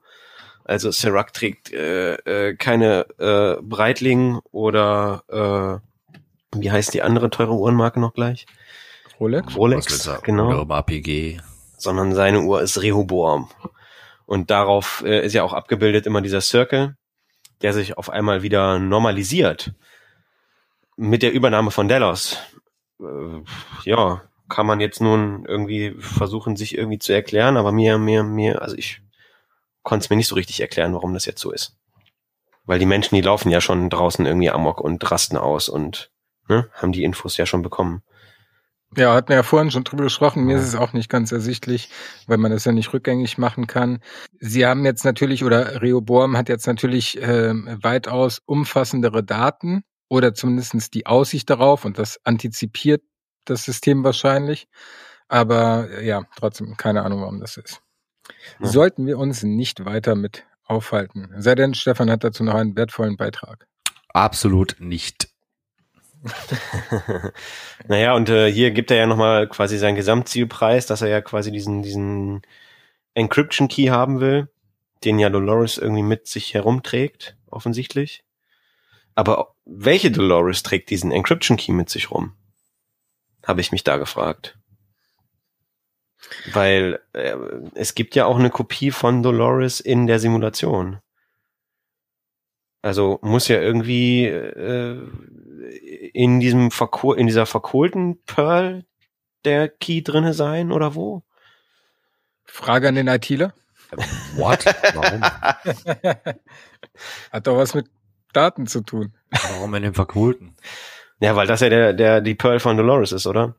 [0.63, 6.17] Also Serac trägt äh, äh, keine äh, Breitling oder äh,
[6.55, 8.45] wie heißt die andere teure Uhrenmarke noch gleich?
[9.20, 9.55] Rolex?
[9.55, 10.61] Rolex, genau.
[10.68, 11.39] APG.
[11.78, 13.49] Sondern seine Uhr ist Rehoboam.
[14.26, 16.95] Und darauf äh, ist ja auch abgebildet immer dieser Circle,
[17.61, 19.74] der sich auf einmal wieder normalisiert.
[20.95, 22.38] Mit der Übernahme von Delos.
[23.01, 23.43] Äh,
[23.84, 28.61] ja, kann man jetzt nun irgendwie versuchen, sich irgendwie zu erklären, aber mir, mir, mir,
[28.61, 29.01] also ich
[29.82, 31.76] konnte es mir nicht so richtig erklären, warum das jetzt so ist.
[32.66, 36.11] Weil die Menschen, die laufen ja schon draußen irgendwie amok und rasten aus und
[36.47, 38.03] ne, haben die Infos ja schon bekommen.
[38.95, 40.43] Ja, hatten wir ja vorhin schon drüber gesprochen.
[40.45, 41.89] Mir ist es auch nicht ganz ersichtlich,
[42.27, 43.99] weil man das ja nicht rückgängig machen kann.
[44.39, 50.91] Sie haben jetzt natürlich, oder Rehoboam hat jetzt natürlich ähm, weitaus umfassendere Daten oder zumindestens
[50.91, 53.01] die Aussicht darauf und das antizipiert
[53.45, 54.67] das System wahrscheinlich.
[55.27, 57.81] Aber äh, ja, trotzdem keine Ahnung, warum das ist.
[58.59, 58.67] Ja.
[58.67, 61.29] Sollten wir uns nicht weiter mit aufhalten.
[61.37, 63.67] Sei denn, Stefan hat dazu noch einen wertvollen Beitrag.
[64.09, 65.32] Absolut nicht.
[67.88, 71.51] naja, und äh, hier gibt er ja nochmal quasi seinen Gesamtzielpreis, dass er ja quasi
[71.51, 72.41] diesen, diesen
[73.13, 74.49] Encryption Key haben will,
[75.03, 78.24] den ja Dolores irgendwie mit sich herumträgt, offensichtlich.
[79.15, 82.34] Aber welche Dolores trägt diesen Encryption Key mit sich rum?
[83.45, 84.57] Habe ich mich da gefragt.
[86.51, 87.36] Weil äh,
[87.76, 90.99] es gibt ja auch eine Kopie von Dolores in der Simulation.
[92.84, 95.07] Also muss ja irgendwie äh,
[96.13, 98.84] in diesem Verkohl in dieser verkohlten Pearl
[99.45, 101.23] der Key drinne sein oder wo?
[102.43, 103.53] Frage an den ITler.
[104.35, 104.65] What?
[104.65, 105.22] Warum?
[107.31, 107.88] Hat doch was mit
[108.34, 109.14] Daten zu tun.
[109.31, 110.57] Warum in dem Verkohlten?
[111.22, 113.55] Ja, weil das ja der der die Pearl von Dolores ist, oder?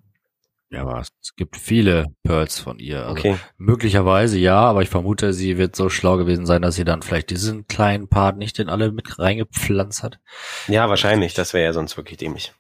[0.71, 3.07] Ja, aber es gibt viele Pearls von ihr.
[3.07, 3.37] Also Okay.
[3.59, 7.31] Möglicherweise ja, aber ich vermute, sie wird so schlau gewesen sein, dass sie dann vielleicht
[7.31, 10.19] diesen kleinen Part nicht in alle mit reingepflanzt hat.
[10.67, 11.35] Ja, wahrscheinlich.
[11.35, 12.53] Das wäre ja sonst wirklich dämlich.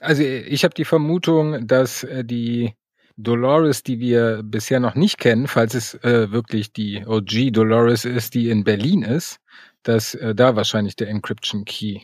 [0.00, 2.74] Also ich habe die Vermutung, dass äh, die
[3.16, 8.34] Dolores, die wir bisher noch nicht kennen, falls es äh, wirklich die OG Dolores ist,
[8.34, 9.38] die in Berlin ist,
[9.82, 12.00] dass äh, da wahrscheinlich der Encryption Key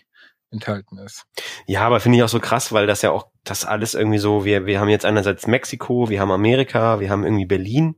[0.50, 1.24] enthalten ist.
[1.66, 4.44] Ja, aber finde ich auch so krass, weil das ja auch das alles irgendwie so,
[4.44, 7.96] wir, wir haben jetzt einerseits Mexiko, wir haben Amerika, wir haben irgendwie Berlin.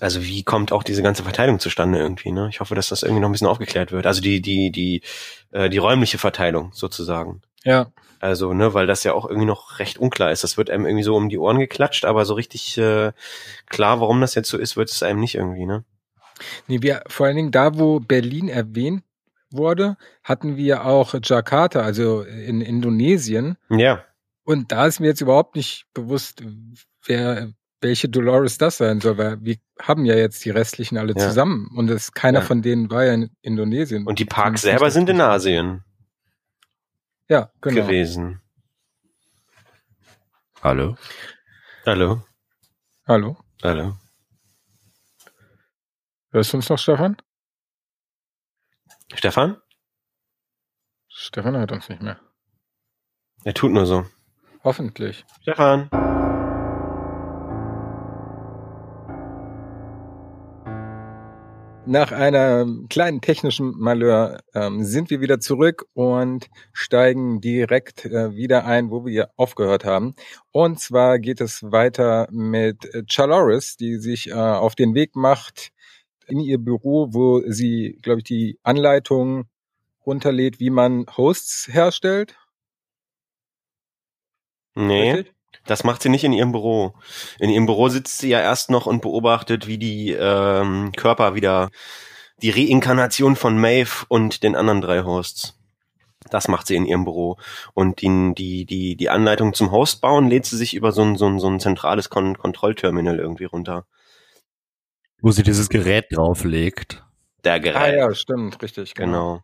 [0.00, 2.48] Also wie kommt auch diese ganze Verteilung zustande irgendwie, ne?
[2.50, 4.06] Ich hoffe, dass das irgendwie noch ein bisschen aufgeklärt wird.
[4.06, 5.02] Also die, die, die,
[5.52, 7.42] äh, die räumliche Verteilung sozusagen.
[7.62, 10.42] Ja, Also, ne, weil das ja auch irgendwie noch recht unklar ist.
[10.42, 13.12] Das wird einem irgendwie so um die Ohren geklatscht, aber so richtig äh,
[13.68, 15.84] klar, warum das jetzt so ist, wird es einem nicht irgendwie, ne?
[16.66, 19.02] nee, wir vor allen Dingen da, wo Berlin erwähnt
[19.50, 23.56] wurde, hatten wir auch Jakarta, also in Indonesien.
[23.70, 24.04] Ja.
[24.44, 26.42] Und da ist mir jetzt überhaupt nicht bewusst,
[27.04, 31.28] wer, welche Dolores das sein soll, weil wir haben ja jetzt die restlichen alle Ja.
[31.28, 32.44] zusammen und es, keiner Ja.
[32.44, 34.06] von denen war ja in Indonesien.
[34.06, 35.20] Und die Parks selber sind in.
[35.20, 35.82] Asien
[37.28, 37.82] Ja, genau.
[37.82, 38.40] gewesen.
[40.62, 40.96] Hallo?
[41.84, 42.22] Hallo?
[43.06, 43.36] Hallo?
[43.62, 43.96] Hallo?
[46.32, 47.16] Hörst du uns noch, Stefan?
[49.14, 49.56] Stefan?
[51.08, 52.18] Stefan hört uns nicht mehr.
[53.44, 54.04] Er tut nur so.
[54.64, 55.24] Hoffentlich.
[55.42, 55.88] Stefan?
[61.88, 68.66] Nach einer kleinen technischen Malheur ähm, sind wir wieder zurück und steigen direkt äh, wieder
[68.66, 70.16] ein, wo wir aufgehört haben.
[70.50, 75.70] Und zwar geht es weiter mit Chaloris, die sich äh, auf den Weg macht
[76.26, 79.46] in ihr Büro, wo sie, glaube ich, die Anleitung
[80.04, 82.36] runterlädt, wie man Hosts herstellt.
[84.74, 85.12] Nee.
[85.12, 85.34] Richtig?
[85.64, 86.94] Das macht sie nicht in ihrem Büro.
[87.38, 91.70] In ihrem Büro sitzt sie ja erst noch und beobachtet, wie die ähm, Körper wieder
[92.42, 95.58] die Reinkarnation von Maeve und den anderen drei Hosts.
[96.30, 97.38] Das macht sie in ihrem Büro.
[97.74, 101.16] Und die, die, die, die Anleitung zum Host bauen lädt sie sich über so ein,
[101.16, 103.86] so ein, so ein zentrales Kon Kontrollterminal irgendwie runter.
[105.20, 107.04] Wo sie dieses Gerät drauflegt.
[107.44, 107.76] Der Gerät.
[107.76, 108.94] Ah ja, stimmt, richtig.
[108.94, 109.42] Genau.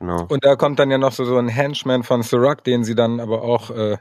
[0.00, 0.26] Genau.
[0.28, 3.20] Und da kommt dann ja noch so, so ein Henchman von Sirac, den sie dann
[3.20, 3.96] aber auch äh,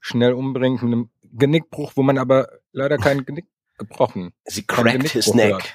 [0.00, 3.46] schnell umbringt mit einem Genickbruch, wo man aber leider kein Genick
[3.78, 4.32] gebrochen.
[4.44, 5.54] Sie cracked his neck.
[5.54, 5.74] hat.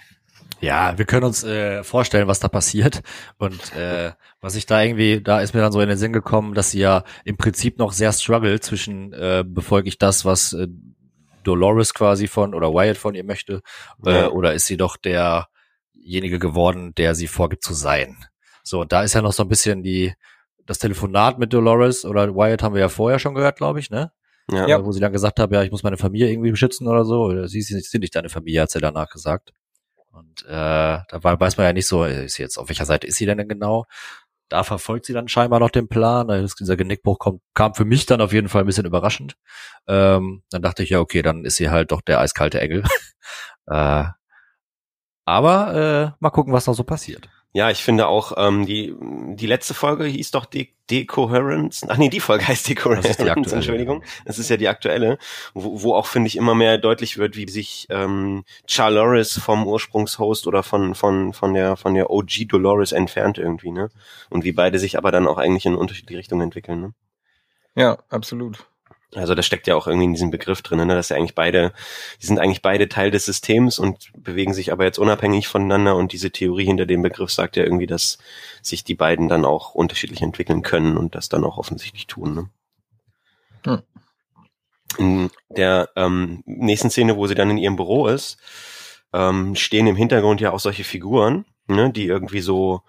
[0.62, 3.02] Ja, wir können uns äh, vorstellen, was da passiert.
[3.38, 4.12] Und äh,
[4.42, 6.80] was ich da irgendwie, da ist mir dann so in den Sinn gekommen, dass sie
[6.80, 10.68] ja im Prinzip noch sehr struggle zwischen äh, befolge ich das, was äh,
[11.44, 13.62] Dolores quasi von oder Wyatt von ihr möchte,
[14.06, 14.30] äh, Ja.
[14.30, 18.18] oder ist sie doch derjenige geworden, der sie vorgibt zu sein.
[18.64, 20.14] So, und da ist ja noch so ein bisschen die
[20.66, 24.12] das Telefonat mit Dolores oder Wyatt haben wir ja vorher schon gehört, glaube ich, ne?
[24.52, 24.68] Ja.
[24.68, 24.86] Ja.
[24.86, 27.24] Wo sie dann gesagt hat, ja, ich muss meine Familie irgendwie beschützen oder so.
[27.24, 29.52] Oder sie sind nicht deine Familie, hat sie danach gesagt.
[30.12, 33.18] Und äh, da weiß man ja nicht so, ist sie jetzt, auf welcher Seite ist
[33.18, 33.86] sie denn, denn genau?
[34.50, 36.28] Da verfolgt sie dann scheinbar noch den Plan.
[36.60, 39.36] Dieser Genickbruch kommt, kam für mich dann auf jeden Fall ein bisschen überraschend.
[39.88, 42.84] Ähm, dann dachte ich, ja, okay, dann ist sie halt doch der eiskalte Engel.
[43.68, 44.06] äh,
[45.26, 47.30] aber äh, mal gucken, was noch so passiert.
[47.52, 51.86] Ja, ich finde auch, ähm, die, die letzte Folge hieß doch De Decoherence.
[51.88, 53.18] Ach nee, die Folge heißt Decoherence.
[53.20, 54.04] Entschuldigung.
[54.26, 55.18] Das ist ja die aktuelle,
[55.54, 60.48] wo, wo auch, finde ich, immer mehr deutlich wird, wie sich ähm, Charloris vom Ursprungshost
[60.48, 63.90] oder von, von, von der, von der OG Dolores entfernt irgendwie, ne?
[64.30, 66.94] Und wie beide sich aber dann auch eigentlich in unterschiedliche Richtungen entwickeln, ne?
[67.76, 68.66] Ja, absolut.
[69.16, 70.96] Also das steckt ja auch irgendwie in diesem Begriff drin, ne?
[70.96, 71.74] dass ja eigentlich beide,
[72.22, 76.14] die sind eigentlich beide Teil des Systems und bewegen sich aber jetzt unabhängig voneinander und
[76.14, 78.20] diese Theorie hinter dem Begriff sagt ja irgendwie, dass
[78.62, 82.36] sich die beiden dann auch unterschiedlich entwickeln können und das dann auch offensichtlich tun.
[82.36, 82.50] Ne?
[83.66, 83.82] Hm.
[84.98, 88.38] In der ähm, nächsten Szene, wo sie dann in ihrem Büro ist,
[89.14, 92.82] ähm, stehen im Hintergrund ja auch solche Figuren, ne, die irgendwie so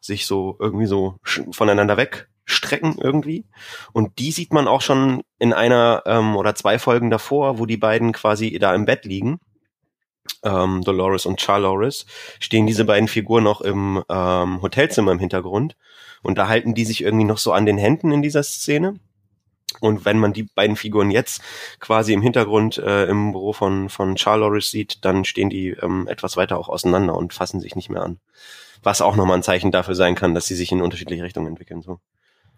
[0.00, 1.18] sich so irgendwie so
[1.50, 1.96] voneinander
[2.56, 3.44] wegstrecken irgendwie.
[3.92, 7.76] Und die sieht man auch schon in einer ähm, oder zwei Folgen davor, wo die
[7.76, 9.38] beiden quasi da im Bett liegen.
[10.42, 12.06] Ähm, Dolores und Charloris
[12.40, 15.76] stehen diese beiden Figuren noch im ähm, Hotelzimmer im Hintergrund
[16.22, 18.98] und da halten die sich irgendwie noch so an den Händen in dieser Szene.
[19.80, 21.42] Und wenn man die beiden Figuren jetzt
[21.80, 26.36] quasi im Hintergrund äh, im Büro von, von Charloris sieht, dann stehen die ähm, etwas
[26.36, 28.18] weiter auch auseinander und fassen sich nicht mehr an.
[28.82, 31.82] Was auch nochmal ein Zeichen dafür sein kann, dass sie sich in unterschiedliche Richtungen entwickeln.
[31.82, 32.00] So.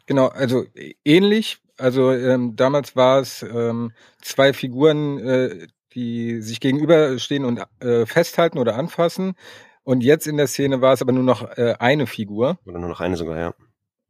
[0.08, 1.58] Genau, also äh, ähnlich.
[1.76, 8.58] Also ähm, damals war es ähm, zwei Figuren, äh, die sich gegenüberstehen und äh, festhalten
[8.58, 9.34] oder anfassen.
[9.84, 12.58] Und jetzt in der Szene war es aber nur noch äh, eine Figur.
[12.64, 13.54] Oder nur noch eine sogar, ja.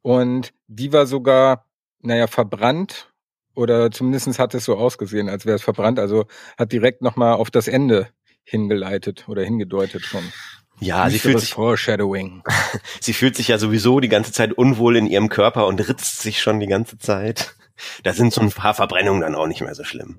[0.02, 1.66] Und die war sogar,
[2.00, 3.12] naja, verbrannt.
[3.56, 5.98] Oder zumindest hat es so ausgesehen, als wäre es verbrannt.
[5.98, 6.26] Also
[6.56, 8.08] hat direkt nochmal auf das Ende
[8.44, 10.22] hingeleitet oder hingedeutet schon.
[10.80, 12.42] Ja, sie fühlt, sich, Foreshadowing.
[13.00, 16.40] sie fühlt sich ja sowieso die ganze Zeit unwohl in ihrem Körper und ritzt sich
[16.40, 17.54] schon die ganze Zeit.
[18.02, 20.18] Da sind so ein paar Verbrennungen dann auch nicht mehr so schlimm.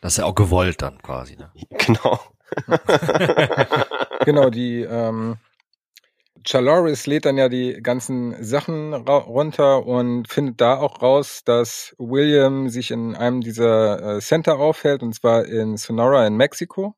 [0.00, 1.36] Das ist ja auch gewollt dann quasi.
[1.36, 1.50] Ne?
[1.86, 2.20] Genau.
[4.24, 5.36] genau, die ähm,
[6.44, 11.94] Chaloris lädt dann ja die ganzen Sachen ra runter und findet da auch raus, dass
[11.98, 16.96] William sich in einem dieser äh, Center aufhält, und zwar in Sonora in Mexiko.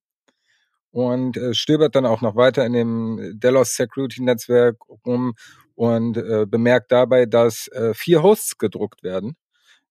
[0.93, 5.35] Und äh, stöbert dann auch noch weiter in dem Delos Security Netzwerk rum
[5.75, 9.37] und äh, bemerkt dabei, dass äh, vier Hosts gedruckt werden.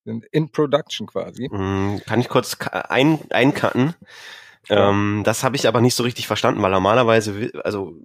[0.05, 1.47] Sind in Production quasi.
[1.51, 3.95] Mm, Kann ich kurz ein, eincutten?
[4.69, 4.89] Ja.
[4.89, 7.95] Ähm, das habe ich aber nicht so richtig verstanden, weil normalerweise, also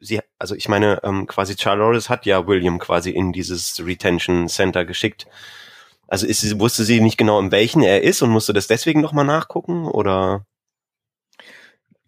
[0.00, 4.84] sie, also ich meine, ähm, quasi Charlotte hat ja William quasi in dieses Retention Center
[4.84, 5.26] geschickt.
[6.08, 9.00] Also ist, sie- wusste sie nicht genau, in welchen er ist und musste das deswegen
[9.00, 10.44] nochmal nachgucken oder?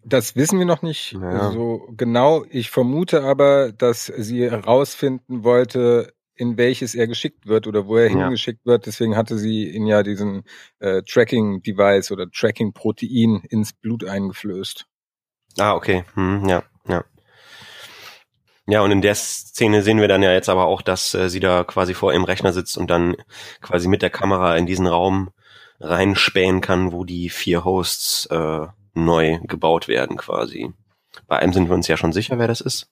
[0.09, 1.51] Das wissen wir noch nicht Ja.
[1.51, 2.45] so genau.
[2.49, 8.09] Ich vermute aber, dass sie herausfinden wollte, in welches er geschickt wird oder wo er
[8.09, 8.19] Ja.
[8.19, 8.85] hingeschickt wird.
[8.85, 10.43] Deswegen hatte sie ihn ja diesen
[10.79, 14.85] äh, Tracking-Device oder Tracking-Protein ins Blut eingeflößt.
[15.59, 16.05] Ah, okay.
[16.13, 17.03] Hm, ja, ja.
[18.69, 21.39] Ja, und in der Szene sehen wir dann ja jetzt aber auch, dass äh, sie
[21.39, 23.15] da quasi vor ihrem Rechner sitzt und dann
[23.61, 25.31] quasi mit der Kamera in diesen Raum
[25.79, 28.67] reinspähen kann, wo die vier Hosts äh,
[28.97, 30.73] neu gebaut werden quasi.
[31.27, 32.89] Bei einem sind wir uns ja schon sicher, wer das ist.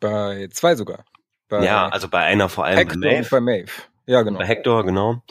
[0.00, 1.04] Bei zwei sogar.
[1.48, 3.28] Bei ja, also bei einer vor allem Hector bei Maeve.
[3.30, 3.72] bei Maeve.
[4.06, 4.38] Ja, genau.
[4.38, 5.22] Bei Hector, genau.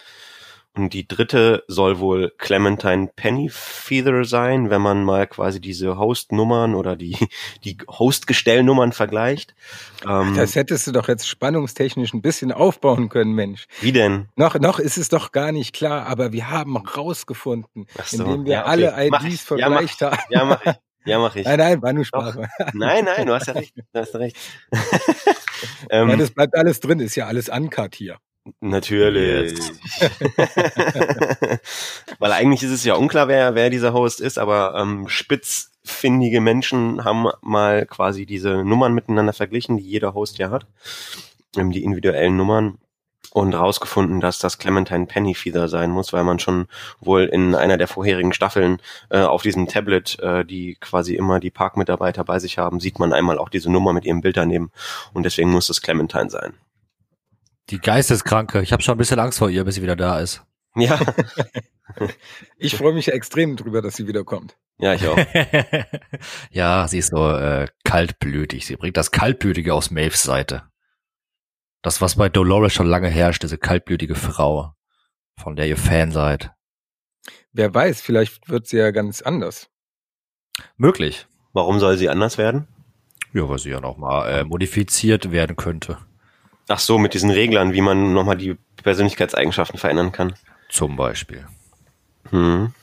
[0.74, 6.96] Und die dritte soll wohl Clementine Pennyfeather sein, wenn man mal quasi diese Host-Nummern oder
[6.96, 7.18] die,
[7.66, 9.54] die Host-Gestellnummern vergleicht.
[10.08, 13.68] Ähm, Das hättest du doch jetzt spannungstechnisch ein bisschen aufbauen können, Mensch.
[13.82, 14.30] wie denn?
[14.38, 18.54] Noch, noch ist es doch gar nicht klar, aber wir haben rausgefunden, so, indem wir
[18.54, 18.70] ja, okay.
[18.70, 19.40] alle IDs ich.
[19.42, 20.18] Ja, vergleicht haben.
[20.30, 20.76] Ja, mach ich.
[21.04, 21.46] Ja, mach ich.
[21.52, 22.38] Nein, nein, war nur Spaß.
[22.74, 23.74] Nein, nein, du hast ja recht.
[23.76, 24.38] Du hast recht.
[25.90, 28.18] Ähm, das bleibt alles drin, ist ja alles uncut hier.
[28.60, 29.60] Natürlich.
[32.20, 37.04] Weil eigentlich ist es ja unklar, wer, wer dieser Host ist, aber ähm, spitzfindige Menschen
[37.04, 40.66] haben mal quasi diese Nummern miteinander verglichen, die jeder Host ja hat.
[41.56, 42.78] Ähm, die individuellen Nummern.
[43.34, 46.68] Und rausgefunden, dass das Clementine Pennyfeather sein muss, weil man schon
[47.00, 51.50] wohl in einer der vorherigen Staffeln äh, auf diesem Tablet, äh, die quasi immer die
[51.50, 54.70] Parkmitarbeiter bei sich haben, sieht man einmal auch diese Nummer mit ihrem Bild daneben.
[55.14, 56.56] Und deswegen muss das Clementine sein.
[57.72, 58.62] Die Geisteskranke.
[58.62, 60.44] Ich habe schon ein bisschen Angst vor ihr, bis sie wieder da ist.
[60.76, 61.00] Ja,
[62.58, 64.58] Ich freue mich extrem drüber, dass sie wiederkommt.
[64.78, 65.18] ja, ich auch.
[66.52, 68.66] ja, sie ist so äh, kaltblütig.
[68.66, 70.64] Sie bringt das Kaltblütige aus Maves Seite.
[71.82, 74.74] Das, was bei Dolores schon lange herrscht, diese kaltblütige Frau,
[75.36, 76.52] von der ihr Fan seid.
[77.52, 79.70] Wer weiß, vielleicht wird sie ja ganz anders.
[80.78, 81.28] Möglich.
[81.54, 82.68] Warum soll sie anders werden?
[83.34, 85.98] Ja, weil sie ja nochmal äh, modifiziert werden könnte.
[86.68, 90.36] Ach so, mit diesen Reglern, wie man nochmal die Persönlichkeitseigenschaften verändern kann.
[90.70, 91.46] Zum Beispiel.
[92.30, 92.74] Hm.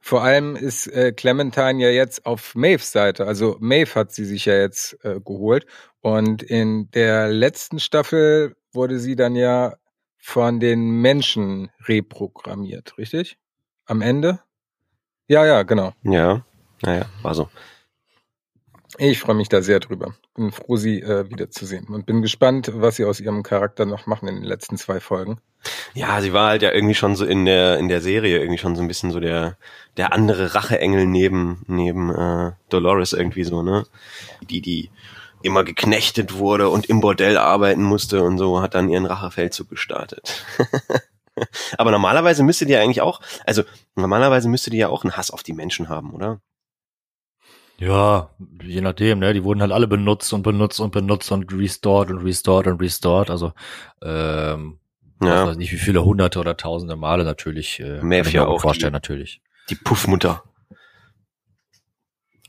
[0.00, 3.26] Vor allem ist äh, Clementine ja jetzt auf Maves Seite.
[3.26, 5.66] Also Maeve hat sie sich ja jetzt äh, geholt.
[6.00, 9.76] Und in der letzten Staffel wurde sie dann ja
[10.16, 13.38] von den Menschen reprogrammiert, richtig?
[13.86, 14.40] Am Ende?
[15.28, 15.92] Ja, ja, genau.
[16.02, 16.44] Ja,
[16.82, 17.48] naja, war so.
[18.98, 20.14] Ich freue mich da sehr drüber.
[20.34, 24.28] Bin froh, sie äh, wiederzusehen und bin gespannt, was sie aus ihrem Charakter noch machen
[24.28, 25.40] in den letzten zwei Folgen.
[25.94, 28.74] Ja, sie war halt ja irgendwie schon so in der in der Serie irgendwie schon
[28.74, 29.56] so ein bisschen so der
[29.96, 33.86] der andere Racheengel neben neben äh, Dolores irgendwie so, ne?
[34.42, 34.90] Die die
[35.42, 40.44] immer geknechtet wurde und im Bordell arbeiten musste und so hat dann ihren Rachefeldzug gestartet.
[41.78, 43.62] Aber normalerweise müsste die ja eigentlich auch, also
[43.94, 46.40] normalerweise müsste die ja auch einen Hass auf die Menschen haben, oder?
[47.80, 48.30] Ja,
[48.62, 49.32] je nachdem, ne?
[49.32, 53.30] Die wurden halt alle benutzt und benutzt und benutzt und restored und restored und restored.
[53.30, 53.52] Also
[54.02, 54.78] ähm,
[55.22, 57.80] ich Ja, weiß nicht, wie viele hunderte oder tausende Male natürlich.
[57.80, 59.40] Äh, kann ich ja mir gut auch, vorstellen, die- natürlich.
[59.70, 60.42] die Puffmutter.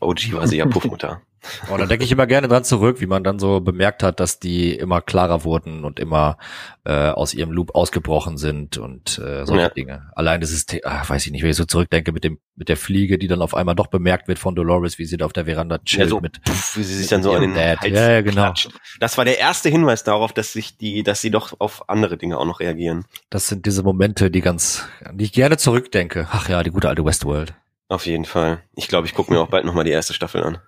[0.02, 1.22] OG war sie ja Puffmutter.
[1.68, 4.40] Aber da denke ich immer gerne dran zurück, wie man dann so bemerkt hat, dass
[4.40, 6.38] die immer klarer wurden und immer
[6.86, 9.70] äh, aus ihrem Loop ausgebrochen sind und äh, solche Ja.
[9.70, 10.12] Dinge.
[10.16, 12.78] Allein das ist, ach, weiß ich nicht, wenn ich so zurückdenke mit dem mit der
[12.78, 15.46] Fliege, die dann auf einmal doch bemerkt wird von Dolores, wie sie da auf der
[15.46, 16.44] Veranda Ja, chillt so, mit.
[16.44, 17.80] puff, wie sie sich dann so an den Dad.
[17.82, 18.34] Hals Ja, ja, genau.
[18.44, 18.70] klatscht.
[19.00, 22.38] Das war der erste Hinweis darauf, dass sich die, dass sie doch auf andere Dinge
[22.38, 23.06] auch noch reagieren.
[23.32, 26.28] Das sind diese Momente, die ganz, an die ich gerne zurückdenke.
[26.32, 27.54] Ach ja, die gute alte Westworld.
[27.90, 28.62] Auf jeden Fall.
[28.76, 30.60] Ich glaube, ich gucke mir auch bald nochmal die erste Staffel an.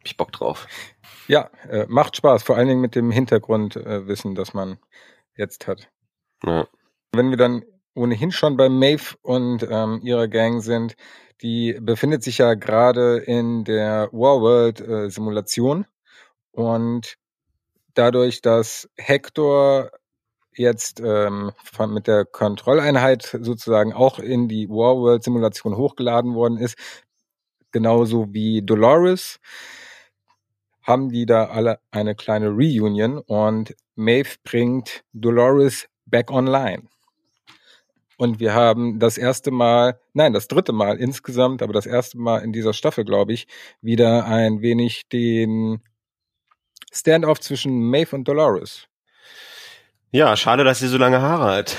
[0.00, 0.66] Hab ich Bock drauf.
[1.28, 4.78] Ja, äh, macht Spaß, vor allen Dingen mit dem Hintergrundwissen, äh, Wissen, das man
[5.36, 5.90] jetzt hat.
[6.42, 6.66] Ja.
[7.12, 7.64] Wenn wir dann
[7.94, 10.96] ohnehin schon bei Maeve und ähm, ihrer Gang sind,
[11.42, 15.86] die befindet sich ja gerade in der Warworld äh, Simulation
[16.52, 17.16] und
[17.92, 19.90] dadurch, dass Hector
[20.54, 26.76] jetzt ähm, von, mit der Kontrolleinheit sozusagen auch in die Warworld Simulation hochgeladen worden ist,
[27.70, 29.40] genauso wie Dolores,
[30.90, 36.82] haben die da alle eine kleine Reunion und Maeve bringt Dolores back online.
[38.16, 42.42] Und wir haben das erste Mal, nein, das dritte Mal insgesamt, aber das erste Mal
[42.42, 43.46] in dieser Staffel, glaube ich,
[43.80, 45.80] wieder ein wenig den
[46.92, 48.88] Standoff zwischen Maeve und Dolores.
[50.10, 51.76] Ja, schade, dass sie so lange Haare hat.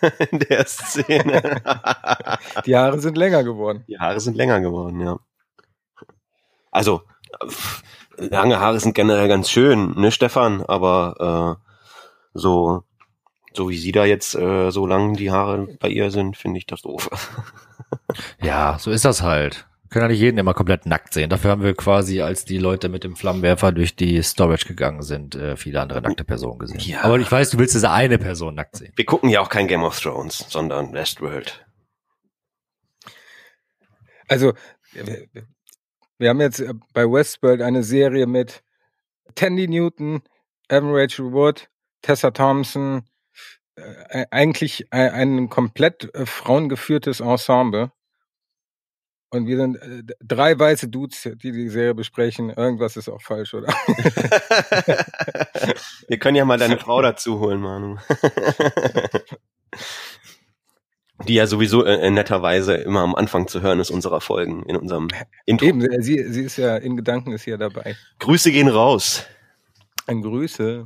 [0.30, 1.42] In der Szene.
[2.64, 3.84] Die Haare sind länger geworden.
[3.88, 5.18] Die Haare sind länger geworden, ja.
[6.70, 7.02] Also,
[8.20, 10.62] Lange Haare sind generell ganz schön, ne, Stefan?
[10.62, 11.70] Aber äh,
[12.34, 12.82] so,
[13.54, 16.66] so wie sie da jetzt äh, so lang die Haare bei ihr sind, finde ich
[16.66, 17.08] das doof.
[18.42, 19.66] Ja, so ist das halt.
[19.82, 21.30] Wir können ja nicht jeden immer komplett nackt sehen.
[21.30, 25.34] Dafür haben wir quasi, als die Leute mit dem Flammenwerfer durch die Storage gegangen sind,
[25.34, 26.78] äh, viele andere nackte Personen gesehen.
[26.80, 27.02] Ja.
[27.02, 28.92] Aber ich weiß, du willst diese eine Person nackt sehen.
[28.94, 31.66] Wir gucken ja auch kein Game of Thrones, sondern Westworld.
[34.28, 34.52] Also,
[36.20, 38.62] wir, haben jetzt äh, bei Westworld eine Serie mit
[39.34, 40.22] Tandy Newton,
[40.68, 41.68] Evan Rachel Wood,
[42.02, 43.02] Tessa Thompson,
[43.76, 47.90] äh, eigentlich ein, ein komplett äh, frauengeführtes Ensemble.
[49.30, 52.50] Und wir sind äh, drei weiße Dudes, die die Serie besprechen.
[52.50, 53.68] Irgendwas ist auch falsch, oder?
[56.08, 57.96] Wir können ja mal deine Frau dazu holen, Manu.
[61.28, 65.08] Die ja sowieso äh, netterweise immer am Anfang zu hören ist unserer Folgen in unserem
[65.46, 65.66] Intro.
[65.66, 67.96] Eben, äh, sie, sie ist ja in Gedanken ist ja dabei.
[68.18, 69.26] Grüße gehen raus.
[70.06, 70.84] Ein Grüße.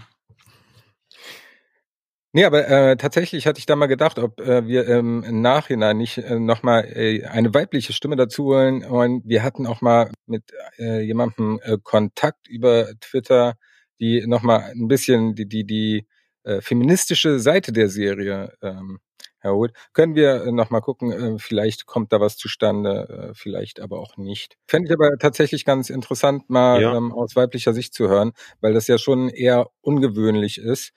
[2.37, 5.97] Nee, aber äh, tatsächlich hatte ich da mal gedacht, ob äh, wir ähm, im Nachhinein
[5.97, 8.85] nicht äh, nochmal äh, eine weibliche Stimme dazu holen.
[8.85, 10.43] Und wir hatten auch mal mit
[10.77, 13.55] äh, jemandem äh, Kontakt über Twitter,
[14.01, 16.09] die nochmal ein bisschen die, die, die
[16.43, 18.99] äh, feministische Seite der Serie ähm,
[19.45, 19.73] erholt.
[19.93, 24.17] Können wir äh, nochmal gucken, äh, vielleicht kommt da was zustande, äh, vielleicht aber auch
[24.17, 24.57] nicht.
[24.67, 26.97] Fände ich aber tatsächlich ganz interessant, mal Ja.
[26.97, 30.93] ähm, aus weiblicher Sicht zu hören, weil das ja schon eher ungewöhnlich ist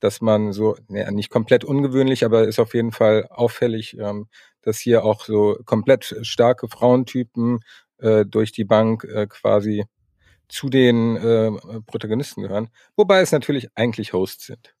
[0.00, 4.28] dass man so, ne, nicht komplett ungewöhnlich, aber ist auf jeden Fall auffällig, ähm,
[4.62, 7.60] dass hier auch so komplett starke Frauentypen
[7.98, 9.84] äh, durch die Bank äh, quasi
[10.48, 11.50] zu den äh,
[11.86, 12.68] Protagonisten gehören.
[12.96, 14.74] Wobei es natürlich eigentlich Hosts sind.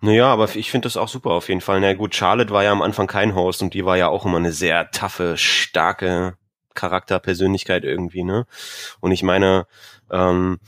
[0.00, 1.80] Naja, aber ich finde das auch super auf jeden Fall.
[1.80, 4.36] Na gut, Charlotte war ja am Anfang kein Host und die war ja auch immer
[4.36, 6.36] eine sehr taffe, starke
[6.74, 8.46] Charakterpersönlichkeit irgendwie, ne?
[9.00, 9.66] Und ich meine,
[10.10, 10.60] ähm,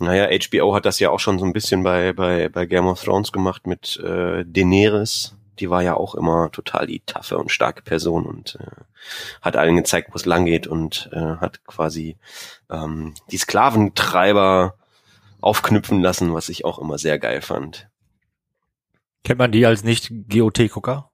[0.00, 3.02] naja, HBO hat das ja auch schon so ein bisschen bei, bei, bei Game of
[3.02, 5.34] Thrones gemacht mit äh, Daenerys.
[5.58, 8.82] Die war ja auch immer total die taffe und starke Person und äh,
[9.42, 12.16] hat allen gezeigt, wo es lang geht und äh, hat quasi
[12.70, 14.76] ähm, die Sklaventreiber
[15.40, 17.87] aufknüpfen lassen, was ich auch immer sehr geil fand.
[19.24, 21.10] Kennt man die als nicht GOT-Gucker?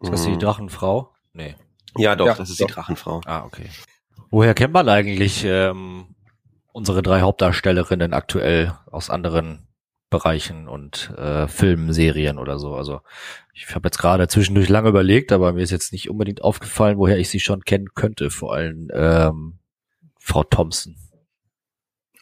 [0.00, 0.38] Ist das die Mhm.
[0.40, 1.12] Drachenfrau?
[1.32, 1.54] Nee.
[1.96, 2.66] Ja, doch, Ja, das ist doch.
[2.66, 3.20] die Drachenfrau.
[3.26, 3.68] Ah, okay.
[4.30, 6.14] Woher kennt man eigentlich ähm,
[6.72, 9.68] unsere drei Hauptdarstellerinnen aktuell aus anderen
[10.10, 12.74] Bereichen und äh, Filmen, Serien oder so?
[12.74, 13.00] Also
[13.52, 17.18] ich habe jetzt gerade zwischendurch lange überlegt, aber mir ist jetzt nicht unbedingt aufgefallen, woher
[17.18, 18.30] ich sie schon kennen könnte.
[18.30, 19.58] Vor allem ähm,
[20.18, 20.96] Frau Thompson.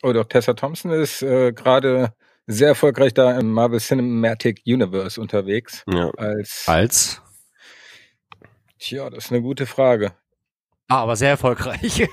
[0.03, 2.13] Oh doch, Tessa Thompson ist äh, gerade
[2.47, 5.85] sehr erfolgreich da im Marvel Cinematic Universe unterwegs.
[5.87, 6.11] Ja.
[6.17, 7.23] Als, Als?
[8.79, 10.13] tja, das ist eine gute Frage.
[10.89, 12.01] Ah, aber sehr erfolgreich.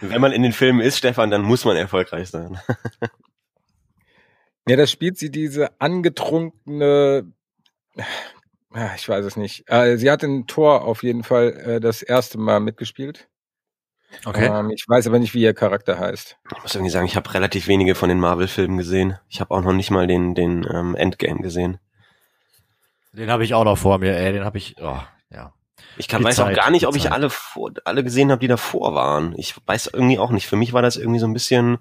[0.00, 2.58] Wenn man in den Filmen ist, Stefan, dann muss man erfolgreich sein.
[4.66, 7.30] Ja, da spielt sie diese angetrunkene,
[8.74, 9.64] ja, ich weiß es nicht.
[9.66, 13.28] Äh, sie hat in Tor auf jeden Fall äh, das erste Mal mitgespielt.
[14.24, 14.46] Okay.
[14.46, 16.36] Ähm, ich weiß aber nicht, wie ihr Charakter heißt.
[16.56, 19.18] Ich muss irgendwie sagen, ich habe relativ wenige von den Marvel-Filmen gesehen.
[19.28, 21.78] Ich habe auch noch nicht mal den, den ähm, Endgame gesehen.
[23.12, 24.32] Den habe ich auch noch vor mir, ey.
[24.32, 25.52] Den habe ich, oh, ja.
[25.96, 28.48] Ich kann, weiß Zeit, auch gar nicht, ob ich alle vor, alle gesehen habe, die
[28.48, 29.34] davor waren.
[29.36, 30.46] Ich weiß irgendwie auch nicht.
[30.46, 31.78] Für mich war das irgendwie so ein bisschen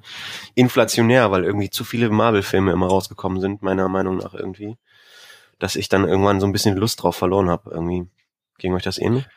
[0.56, 4.78] inflationär, weil irgendwie zu viele Marvel-Filme immer rausgekommen sind, meiner Meinung nach irgendwie.
[5.60, 7.70] Dass ich dann irgendwann so ein bisschen Lust drauf verloren habe.
[7.72, 8.08] Irgendwie.
[8.58, 9.28] Ging euch das ähnlich?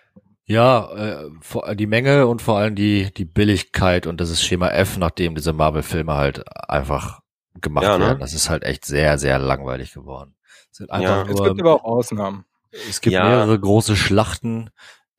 [0.50, 4.68] Ja, äh, vor, die Menge und vor allem die, die Billigkeit und das ist Schema
[4.70, 7.20] F, nachdem diese Marvel-Filme halt einfach
[7.60, 8.06] gemacht Ja, ne?
[8.06, 8.18] werden.
[8.18, 10.34] Das ist halt echt sehr, sehr langweilig geworden.
[10.72, 12.46] Es sind einfach Es nur, gibt aber auch Ausnahmen.
[12.72, 13.28] es gibt Ja.
[13.28, 14.70] mehrere große Schlachten,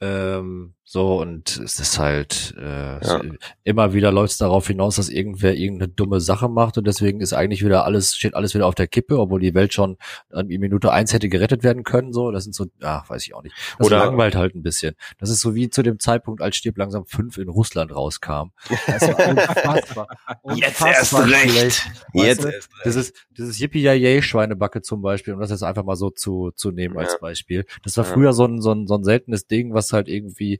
[0.01, 3.15] ähm, so und es ist halt äh, es,
[3.63, 7.33] immer wieder läuft es darauf hinaus, dass irgendwer irgendeine dumme Sache macht und deswegen ist
[7.33, 9.97] eigentlich wieder alles steht alles wieder auf der Kippe, obwohl die Welt schon
[10.31, 12.11] an Minute eins hätte gerettet werden können.
[12.11, 13.55] So, das sind so, ja, weiß ich auch nicht.
[13.77, 14.95] Das Oder- langweilt halt ein bisschen.
[15.19, 18.49] Das ist so wie zu dem Zeitpunkt, als Stirb langsam fünf in Russland rauskam.
[18.87, 20.07] Das war unfassbar,
[20.55, 21.89] Jetzt unfassbar erst recht.
[22.13, 22.69] Jetzt erst recht.
[22.85, 27.13] Dieses, dieses Yippie-Yay-Schweinebacke zum Beispiel, um das jetzt einfach mal so zu, zu nehmen als
[27.13, 27.17] Ja.
[27.19, 27.65] Beispiel.
[27.83, 28.11] Das war Ja.
[28.13, 30.59] früher so ein, so ein, so ein seltenes Ding, was halt irgendwie,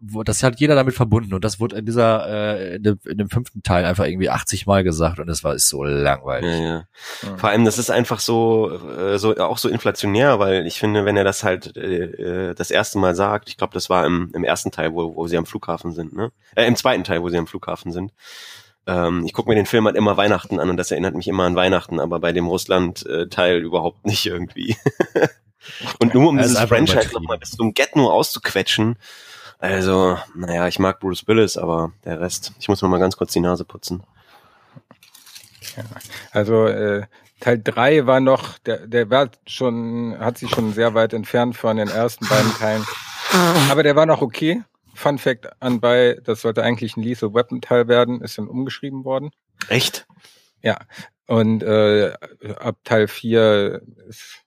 [0.00, 3.18] wo, das hat jeder damit verbunden und das wurde in dieser, äh, in dem, in
[3.18, 6.50] dem fünften Teil einfach irgendwie 80 Mal gesagt und das war, ist so langweilig.
[6.50, 6.84] Ja, ja.
[7.22, 7.36] Ja.
[7.36, 11.16] Vor allem, das ist einfach so, äh, so auch so inflationär, weil ich finde, wenn
[11.16, 14.44] er das halt äh, äh, das erste Mal sagt, ich glaube, das war im, im
[14.44, 16.32] ersten Teil, wo, wo sie am Flughafen sind, ne?
[16.54, 18.12] Äh, Im zweiten Teil, wo sie am Flughafen sind.
[18.86, 21.44] Ähm, ich gucke mir den Film halt immer Weihnachten an und das erinnert mich immer
[21.44, 24.76] an Weihnachten, aber bei dem Russland-Teil überhaupt nicht irgendwie.
[25.98, 28.96] Und nur um dieses Franchise nochmal bis zum Get nur auszuquetschen.
[29.58, 33.32] Also, naja, ich mag Bruce Willis, aber der Rest, ich muss mir mal ganz kurz
[33.32, 34.02] die Nase putzen.
[36.32, 37.06] Also äh,
[37.40, 41.76] Teil 3 war noch, der, der war schon, hat sich schon sehr weit entfernt von
[41.76, 42.84] den ersten beiden Teilen.
[43.70, 44.62] Aber der war noch okay.
[44.94, 49.30] Fun Fact anbei, das sollte eigentlich ein Lethal Weapon Teil werden, ist dann umgeschrieben worden.
[49.68, 50.06] Echt?
[50.62, 50.78] Ja.
[51.26, 52.14] Und äh,
[52.58, 54.38] ab Teil 4 ist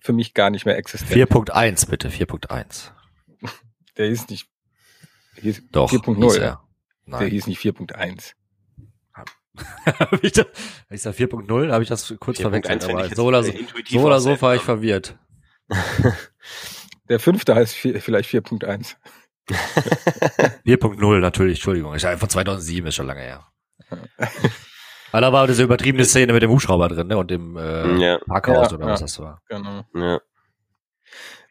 [0.00, 1.12] für mich gar nicht mehr existent.
[1.12, 2.90] 4.1 bitte, 4.1.
[3.96, 4.48] Der hieß nicht
[5.36, 6.22] hieß Doch, 4.0.
[6.22, 6.40] hieß er.
[6.40, 6.60] Der
[7.20, 7.30] Nein.
[7.30, 8.32] hieß nicht 4.1.
[9.84, 10.44] Hab ich da,
[10.88, 12.84] ich sag 4.0, habe ich das kurz 4.1 verwechselt.
[12.90, 15.18] Aber ich so oder so, intuitiv so oder so war ich verwirrt.
[17.08, 18.94] Der fünfte heißt vi- vielleicht 4.1.
[20.64, 21.94] 4.0 natürlich, Entschuldigung.
[21.94, 23.46] Ist ja von 2007, ist schon lange her.
[25.10, 27.18] Aber da war diese übertriebene Szene mit dem Hubschrauber drin, ne?
[27.18, 28.92] Und dem äh, Ja, Parkhaus Ja, oder ja.
[28.92, 29.42] was das war.
[29.48, 29.84] Genau.
[29.94, 30.20] ja.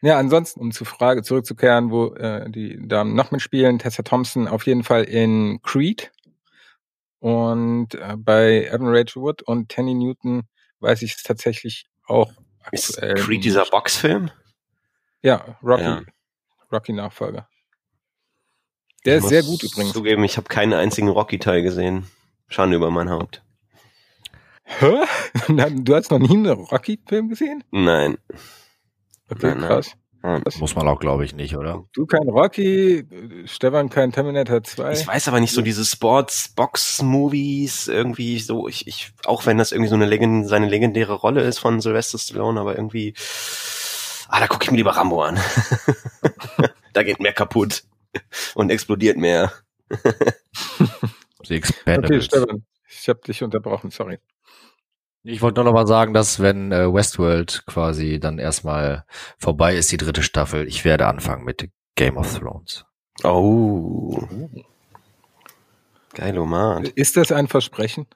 [0.02, 4.66] Ja, ansonsten, um zur Frage zurückzukehren, wo äh, die Damen noch mitspielen, Tessa Thompson auf
[4.66, 6.10] jeden Fall in Creed
[7.20, 10.42] und äh, bei Evan Rachel Wood und Tanny Newton
[10.80, 12.32] weiß ich es tatsächlich auch
[12.72, 13.14] Ist aktuell.
[13.14, 13.64] Creed dieser.
[13.66, 14.30] Boxfilm?
[15.22, 16.02] Ja, Rocky, Ja.
[16.72, 17.48] Rocky Nachfolger.
[19.04, 19.92] Der ist Ich sehr muss gut übrigens.
[19.92, 22.06] Zugeben, ich habe keinen einzigen Rocky-Teil gesehen.
[22.48, 23.44] Schande über mein Haupt.
[24.64, 25.02] Hä?
[25.84, 27.62] Du hast noch nie einen Rocky-Film gesehen?
[27.70, 28.18] Nein.
[29.32, 29.68] Okay, Nein, nein.
[29.68, 29.92] krass.
[30.22, 30.42] nein.
[30.60, 31.84] Muss man auch, glaube ich, nicht, oder?
[31.92, 33.04] Du kein Rocky,
[33.46, 34.92] Stefan kein Terminator 2.
[34.92, 39.88] Ich weiß aber nicht so diese Sports-Box-Movies irgendwie so, ich, ich, auch wenn das irgendwie
[39.88, 43.14] so eine Legend, seine legendäre Rolle ist von Sylvester Stallone, aber irgendwie,
[44.28, 45.40] ah, da gucke ich mir lieber Rambo an.
[46.92, 47.84] da geht mehr kaputt
[48.54, 49.52] und explodiert mehr.
[51.44, 51.60] Okay.
[52.22, 54.18] Stefan, ich habe dich unterbrochen, sorry.
[55.24, 59.04] Ich wollte nur noch mal sagen, dass wenn äh, Westworld quasi dann erstmal
[59.38, 62.84] vorbei ist, die dritte Staffel, ich werde anfangen mit Game of Thrones.
[63.22, 64.20] Oh.
[66.14, 66.88] Geilomat.
[66.88, 68.06] Ist das ein Versprechen?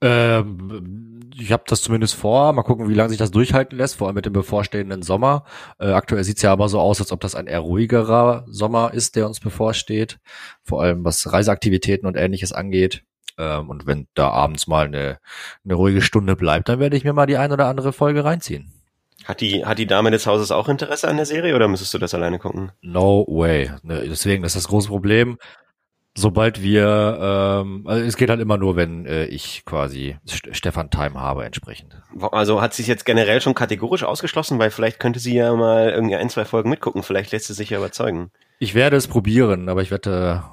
[0.00, 2.52] Ähm, ich habe das zumindest vor.
[2.52, 5.44] Mal gucken, wie lange sich das durchhalten lässt, vor allem mit dem bevorstehenden Sommer.
[5.78, 9.16] Äh, aktuell sieht's ja aber so aus, als ob das ein eher ruhigerer Sommer ist,
[9.16, 10.18] der uns bevorsteht.
[10.62, 13.04] Vor allem was Reiseaktivitäten und ähnliches angeht.
[13.38, 15.18] Ähm, und wenn da abends mal eine,
[15.64, 18.72] eine ruhige Stunde bleibt, dann werde ich mir mal die ein oder andere Folge reinziehen.
[19.24, 21.98] Hat die, hat die Dame des Hauses auch Interesse an der Serie oder müsstest du
[21.98, 22.70] das alleine gucken?
[22.80, 23.70] No way.
[23.82, 25.38] Ne, deswegen das ist das große Problem.
[26.18, 30.90] Sobald wir, ähm, also es geht halt immer nur, wenn äh, ich quasi St Stefan
[30.90, 32.00] Time habe entsprechend.
[32.32, 35.90] Also hat sie es jetzt generell schon kategorisch ausgeschlossen, weil vielleicht könnte sie ja mal
[35.90, 37.02] irgendwie ein, zwei Folgen mitgucken.
[37.02, 38.30] Vielleicht lässt sie sich ja überzeugen.
[38.60, 40.44] Ich werde es probieren, aber ich wette,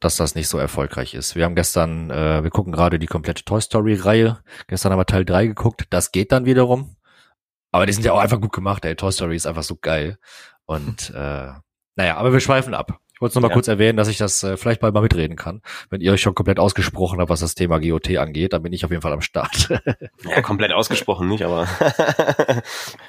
[0.00, 1.36] dass das nicht so erfolgreich ist.
[1.36, 4.42] Wir haben gestern, äh, wir gucken gerade die komplette Toy Story Reihe.
[4.66, 5.86] Gestern haben wir Teil 3 geguckt.
[5.90, 6.96] Das geht dann wiederum.
[7.70, 8.96] Aber die sind ja auch einfach gut gemacht, ey.
[8.96, 10.18] Toy Story ist einfach so geil.
[10.64, 11.52] Und äh,
[11.96, 12.98] naja, aber wir schweifen ab.
[13.20, 13.54] Ich wollte noch mal Ja.
[13.54, 15.60] kurz erwähnen, dass ich das äh, vielleicht bald mal mitreden kann.
[15.90, 18.82] Wenn ihr euch schon komplett ausgesprochen habt, was das Thema GOT angeht, dann bin ich
[18.82, 19.68] auf jeden Fall am Start.
[20.24, 21.66] Ja, komplett ausgesprochen nicht, aber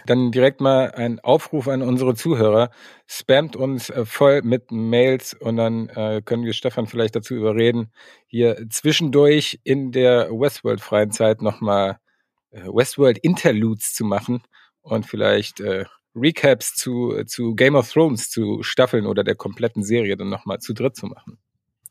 [0.06, 2.72] Dann direkt mal ein Aufruf an unsere Zuhörer.
[3.08, 7.92] Spamt uns äh, voll mit Mails und dann äh, können wir Stefan vielleicht dazu überreden,
[8.28, 12.00] hier zwischendurch in der Westworld-freien Zeit nochmal
[12.52, 14.44] äh, Westworld-Interludes zu machen
[14.82, 15.86] und vielleicht äh,
[16.16, 20.74] Recaps zu, zu Game of Thrones, zu Staffeln oder der kompletten Serie dann nochmal zu
[20.74, 21.38] dritt zu machen.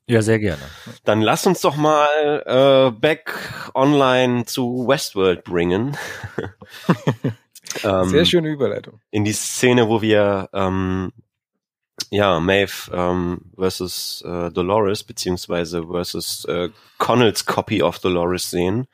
[0.06, 0.62] ja, sehr gerne.
[1.04, 3.32] dann lass uns doch mal äh, back
[3.74, 5.96] online zu Westworld bringen.
[7.84, 9.00] ähm, Sehr schöne Überleitung.
[9.10, 11.12] in die Szene, wo wir ähm,
[12.10, 18.86] ja Maeve ähm, versus äh, Dolores beziehungsweise versus äh, Connells Copy of Dolores sehen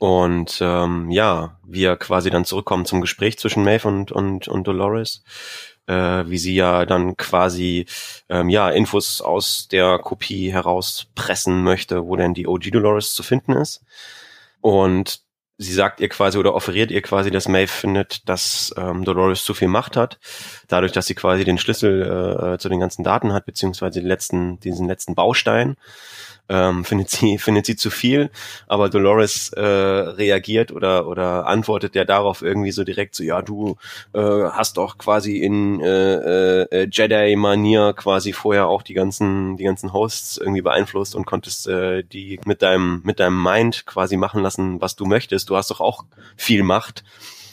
[0.00, 5.22] und ähm, ja wir quasi dann zurückkommen zum Gespräch zwischen Maeve und und und Dolores
[5.90, 7.86] äh, wie sie ja dann quasi
[8.28, 13.52] ähm, ja Infos aus der Kopie herauspressen möchte, wo denn die OG Dolores zu finden
[13.52, 13.82] ist.
[14.60, 15.22] Und
[15.60, 19.52] sie sagt ihr quasi oder offeriert ihr quasi, dass Maeve findet, dass ähm, Dolores zu
[19.52, 20.18] viel Macht hat,
[20.68, 24.08] dadurch, dass sie quasi den Schlüssel äh, äh, zu den ganzen Daten hat, beziehungsweise den
[24.08, 25.76] letzten, diesen letzten Baustein,
[26.50, 28.30] ähm, findet sie findet sie zu viel,
[28.66, 33.76] aber Dolores äh, reagiert oder oder antwortet ja darauf irgendwie so direkt so, ja du
[34.12, 39.92] äh, hast doch quasi in äh, äh, Jedi-Manier quasi vorher auch die ganzen die ganzen
[39.92, 44.80] Hosts irgendwie beeinflusst und konntest äh, die mit deinem mit deinem Mind quasi machen lassen,
[44.80, 45.49] was du möchtest.
[45.50, 46.04] Du hast doch auch
[46.36, 47.04] viel Macht.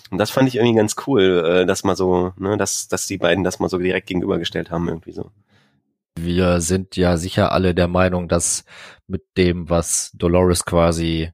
[0.10, 3.18] Und das fand ich irgendwie ganz cool, äh, dass mal so, ne, dass dass die
[3.18, 5.32] beiden das mal so direkt gegenübergestellt haben irgendwie so.
[6.15, 8.64] Wir sind ja sicher alle der Meinung, dass
[9.07, 11.32] mit dem, was Dolores quasi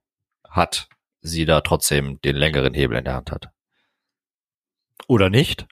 [0.50, 0.88] hat,
[1.22, 3.50] sie da trotzdem den längeren Hebel in der Hand hat.
[5.08, 5.68] Oder nicht?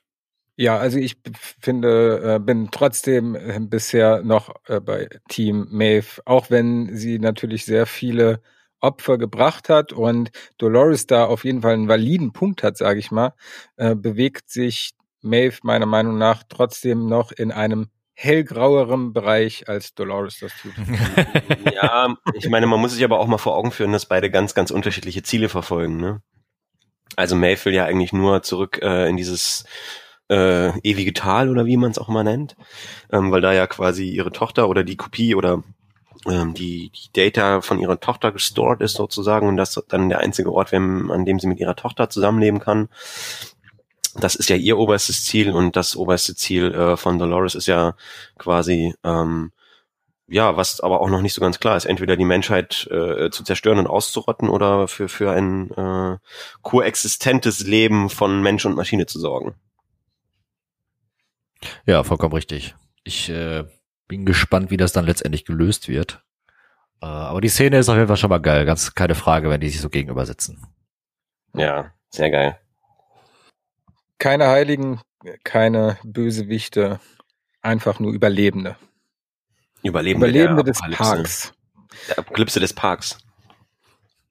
[0.55, 1.17] Ja, also ich
[1.59, 4.53] finde, äh, bin trotzdem äh, bisher noch
[4.85, 8.41] bei Team Maeve, auch wenn sie natürlich sehr viele
[8.81, 13.11] Opfer gebracht hat und Dolores da auf jeden Fall einen validen Punkt hat, sage ich
[13.11, 13.33] mal,
[13.77, 14.91] äh, bewegt sich
[15.21, 20.73] Maeve meiner Meinung nach trotzdem noch in einem hellgraueren Bereich, als Dolores das tut.
[21.73, 24.53] Ja, ich meine, man muss sich aber auch mal vor Augen führen, dass beide ganz,
[24.53, 25.97] ganz unterschiedliche Ziele verfolgen.
[25.97, 26.21] Ne?
[27.15, 29.65] Also Maeve will ja eigentlich nur zurück äh, in dieses
[30.29, 32.55] äh, ewige Tal oder wie man es auch immer nennt,
[33.11, 35.63] ähm, weil da ja quasi ihre Tochter oder die Kopie oder
[36.25, 40.73] die, die Data von ihrer Tochter gestored ist sozusagen und das dann der einzige Ort,
[40.73, 42.89] an dem sie mit ihrer Tochter zusammenleben kann.
[44.15, 47.95] Das ist ja ihr oberstes Ziel und das oberste Ziel äh, von Dolores ist ja
[48.37, 49.51] quasi ähm,
[50.31, 53.43] ja, was aber auch noch nicht so ganz klar ist, entweder die Menschheit äh, zu
[53.43, 56.17] zerstören und auszurotten oder für, für ein äh,
[56.61, 59.55] koexistentes Leben von Mensch und Maschine zu sorgen.
[61.85, 62.75] Ja, vollkommen richtig.
[63.03, 63.65] Ich äh,
[64.11, 66.21] bin gespannt, wie das dann letztendlich gelöst wird.
[67.01, 69.61] Äh, aber die Szene ist auf jeden Fall schon mal geil, ganz keine Frage, wenn
[69.61, 70.61] die sich so gegenübersetzen.
[71.55, 72.59] Ja, sehr geil.
[74.19, 74.99] Keine Heiligen,
[75.45, 76.99] keine Bösewichte,
[77.61, 78.75] einfach nur Überlebende.
[79.81, 81.15] Überlebende, Überlebende des Apokalypse.
[81.15, 81.53] Parks.
[82.09, 83.17] Der Apokalypse des Parks.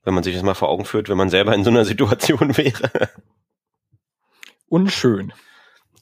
[0.04, 2.54] Wenn man sich das mal vor Augen führt, wenn man selber in so einer Situation
[2.58, 3.08] wäre.
[4.68, 5.32] Unschön.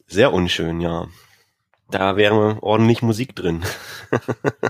[0.08, 1.06] Sehr unschön, ja.
[1.90, 3.64] Da wäre ordentlich Musik drin.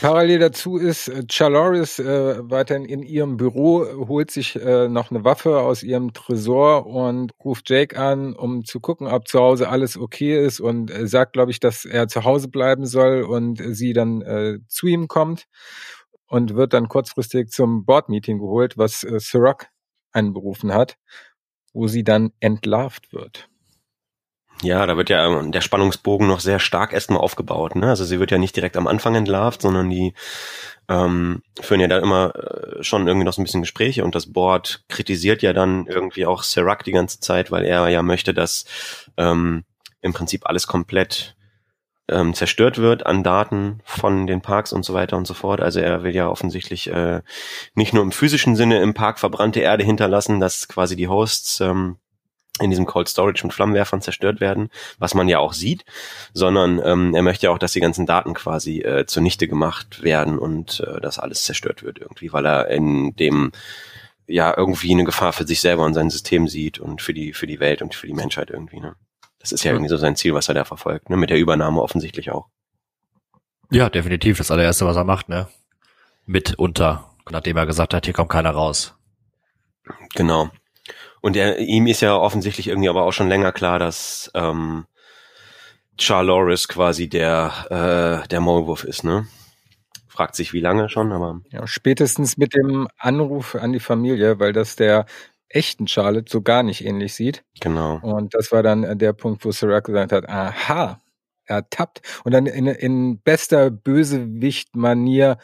[0.00, 5.24] Parallel dazu ist äh, Chaloris äh, weiterhin in ihrem Büro, holt sich äh, noch eine
[5.24, 9.96] Waffe aus ihrem Tresor und ruft Jake an, um zu gucken, ob zu Hause alles
[9.96, 13.92] okay ist und äh, sagt, glaube ich, dass er zu Hause bleiben soll und sie
[13.92, 15.46] dann äh, zu ihm kommt
[16.26, 19.70] und wird dann kurzfristig zum Board-Meeting geholt, was äh, Sirac
[20.12, 20.96] einberufen hat,
[21.72, 23.48] wo sie dann entlarvt wird.
[24.62, 27.76] Ja, da wird ja ähm, der Spannungsbogen noch sehr stark erstmal aufgebaut.
[27.76, 27.88] Ne?
[27.88, 30.14] Also sie wird ja nicht direkt am Anfang entlarvt, sondern die
[30.88, 34.32] ähm, führen ja da immer äh, schon irgendwie noch so ein bisschen Gespräche und das
[34.32, 38.64] Board kritisiert ja dann irgendwie auch Serac die ganze Zeit, weil er ja möchte, dass
[39.16, 39.64] ähm,
[40.00, 41.36] im Prinzip alles komplett
[42.08, 45.60] ähm, zerstört wird an Daten von den Parks und so weiter und so fort.
[45.60, 47.20] Also er will ja offensichtlich äh,
[47.74, 51.98] nicht nur im physischen Sinne im Park verbrannte Erde hinterlassen, dass quasi die Hosts ähm,
[52.60, 55.84] in diesem Cold Storage mit Flammenwerfern zerstört werden, was man ja auch sieht,
[56.32, 60.38] sondern ähm, er möchte ja auch, dass die ganzen Daten quasi äh, zunichte gemacht werden
[60.38, 63.52] und äh, dass alles zerstört wird irgendwie, weil er in dem
[64.26, 67.46] ja irgendwie eine Gefahr für sich selber und sein System sieht und für die für
[67.46, 68.80] die Welt und für die Menschheit irgendwie.
[68.80, 68.94] Ne?
[69.38, 71.16] Das ist ja irgendwie so sein Ziel, was er da verfolgt, ne?
[71.16, 72.46] mit der Übernahme offensichtlich auch.
[73.70, 75.46] Ja, definitiv das allererste, was er macht, ne?
[76.24, 78.94] Mitunter, nachdem er gesagt hat, hier kommt keiner raus.
[80.14, 80.50] Genau.
[81.20, 84.86] Und er, ihm ist ja offensichtlich irgendwie aber auch schon länger klar, dass ähm,
[85.98, 89.26] Charloris quasi der äh, der Maulwurf ist, ne?
[90.08, 94.52] Fragt sich, wie lange schon, aber Ja, spätestens mit dem Anruf an die Familie, weil
[94.52, 95.06] das der
[95.48, 97.44] echten Charlotte so gar nicht ähnlich sieht.
[97.60, 97.98] genau.
[98.02, 101.00] Und das war dann der Punkt, wo Sirac gesagt hat, aha,
[101.46, 102.02] ertappt.
[102.24, 105.38] Und dann in, in bester Bösewicht-Manier,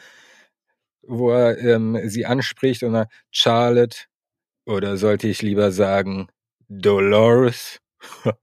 [1.01, 3.97] wo er ähm, sie anspricht und dann, Charlotte,
[4.65, 6.27] oder sollte ich lieber sagen,
[6.67, 7.79] Dolores?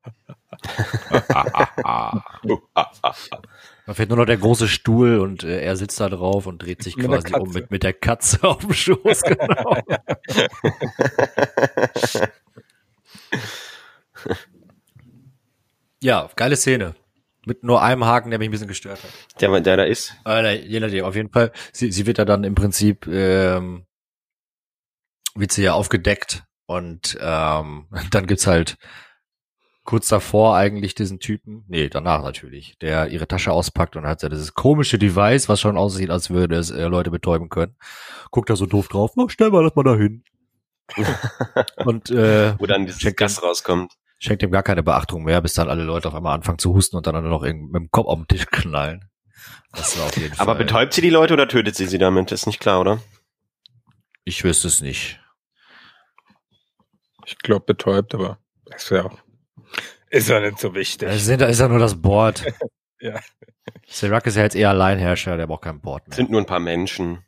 [3.87, 6.83] Da fehlt nur noch der große Stuhl und äh, er sitzt da drauf und dreht
[6.83, 9.23] sich Mit quasi um mit, mit der Katze auf dem Schoß.
[9.23, 9.77] Genau.
[16.01, 16.95] ja, geile Szene.
[17.45, 19.11] Mit nur einem Haken, der mich ein bisschen gestört hat.
[19.41, 20.15] Der, der da ist.
[20.25, 21.51] Äh, nein, je nachdem, auf jeden Fall.
[21.73, 23.85] Sie, sie wird ja dann im Prinzip, ähm,
[25.35, 28.77] wird sie ja aufgedeckt und ähm, dann gibt's halt
[29.85, 34.29] kurz davor eigentlich diesen Typen, nee, danach natürlich, der ihre Tasche auspackt und hat ja
[34.29, 37.77] dieses komische Device, was schon aussieht, als würde es äh, Leute betäuben können.
[38.31, 40.23] Guckt da so doof drauf, oh, stell mal das mal da hin.
[41.85, 43.93] und äh, Wo dann dieses Gas rauskommt.
[44.19, 46.97] schenkt ihm gar keine Beachtung mehr, bis dann alle Leute auf einmal anfangen zu husten
[46.97, 49.09] und dann noch irgendwie mit dem Kopf auf den Tisch knallen.
[49.73, 50.65] Das war auf jeden Aber Fall.
[50.65, 52.31] betäubt sie die Leute oder tötet sie sie damit?
[52.31, 53.01] Ist nicht klar, oder?
[54.25, 55.19] Ich wüsste es nicht.
[57.27, 58.39] Ich glaube betäubt, aber
[58.75, 59.19] ist ja auch,
[60.11, 61.09] ist ja nicht so wichtig.
[61.09, 62.45] Da ist, da ist ja nur das Board.
[63.03, 63.19] Ja.
[63.89, 66.15] Serac ist ja jetzt eher Alleinherrscher, der braucht kein Board mehr.
[66.15, 67.25] Sind nur ein paar Menschen.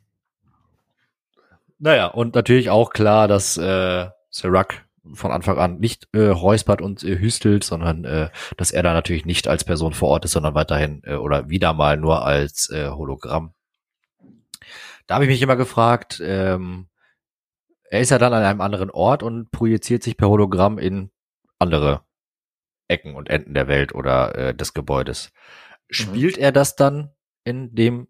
[1.79, 7.03] Naja, und natürlich auch klar, dass äh, Serac von Anfang an nicht äh, räuspert und
[7.03, 10.55] äh, hüstelt, sondern äh, dass er da natürlich nicht als Person vor Ort ist, sondern
[10.55, 13.53] weiterhin äh, oder wieder mal nur als äh, Hologramm.
[15.07, 16.87] Da habe ich mich immer gefragt, ähm,
[17.95, 21.11] er ist ja dann an einem anderen Ort und projiziert sich per Hologramm in
[21.59, 22.01] andere
[22.87, 25.31] Ecken und Enden der Welt oder äh, des Gebäudes.
[25.89, 27.11] Spielt er das dann
[27.43, 28.07] in dem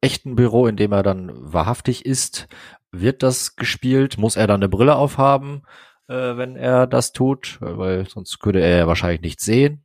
[0.00, 2.48] echten Büro, in dem er dann wahrhaftig ist?
[2.90, 4.18] Wird das gespielt?
[4.18, 5.62] Muss er dann eine Brille aufhaben,
[6.08, 7.58] äh, wenn er das tut?
[7.60, 9.84] Weil sonst würde er ja wahrscheinlich nichts sehen.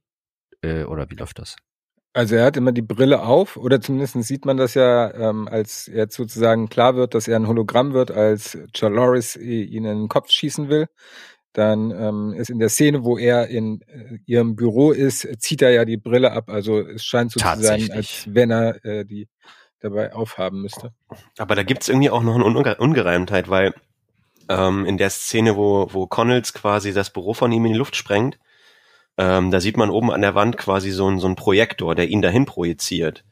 [0.61, 1.55] Äh, oder wie läuft das?
[2.15, 5.87] Also er hat immer die Brille auf, oder zumindest sieht man das ja, ähm, als
[5.87, 10.31] jetzt sozusagen klar wird, dass er ein Hologramm wird, als Chaloris ihn in den Kopf
[10.31, 10.87] schießen will.
[11.51, 15.71] Dann ähm, ist in der Szene, wo er in äh, ihrem Büro ist, zieht er
[15.71, 16.47] ja die Brille ab.
[16.47, 19.27] Also es scheint so zu sein, als wenn er äh, die
[19.81, 20.93] dabei aufhaben müsste.
[21.37, 23.73] Aber da gibt's irgendwie auch noch eine Unge Ungereimtheit, weil
[24.47, 27.97] ähm, in der Szene, wo, wo Connells quasi das Büro von ihm in die Luft
[27.97, 28.39] sprengt,
[29.17, 32.21] ähm, da sieht man oben an der Wand quasi so, ein so Projektor, der ihn
[32.21, 33.23] dahin projiziert.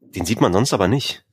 [0.00, 1.24] Den sieht man sonst aber nicht.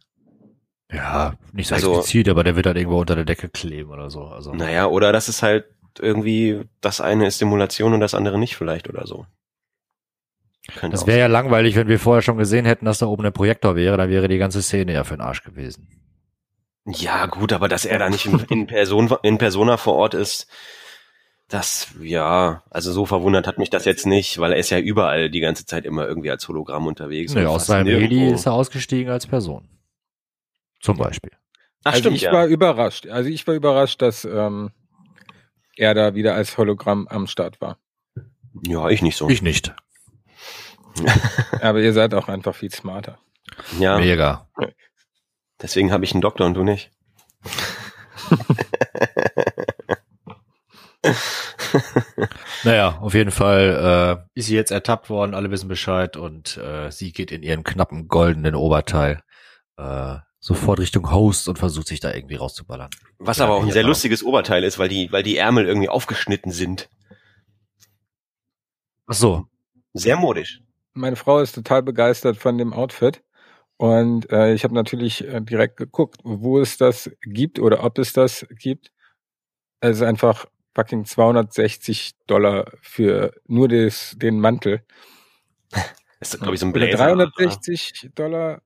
[0.91, 4.09] Ja, nicht so Also- explizit, aber der wird halt irgendwo unter der Decke kleben oder
[4.09, 4.23] so.
[4.23, 5.65] Also Naja, oder das ist halt
[5.99, 9.25] irgendwie, das eine ist Simulation und das andere nicht vielleicht oder so.
[10.75, 13.33] Könnte das wäre ja langweilig, wenn wir vorher schon gesehen hätten, dass da oben ein
[13.33, 15.87] Projektor wäre, dann wäre die ganze Szene ja für den Arsch gewesen.
[16.85, 20.47] Ja, gut, aber dass er da nicht in, in, Person, in Persona vor Ort ist,
[21.49, 25.29] das, ja, also so verwundert hat mich das jetzt nicht, weil er ist ja überall
[25.29, 27.33] die ganze Zeit immer irgendwie als Hologramm unterwegs.
[27.35, 27.87] Und aus seinem.
[27.87, 29.67] Heli ist er ausgestiegen als Person.
[30.81, 31.31] Zum Beispiel.
[31.83, 32.33] Ach, also stimmt, ich ja.
[32.33, 33.07] war überrascht.
[33.07, 34.71] Also ich war überrascht, dass ähm,
[35.77, 37.77] er da wieder als Hologramm am Start war.
[38.63, 39.29] ja, ich nicht so.
[39.29, 39.73] Ich nicht.
[41.61, 43.19] Aber ihr seid auch einfach viel smarter.
[43.79, 44.49] ja, Mega.
[45.61, 46.91] deswegen habe ich einen Doktor und du nicht.
[52.63, 56.91] Naja, auf jeden Fall äh, ist sie jetzt ertappt worden, alle wissen Bescheid und äh,
[56.91, 59.21] sie geht in ihren knappen goldenen Oberteil
[59.77, 62.89] äh, sofort Richtung Host und versucht sich da irgendwie rauszuballern.
[63.19, 63.89] Was Ja, aber auch ein hier sehr auch.
[63.89, 66.89] lustiges Oberteil ist, weil die, weil die Ärmel irgendwie aufgeschnitten sind.
[69.07, 69.45] Ach so.
[69.93, 70.61] Sehr modisch.
[70.93, 73.23] Meine Frau ist total begeistert von dem Outfit.
[73.77, 78.13] Und äh, ich habe natürlich äh, direkt geguckt, wo es das gibt oder ob es
[78.13, 78.91] das gibt.
[79.79, 80.47] Es ist einfach
[80.77, 84.81] fucking 260 Dollar für nur des, den Mantel.
[86.19, 87.15] Das ist, glaube ich, so ein Oder Blazer.
[87.15, 88.63] 360 Dollar.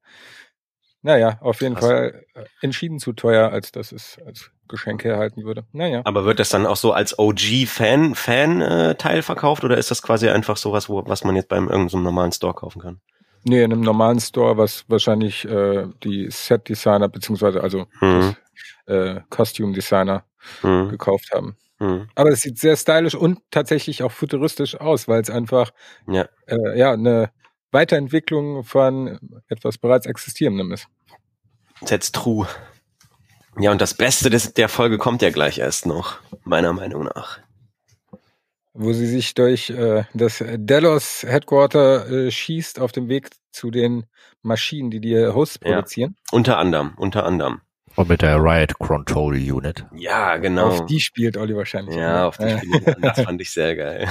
[1.02, 1.86] Naja, auf jeden Krass.
[1.86, 5.66] Fall äh, entschieden zu teuer, als dass es als Geschenk herhalten würde.
[5.74, 6.02] Naja.
[6.06, 10.56] Aber wird das dann auch so als OG-Fan, Fan-Teil verkauft oder ist das quasi einfach
[10.56, 13.02] sowas, wo, was man jetzt beim irgendeinem so normalen Store kaufen kann?
[13.44, 18.36] Nee, in einem normalen Store, was wahrscheinlich äh, die Set-Designer, beziehungsweise also Hm.
[18.86, 20.24] äh, Costume-Designer
[20.62, 20.88] Hm.
[20.88, 21.58] gekauft haben.
[21.82, 22.08] Hm.
[22.14, 25.72] Aber es sieht sehr stylisch und tatsächlich auch futuristisch aus, weil es einfach
[26.08, 26.30] Ja.
[26.45, 27.32] äh, ja eine
[27.72, 29.18] Weiterentwicklung von
[29.48, 30.88] etwas bereits existierendem ist.
[31.84, 32.48] That's true.
[33.58, 37.40] Ja, und das Beste des, der Folge kommt ja gleich erst noch, meiner Meinung nach.
[38.74, 44.06] Wo sie sich durch äh, das Delos Headquarter äh, schießt auf dem Weg zu den
[44.44, 45.72] Maschinen, die die Hosts Ja.
[45.78, 46.16] produzieren.
[46.32, 47.62] Unter anderem, unter anderem.
[47.95, 49.85] Und mit der Riot Control Unit.
[49.95, 50.68] Ja, genau.
[50.68, 51.95] Auf die spielt Olli wahrscheinlich.
[51.95, 52.97] ja, auf die Äh, Spiele.
[53.01, 54.07] Das fand ich sehr geil.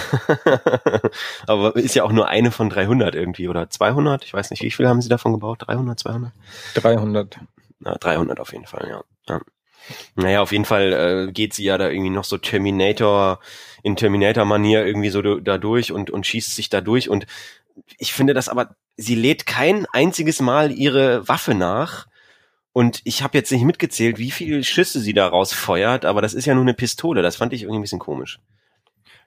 [1.46, 4.24] Aber ist ja auch nur eine von 300 irgendwie oder 200.
[4.24, 5.62] Ich weiß nicht, wie viel haben sie davon gebaut?
[5.66, 6.32] 300, 200?
[6.74, 7.38] 300.
[7.80, 9.02] Na, 300 auf jeden Fall, ja.
[9.28, 9.40] ja.
[10.14, 10.92] Naja, auf jeden Fall
[11.28, 13.40] äh, geht sie ja da irgendwie noch so Terminator,
[13.82, 17.08] in Terminator-Manier irgendwie so da durch und, und schießt sich da durch.
[17.08, 17.26] Und
[17.98, 22.06] ich finde das aber, sie lädt kein einziges Mal ihre Waffe nach.
[22.72, 26.46] Und ich habe jetzt nicht mitgezählt, wie viele Schüsse sie daraus feuert, aber das ist
[26.46, 27.22] ja nur eine Pistole.
[27.22, 28.40] Das fand ich irgendwie ein bisschen komisch.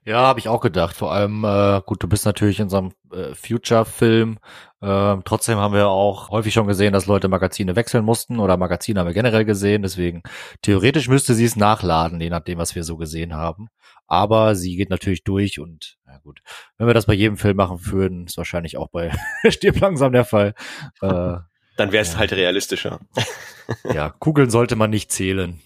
[0.06, 0.96] Ja, habe ich auch gedacht.
[0.98, 4.38] Vor allem, äh, gut, du bist natürlich in so einem äh, Future-Film.
[4.82, 9.00] Äh, trotzdem haben wir auch häufig schon gesehen, dass Leute Magazine wechseln mussten oder Magazine
[9.00, 9.82] haben wir generell gesehen.
[9.82, 10.22] Deswegen
[10.62, 13.70] theoretisch müsste sie es nachladen, je nachdem, was wir so gesehen haben.
[14.06, 16.42] Aber sie geht natürlich durch und ja gut,
[16.78, 19.12] wenn wir das bei jedem Film machen würden, ist wahrscheinlich auch bei
[19.50, 20.54] Stirb langsam der Fall.
[21.02, 21.38] Äh,
[21.78, 22.20] Dann wäre es Ja.
[22.20, 23.00] halt realistischer.
[23.94, 25.60] ja, Kugeln sollte man nicht zählen.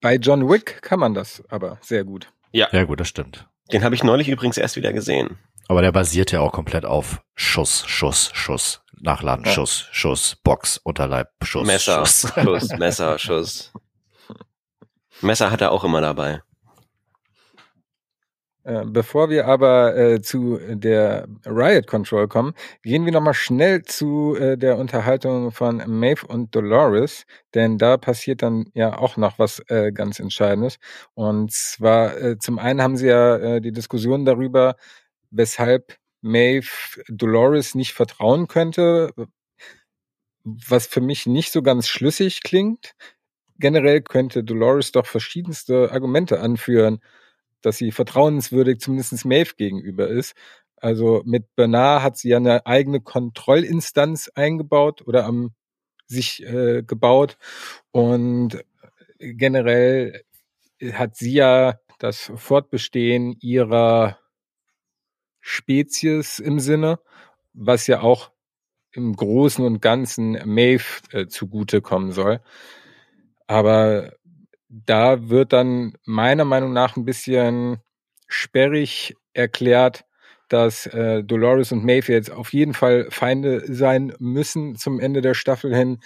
[0.00, 2.28] Bei John Wick kann man das aber sehr gut.
[2.52, 3.46] Ja gut, das stimmt.
[3.72, 5.38] Den habe ich neulich übrigens erst wieder gesehen.
[5.68, 9.52] Aber der basiert ja auch komplett auf Schuss, Schuss, Schuss, Nachladen, Ja.
[9.52, 12.32] Schuss, Schuss, Box, Unterleib, Schuss, Messer, Schuss.
[12.42, 13.72] Schuss, Messer, Schuss.
[15.20, 16.40] Messer hat er auch immer dabei.
[18.66, 22.52] Äh, bevor wir aber äh, zu der Riot Control kommen,
[22.82, 28.42] gehen wir nochmal schnell zu äh, der Unterhaltung von Maeve und Dolores, denn da passiert
[28.42, 30.78] dann ja auch noch was äh, ganz Entscheidendes.
[31.14, 34.74] Und zwar äh, zum einen haben sie ja äh, die Diskussion darüber,
[35.30, 36.68] weshalb Maeve
[37.08, 39.12] Dolores nicht vertrauen könnte,
[40.44, 42.94] was für mich nicht so ganz schlüssig klingt.
[43.58, 47.00] generell könnte Dolores doch verschiedenste Argumente anführen,
[47.66, 50.34] dass sie vertrauenswürdig zumindest Maeve gegenüber ist.
[50.76, 55.52] Also mit Bernard hat sie ja eine eigene Kontrollinstanz eingebaut oder am
[56.06, 57.36] sich äh, gebaut
[57.90, 58.64] und
[59.18, 60.22] generell
[60.92, 64.18] hat sie ja das Fortbestehen ihrer
[65.40, 67.00] Spezies im Sinne,
[67.52, 68.30] was ja auch
[68.92, 72.40] im Großen und Ganzen Maeve äh, zugutekommen soll.
[73.48, 74.12] Aber
[74.68, 77.78] da wird dann meiner Meinung nach ein bisschen
[78.28, 80.04] sperrig erklärt,
[80.48, 85.34] dass äh, Dolores und Maeve jetzt auf jeden Fall Feinde sein müssen zum Ende der
[85.34, 85.98] Staffel hin.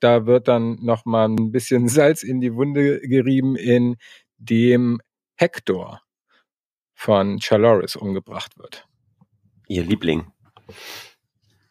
[0.00, 3.96] Da wird dann noch mal ein bisschen Salz in die Wunde gerieben, in
[4.38, 5.00] dem
[5.36, 6.02] Hector
[6.94, 8.86] von Chaloris umgebracht wird.
[9.66, 10.26] Ihr Liebling.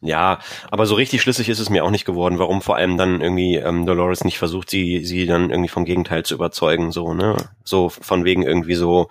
[0.05, 0.39] Ja,
[0.69, 3.55] aber so richtig schlüssig ist es mir auch nicht geworden, warum vor allem dann irgendwie
[3.55, 7.87] ähm, Dolores nicht versucht, sie sie dann irgendwie vom Gegenteil zu überzeugen, so ne, so
[7.87, 9.07] von wegen irgendwie so,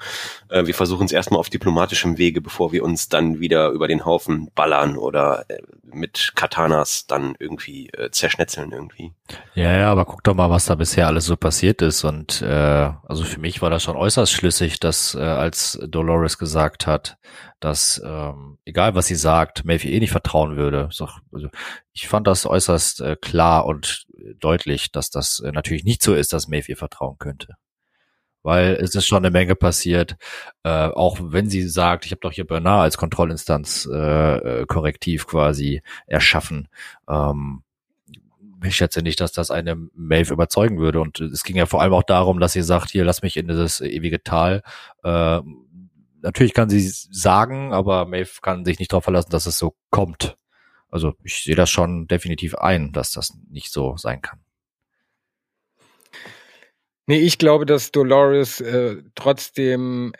[0.51, 4.05] äh, wir versuchen es erstmal auf diplomatischem Wege, bevor wir uns dann wieder über den
[4.05, 9.12] Haufen ballern oder äh, mit Katanas dann irgendwie äh, zerschnetzeln irgendwie.
[9.55, 12.90] Ja, ja, aber guck doch mal, was da bisher alles so passiert ist und äh,
[13.09, 17.16] also für mich war das schon äußerst schlüssig, dass äh, als Dolores gesagt hat,
[17.60, 20.82] dass ähm, egal was sie sagt, Maeve eh nicht vertrauen würde.
[20.91, 21.49] So, also
[21.93, 24.07] ich fand das äußerst äh, klar und
[24.39, 27.55] deutlich, dass das äh, natürlich nicht so ist, dass Maeve ihr vertrauen könnte.
[28.43, 30.17] Weil es ist schon eine Menge passiert,
[30.65, 35.29] äh, auch wenn sie sagt, ich habe doch hier Bernard als Kontrollinstanz äh, äh, korrektiv
[35.29, 36.69] quasi erschaffen.
[37.09, 37.63] Ähm,
[38.65, 41.01] ich schätze nicht, dass das eine Maeve überzeugen würde.
[41.01, 43.49] Und es ging ja vor allem auch darum, dass sie sagt, hier lass mich in
[43.49, 44.63] dieses ewige Tal.
[45.05, 45.41] Äh,
[46.21, 50.37] natürlich kann sie sagen, aber Maeve kann sich nicht darauf verlassen, dass es so kommt.
[50.93, 54.39] Also ich sehe das schon definitiv ein, dass das nicht so sein kann.
[57.06, 60.12] Nee, ich glaube, dass Dolores äh, trotzdem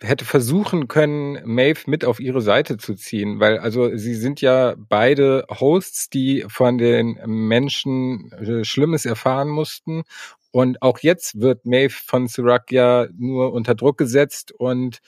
[0.00, 4.74] hätte versuchen können, Maeve mit auf ihre Seite zu ziehen, weil also sie sind ja
[4.76, 10.02] beide Hosts, die von den Menschen äh, Schlimmes erfahren mussten
[10.50, 15.00] und auch jetzt wird Maeve von Sirac ja nur unter Druck gesetzt und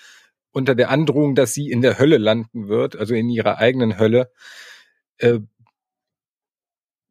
[0.53, 4.31] unter der Androhung, dass sie in der Hölle landen wird, also in ihrer eigenen Hölle,
[5.19, 5.41] äh,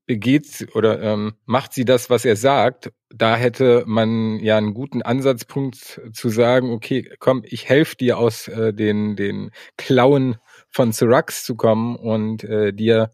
[0.08, 2.92] begeht oder ähm, macht sie das, was er sagt.
[3.10, 8.48] Da hätte man ja einen guten Ansatzpunkt zu sagen, okay, komm, ich helfe dir aus
[8.48, 10.38] äh, den, den Klauen
[10.70, 13.12] von Syrax zu kommen und äh, dir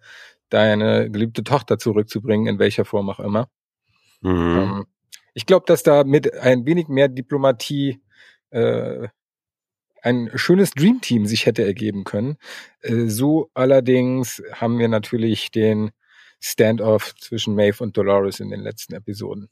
[0.49, 3.49] deine geliebte Tochter zurückzubringen, in welcher Form auch immer.
[4.22, 4.57] Mhm.
[4.57, 4.86] Ähm,
[5.34, 8.02] ich glaube, dass da mit ein wenig mehr Diplomatie
[8.52, 9.07] äh,
[10.03, 12.38] ein schönes Dreamteam sich hätte ergeben können.
[12.81, 15.91] Äh, so allerdings haben wir natürlich den
[16.39, 19.49] Standoff zwischen Maeve und Dolores in den letzten Episoden.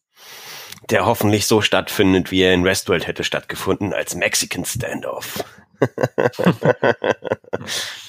[0.90, 5.44] Der hoffentlich so stattfindet, wie er in Westworld hätte stattgefunden, als Mexican Standoff.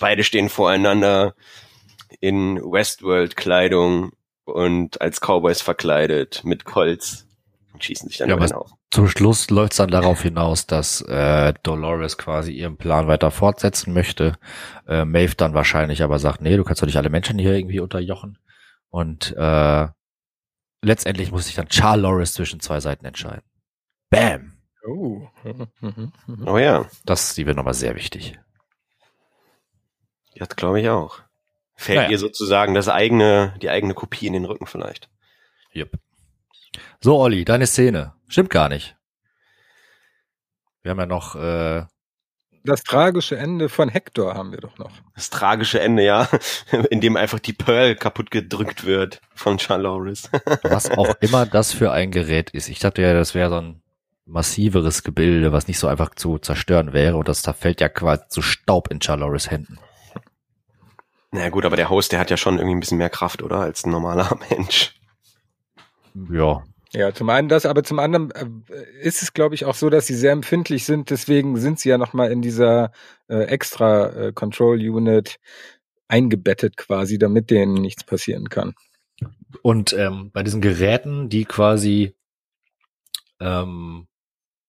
[0.01, 1.35] Beide stehen voreinander
[2.21, 4.13] in Westworld-Kleidung
[4.45, 7.27] und als Cowboys verkleidet mit Colts
[7.73, 8.73] und schießen sich dann ja, auf.
[8.91, 13.93] Zum Schluss läuft es dann darauf hinaus, dass äh, Dolores quasi ihren Plan weiter fortsetzen
[13.93, 14.37] möchte.
[14.87, 17.81] Äh, Maeve dann wahrscheinlich aber sagt, nee, du kannst doch nicht alle Menschen hier irgendwie
[17.81, 18.39] unterjochen.
[18.91, 19.89] Und äh,
[20.83, 23.45] letztendlich muss sich dann Charles Loris zwischen zwei Seiten entscheiden.
[24.11, 24.59] Bam!
[24.87, 25.29] Oh,
[26.47, 26.87] oh ja.
[27.05, 28.39] Das ist die wird nochmal sehr wichtig.
[30.37, 31.21] Das glaube ich auch.
[31.77, 32.11] Fällt naja.
[32.11, 35.09] ihr sozusagen das eigene, die eigene Kopie in den Rücken vielleicht.
[35.75, 35.99] Yep.
[37.01, 38.15] So, Olli, deine Szene.
[38.29, 38.97] Stimmt gar nicht.
[40.83, 41.85] Wir haben ja noch äh,
[42.65, 44.93] das tragische Ende von Hector haben wir doch noch.
[45.17, 46.29] Das tragische Ende, ja,
[46.91, 50.31] in dem einfach die Pearl kaputt gedrückt wird von Charloris.
[50.63, 52.69] was auch immer das für ein Gerät ist.
[52.69, 53.83] Ich dachte ja, das wäre so ein
[54.27, 58.23] massiveres Gebilde, was nicht so einfach zu zerstören wäre und das da fällt ja quasi
[58.29, 59.79] zu Staub in Charloris Händen.
[61.33, 63.57] Na gut, aber der Host, der hat ja schon irgendwie ein bisschen mehr Kraft, oder?
[63.57, 64.95] Als ein normaler Mensch.
[66.31, 66.63] Ja,
[66.95, 68.47] ja, zum einen das, aber zum anderen äh,
[69.01, 71.09] ist es, glaube ich, auch so, dass sie sehr empfindlich sind.
[71.09, 72.93] Deswegen sind sie ja nochmal in dieser
[73.29, 75.41] äh, extra äh, Control Unit
[76.09, 78.75] eingebettet quasi, damit denen nichts passieren kann.
[79.63, 82.15] Und ähm, bei diesen Geräten, die quasi
[83.41, 84.07] ähm,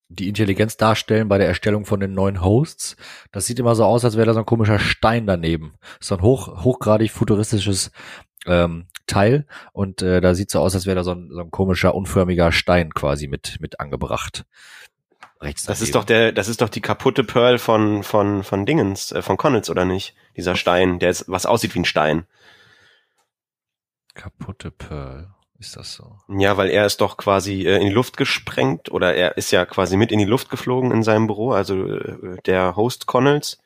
[0.08, 2.96] die Intelligenz darstellen bei der Erstellung von den neuen Hosts,
[3.34, 5.74] das sieht immer so aus, als wäre da so ein komischer Stein daneben.
[6.00, 7.92] So ein hoch, hochgradig futuristisches
[8.46, 11.52] ähm, Teil und äh, da sieht so aus, als wäre da so ein, so ein
[11.52, 14.46] komischer unförmiger Stein quasi mit mit angebracht.
[15.42, 19.12] Rechts das ist doch der, das ist doch die kaputte Pearl von von von Dingens,
[19.12, 20.16] äh, von Connells oder nicht?
[20.38, 22.26] Dieser Stein, der ist, was aussieht wie ein Stein.
[24.14, 25.34] Kaputte Pearl.
[25.60, 26.18] ist das so?
[26.30, 29.66] Ja, weil er ist doch quasi äh, in die Luft gesprengt oder er ist ja
[29.66, 33.63] quasi mit in die Luft geflogen in seinem Büro, also äh, der Host Connells.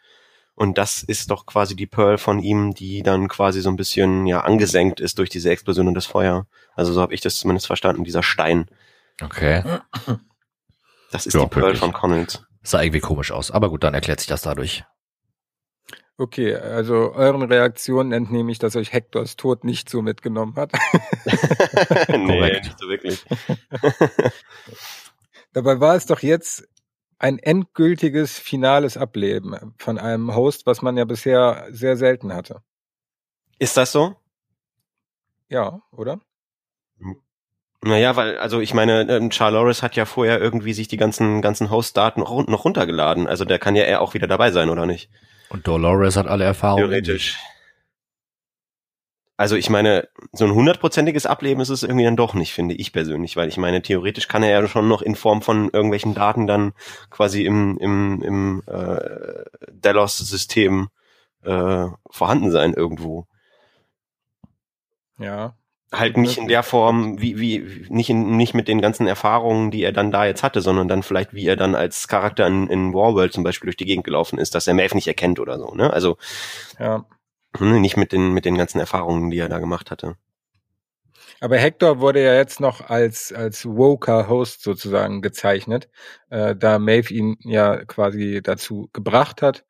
[0.57, 4.25] Und das ist doch quasi die Pearl von ihm, die dann quasi so ein bisschen
[4.25, 6.47] ja angesenkt ist durch diese Explosion und das Feuer.
[6.73, 8.65] Also so habe ich das zumindest verstanden, dieser Stein.
[9.21, 9.61] Okay.
[11.11, 11.79] Das ist Ja, die Pearl wirklich.
[11.79, 12.43] von Connells.
[12.63, 13.51] Sah irgendwie komisch aus.
[13.51, 14.84] Aber gut, dann erklärt sich das dadurch.
[16.17, 20.71] Okay, also euren Reaktionen entnehme ich, dass euch Hectors Tod nicht so mitgenommen hat.
[22.09, 23.23] nee, nicht so wirklich.
[25.53, 26.67] Dabei war es doch jetzt
[27.19, 32.61] ein endgültiges finales Ableben von einem Host, was man ja bisher sehr selten hatte.
[33.60, 34.15] Ist das so?
[35.49, 36.19] Ja, oder?
[37.81, 41.69] Naja, weil, also ich meine, ähm, Charloris hat ja vorher irgendwie sich die ganzen, ganzen
[41.69, 43.27] Host-Daten noch run- noch runtergeladen.
[43.27, 45.10] Also der kann ja er auch wieder dabei sein, oder nicht?
[45.49, 46.84] Und Dolores hat alle Erfahrungen.
[46.89, 47.38] Theoretisch.
[49.38, 52.91] Also ich meine, so ein hundertprozentiges Ableben ist es irgendwie dann doch nicht, finde ich
[52.91, 56.47] persönlich, weil ich meine, theoretisch kann er ja schon noch in Form von irgendwelchen Daten
[56.47, 56.73] dann
[57.11, 60.89] quasi im, im, im äh, Delos-System
[61.43, 63.27] äh, vorhanden sein irgendwo.
[65.19, 65.53] Ja.
[65.91, 69.84] Halt nicht in der Form, wie, wie, nicht in, nicht mit den ganzen Erfahrungen, die
[69.84, 72.93] er dann da jetzt hatte, sondern dann vielleicht, wie er dann als Charakter in, in
[72.93, 75.76] Warworld zum Beispiel durch die Gegend gelaufen ist, dass er Maeve nicht erkennt oder so,
[75.76, 75.93] ne?
[75.93, 76.18] Also,
[76.80, 77.05] Ja.
[77.56, 80.15] Hm, nicht mit den, mit den ganzen Erfahrungen, die er da gemacht hatte.
[81.40, 85.88] Aber Hector wurde ja jetzt noch als, als woker Host sozusagen gezeichnet,
[86.30, 89.65] äh, da Maeve ihn ja quasi dazu gebracht hat.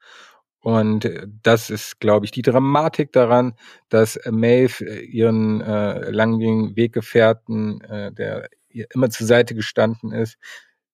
[0.60, 1.10] Und
[1.44, 3.54] das ist, glaube ich, die Dramatik daran,
[3.90, 10.38] dass Maeve äh, ihren äh, langjährigen Weggefährten, äh, der ihr immer zur Seite gestanden ist,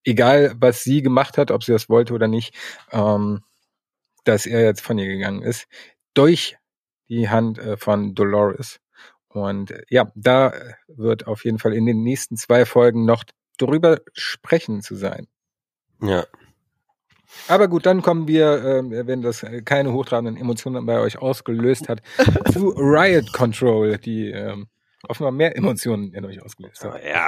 [0.03, 2.55] egal was sie gemacht hat, ob sie das wollte oder nicht,
[2.91, 3.41] ähm,
[4.26, 5.68] dass er jetzt von ihr gegangen ist,
[6.14, 6.57] durch
[7.14, 8.80] die Hand äh, von Dolores.
[9.27, 10.53] Und äh, ja, da
[10.88, 13.23] wird auf jeden Fall in den nächsten zwei Folgen noch
[13.57, 15.27] drüber sprechen zu sein.
[16.02, 16.26] Ja.
[17.48, 21.90] Aber gut, dann kommen wir, äh, wenn das äh, keine hochtrabenden Emotionen bei euch ausgelöst
[21.90, 22.02] hat,
[22.52, 24.68] zu Riot Control, die ähm,
[25.07, 27.01] offenbar mehr Emotionen in euch ausgelöst hat.
[27.03, 27.27] Ja.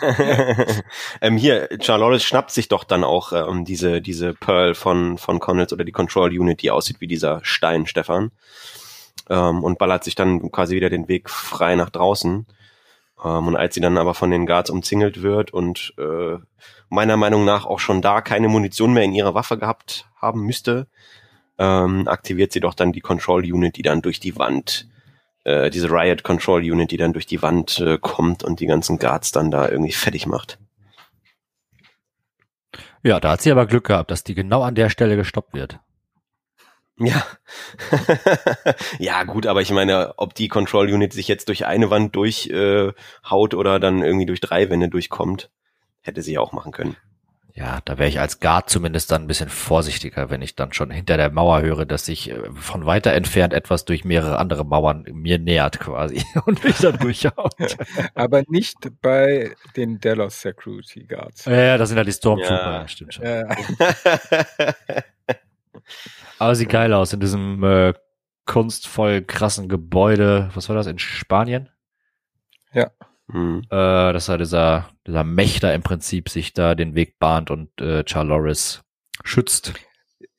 [1.20, 5.72] ähm, hier, Charlotte schnappt sich doch dann auch ähm, diese, diese Pearl von, von Connells
[5.72, 8.30] oder die Control Unit, die aussieht wie dieser Stein, Stefan.
[9.28, 12.46] Ähm, und ballert sich dann quasi wieder den Weg frei nach draußen.
[13.22, 16.38] Ähm, und als sie dann aber von den Guards umzingelt wird und äh,
[16.88, 20.86] meiner Meinung nach auch schon da keine Munition mehr in ihrer Waffe gehabt haben müsste,
[21.58, 24.88] ähm, aktiviert sie doch dann die Control Unit, die dann durch die Wand
[25.44, 28.98] äh, diese Riot Control Unit, die dann durch die Wand äh, kommt und die ganzen
[28.98, 30.58] Guards dann da irgendwie fertig macht.
[33.02, 35.78] Ja, da hat sie aber Glück gehabt, dass die genau an der Stelle gestoppt wird.
[36.98, 37.24] Ja.
[38.98, 42.52] ja, gut, aber ich meine, ob die Control Unit sich jetzt durch eine Wand durchhaut
[42.52, 42.92] äh,
[43.24, 45.50] haut oder dann irgendwie durch drei Wände durchkommt,
[46.02, 46.96] hätte sie ja auch machen können.
[47.60, 50.90] Ja, da wäre ich als Guard zumindest dann ein bisschen vorsichtiger, wenn ich dann schon
[50.90, 55.04] hinter der Mauer höre, dass sich äh, von weiter entfernt etwas durch mehrere andere Mauern
[55.12, 57.54] mir nähert quasi und mich dann durchhaut.
[58.14, 61.44] Aber nicht bei den Delos Security Guards.
[61.44, 62.80] ja, ja, das sind ja die Stormtrooper, Ja.
[62.80, 62.88] ja.
[62.88, 63.24] stimmt schon.
[63.24, 63.44] Äh,
[66.38, 67.92] Aber sieht geil aus in diesem äh,
[68.46, 70.50] kunstvoll krassen Gebäude.
[70.54, 71.68] Was war das in Spanien?
[73.32, 73.62] Hm.
[73.70, 78.04] Äh, dass da dieser dieser Mächter im Prinzip sich da den Weg bahnt und äh,
[78.06, 78.82] Charloris
[79.24, 79.74] schützt.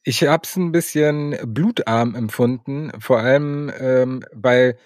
[0.03, 4.77] Ich habe es ein bisschen blutarm empfunden, vor allem ähm, weil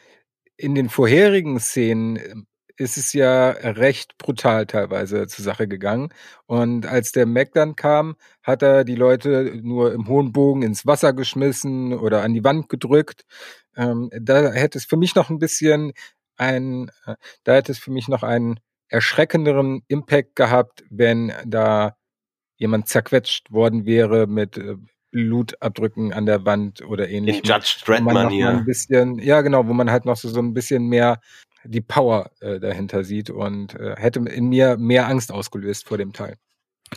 [0.58, 6.10] in den vorherigen Szenen ähm, ist es ja recht brutal teilweise zur Sache gegangen.
[6.46, 10.86] Und als der Mac dann kam, hat er die Leute nur im hohen Bogen ins
[10.86, 13.26] Wasser geschmissen oder an die Wand gedrückt.
[13.78, 15.94] Ähm, da hätte es für mich noch ein bisschen
[16.38, 21.96] ein, äh, da hätte es für mich noch einen erschreckenderen Impact gehabt, wenn da
[22.58, 24.76] jemand zerquetscht worden wäre mit äh,
[25.12, 27.44] Blutabdrücken an der Wand oder In ähnlichem.
[27.46, 28.50] Judge Wo man Dreadman noch mal hier.
[28.50, 31.20] ein bisschen, ja genau, wo man halt noch so, so ein bisschen mehr
[31.64, 36.14] die Power äh, dahinter sieht und äh, hätte in mir mehr Angst ausgelöst vor dem
[36.14, 36.38] Teil.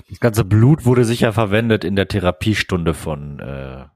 [0.09, 3.87] Das ganze Blut wurde sicher verwendet in der Therapiestunde von äh,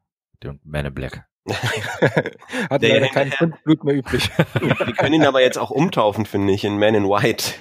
[0.43, 1.27] dem Man in Black.
[2.71, 4.31] Hat Der leider kein Blut mehr übrig.
[4.61, 7.55] Wir können ihn aber jetzt auch umtaufen, finde ich, in Man in White.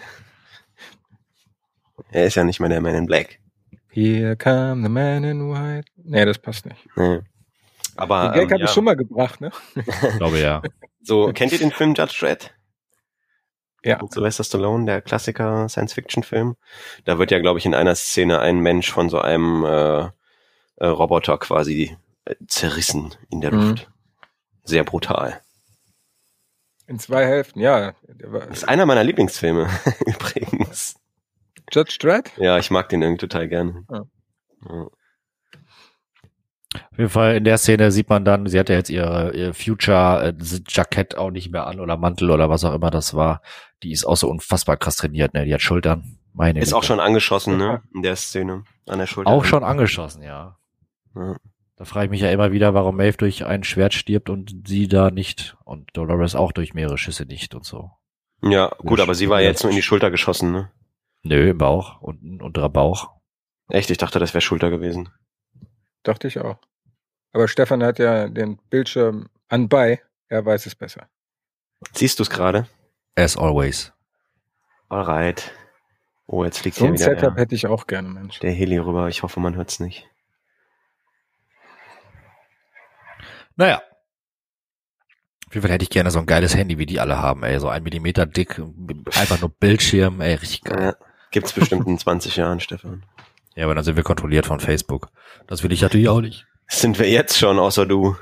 [2.11, 3.39] Er ist ja nicht mehr der Man in Black.
[3.93, 5.91] Here come the man in white.
[5.97, 6.87] Nee, das passt nicht.
[6.95, 7.19] Nee.
[7.97, 8.65] Aber Den Gag ähm, habe ja.
[8.65, 9.51] ich schon mal gebracht, ne?
[9.75, 9.85] Ich
[10.17, 10.61] glaube ja.
[11.01, 12.53] so, kennt ihr den Film Judge Dredd?
[13.83, 14.01] Ja.
[14.01, 16.55] Mit Sylvester Stallone, der Klassiker Science-Fiction-Film.
[17.03, 20.09] Da wird ja, glaube ich, in einer Szene ein Mensch von so einem äh,
[20.77, 21.97] äh, Roboter quasi
[22.47, 23.69] zerrissen in der Mhm.
[23.69, 23.91] Luft.
[24.63, 25.41] Sehr brutal.
[26.87, 27.93] In zwei Hälften, ja.
[28.19, 29.67] Das ist einer meiner Lieblingsfilme,
[30.05, 30.95] übrigens.
[31.71, 32.31] Judge Dredd?
[32.37, 33.85] Ja, ich mag den irgendwie total gerne.
[33.89, 34.03] Ja.
[34.69, 34.87] Ja.
[36.73, 39.53] Auf jeden Fall in der Szene sieht man dann, sie hat ja jetzt ihre, ihr
[39.53, 43.41] Future-Jackett auch nicht mehr an oder Mantel oder was auch immer das war.
[43.83, 45.43] Die ist auch so unfassbar krass trainiert, ne?
[45.45, 46.17] Die hat Schultern.
[46.33, 46.77] Meine Ist Güte.
[46.77, 47.81] auch schon angeschossen, ne?
[47.93, 48.63] In der Szene.
[48.87, 49.29] An der Schulter.
[49.29, 50.57] Auch schon angeschossen, ja.
[51.15, 51.35] Ja.
[51.81, 54.87] Da frage ich mich ja immer wieder, warum Maeve durch ein Schwert stirbt und sie
[54.87, 55.57] da nicht.
[55.63, 57.89] Und Dolores auch durch mehrere Schüsse nicht und so.
[58.43, 59.47] Ja, gut, aber sie war Ja.
[59.47, 60.71] jetzt nur in die Schulter geschossen, ne?
[61.23, 63.09] Nö, im Bauch, unten, unterer Bauch.
[63.67, 65.09] Echt, ich dachte, das wäre Schulter gewesen.
[66.03, 66.59] Dachte ich auch.
[67.33, 70.03] Aber Stefan hat ja den Bildschirm anbei.
[70.27, 71.07] Er weiß es besser.
[71.93, 72.67] Siehst du es gerade?
[73.15, 73.91] As always.
[74.87, 75.51] Alright.
[76.27, 78.37] Oh, jetzt fliegt So hier ein wieder Setup der, hätte ich auch gerne, Mensch.
[78.39, 79.07] der Heli rüber.
[79.07, 80.07] Ich hoffe, man hört's nicht.
[83.61, 83.79] Naja.
[85.45, 87.59] Auf jeden Fall hätte ich gerne so ein geiles Handy, wie die alle haben, ey.
[87.59, 88.59] So ein Millimeter dick,
[89.19, 90.81] einfach nur Bildschirm, ey, richtig geil.
[90.81, 93.03] Ja, gibt's bestimmt in 20 Jahren, Stefan.
[93.53, 95.09] Ja, aber dann sind wir kontrolliert von Facebook.
[95.45, 96.47] Das will ich natürlich auch nicht.
[96.69, 98.15] Sind wir jetzt schon, außer du?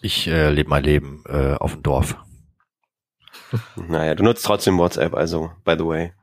[0.00, 2.16] Ich äh, lebe mein Leben äh, auf dem Dorf.
[3.76, 6.14] Naja, du nutzt trotzdem WhatsApp, also, by the way.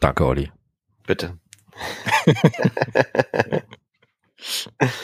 [0.00, 0.50] Danke, Olli.
[1.06, 1.38] Bitte.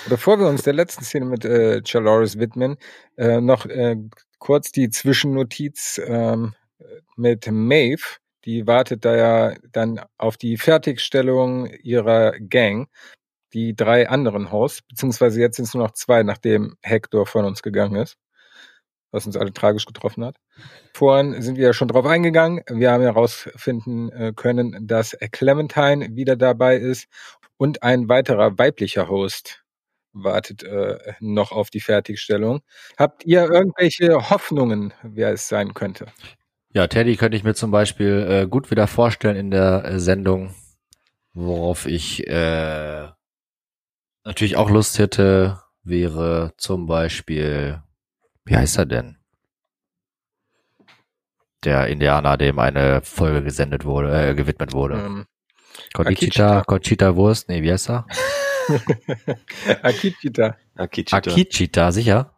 [0.09, 2.77] Bevor wir uns der letzten Szene mit äh, Chaloris widmen,
[3.17, 3.97] äh, noch äh,
[4.39, 6.55] kurz die Zwischennotiz ähm,
[7.17, 8.19] mit Maeve.
[8.45, 12.89] Die wartet da ja dann auf die Fertigstellung ihrer Gang,
[13.53, 17.63] die drei anderen Hosts, beziehungsweise jetzt sind es nur noch zwei, nachdem Hector von uns
[17.63, 18.17] gegangen ist,
[19.11, 20.37] was uns alle tragisch getroffen hat.
[20.95, 22.63] Vorhin sind wir ja schon drauf eingegangen.
[22.69, 27.09] Wir haben herausfinden äh, können, dass Clementine wieder dabei ist
[27.57, 29.65] und ein weiterer weiblicher Host
[30.13, 32.63] wartet äh, noch auf die Fertigstellung.
[32.99, 36.07] Habt ihr irgendwelche Hoffnungen, wer es sein könnte?
[36.73, 40.55] Ja, Teddy könnte ich mir zum Beispiel äh, gut wieder vorstellen in der äh, Sendung,
[41.33, 43.09] worauf ich äh,
[44.25, 47.83] natürlich auch Lust hätte, wäre zum Beispiel,
[48.51, 49.17] wie heißt er denn?
[51.63, 54.97] Der Indianer, dem eine Folge gesendet wurde, äh, gewidmet wurde.
[54.97, 55.27] Ähm,
[55.95, 56.65] Conchita.
[56.65, 58.07] Conchita Wurst, nee, wie heißt er?
[59.83, 60.57] Akitita.
[60.75, 61.17] Akichita.
[61.19, 62.35] Akichita, sicher?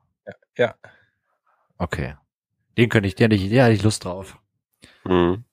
[0.58, 0.74] Ja.
[1.78, 2.16] Okay.
[2.76, 4.38] Den könnte ich, den hätte ich, ja, hätte ich Lust drauf.
[5.04, 5.44] Mhm.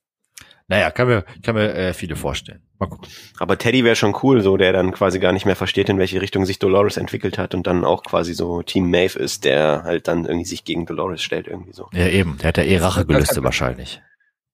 [0.68, 2.68] Naja, kann mir, kann mir äh, viele vorstellen.
[2.80, 3.08] Mal gucken.
[3.40, 6.22] Aber Teddy wäre schon cool, so der dann quasi gar nicht mehr versteht, in welche
[6.22, 10.08] Richtung sich Dolores entwickelt hat und dann auch quasi so Team Maeve ist, der halt
[10.08, 11.90] dann irgendwie sich gegen Dolores stellt, irgendwie so.
[11.94, 12.38] Ja, eben.
[12.38, 14.02] Der hat ja eh Rachegelüste hat- wahrscheinlich.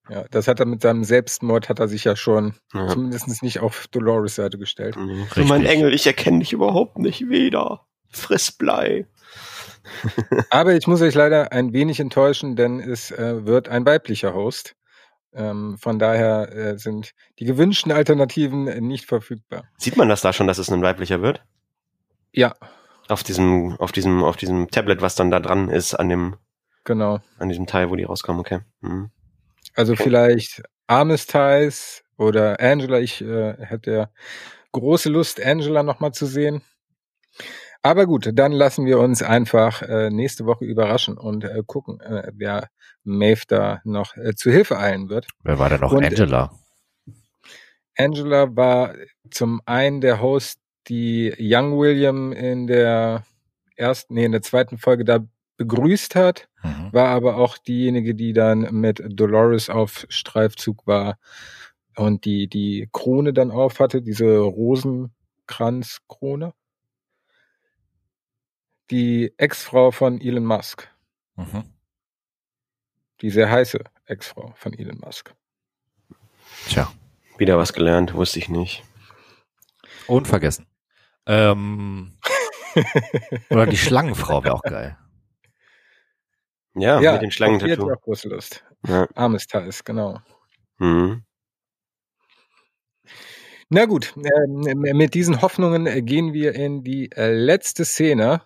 [0.10, 2.88] Ja, das hat er mit seinem Selbstmord, hat er sich ja schon Ja.
[2.90, 4.96] zumindest nicht auf Dolores Seite gestellt.
[4.98, 5.26] Mhm.
[5.48, 7.82] Mein Engel, ich erkenne dich überhaupt nicht wieder.
[8.10, 9.08] Friss Blei.
[10.50, 14.76] Aber ich muss euch leider ein wenig enttäuschen, denn es äh, wird ein weiblicher Host.
[15.36, 19.66] Ähm, von daher äh, sind die gewünschten Alternativen äh, nicht verfügbar.
[19.78, 21.44] Sieht man das da schon, dass es ein weiblicher wird?
[22.32, 22.54] Ja,
[23.08, 26.36] Auf diesem, auf diesem, auf diesem Tablet, was dann da dran ist, an dem,
[26.84, 27.20] genau.
[27.38, 28.60] an diesem Teil, wo die rauskommen, okay.
[28.82, 29.12] Mhm.
[29.74, 33.00] Also vielleicht Armistice oder Angela.
[33.00, 34.10] Ich äh, hätte ja
[34.72, 36.62] große Lust, Angela nochmal zu sehen.
[37.82, 42.32] Aber gut, dann lassen wir uns einfach äh, nächste Woche überraschen und äh, gucken, äh,
[42.34, 42.70] wer
[43.06, 45.28] Maeve da noch äh, zu Hilfe eilen wird.
[45.44, 45.92] Wer war denn noch?
[45.94, 46.52] Und- Angela.
[47.98, 48.94] Angela war
[49.32, 53.26] zum einen der Host, die Young William in der
[53.78, 55.20] ersten, nee, in der zweiten Folge da
[55.58, 56.90] begrüßt hat, Mhm.
[56.92, 61.18] war aber auch diejenige, die dann mit Dolores auf Streifzug war
[61.96, 66.54] und die die Krone dann auf hatte, diese Rosenkranzkrone.
[68.92, 70.90] Die Ex-Frau von Elon Musk,
[71.38, 71.64] Mhm.
[73.22, 75.34] Die sehr heiße Ex-Frau von Elon Musk.
[76.68, 76.92] Tja,
[77.38, 78.84] Wieder was gelernt, wusste ich nicht.
[80.08, 80.68] unvergessen.
[81.26, 82.18] Ähm,
[83.50, 84.98] oder die Schlangenfrau wäre auch geil.
[86.76, 87.90] Ja, mit dem Schlangentattoo.
[87.90, 88.64] ich auch große Lust.
[88.88, 89.08] Ja.
[89.16, 90.20] Armistice, genau.
[90.78, 91.24] Mhm.
[93.70, 98.42] Na gut, ähm, mit diesen Hoffnungen äh, gehen wir in die äh, letzte Szene.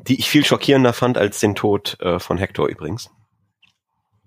[0.00, 3.10] Die ich viel schockierender fand als den Tod äh, von Hector übrigens.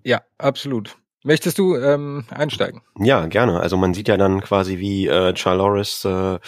[0.04, 0.96] Ja, absolut.
[1.24, 2.82] Möchtest du ähm, einsteigen?
[2.98, 3.60] Ja, gerne.
[3.60, 6.40] Also man sieht ja dann quasi, wie äh, Charloris äh,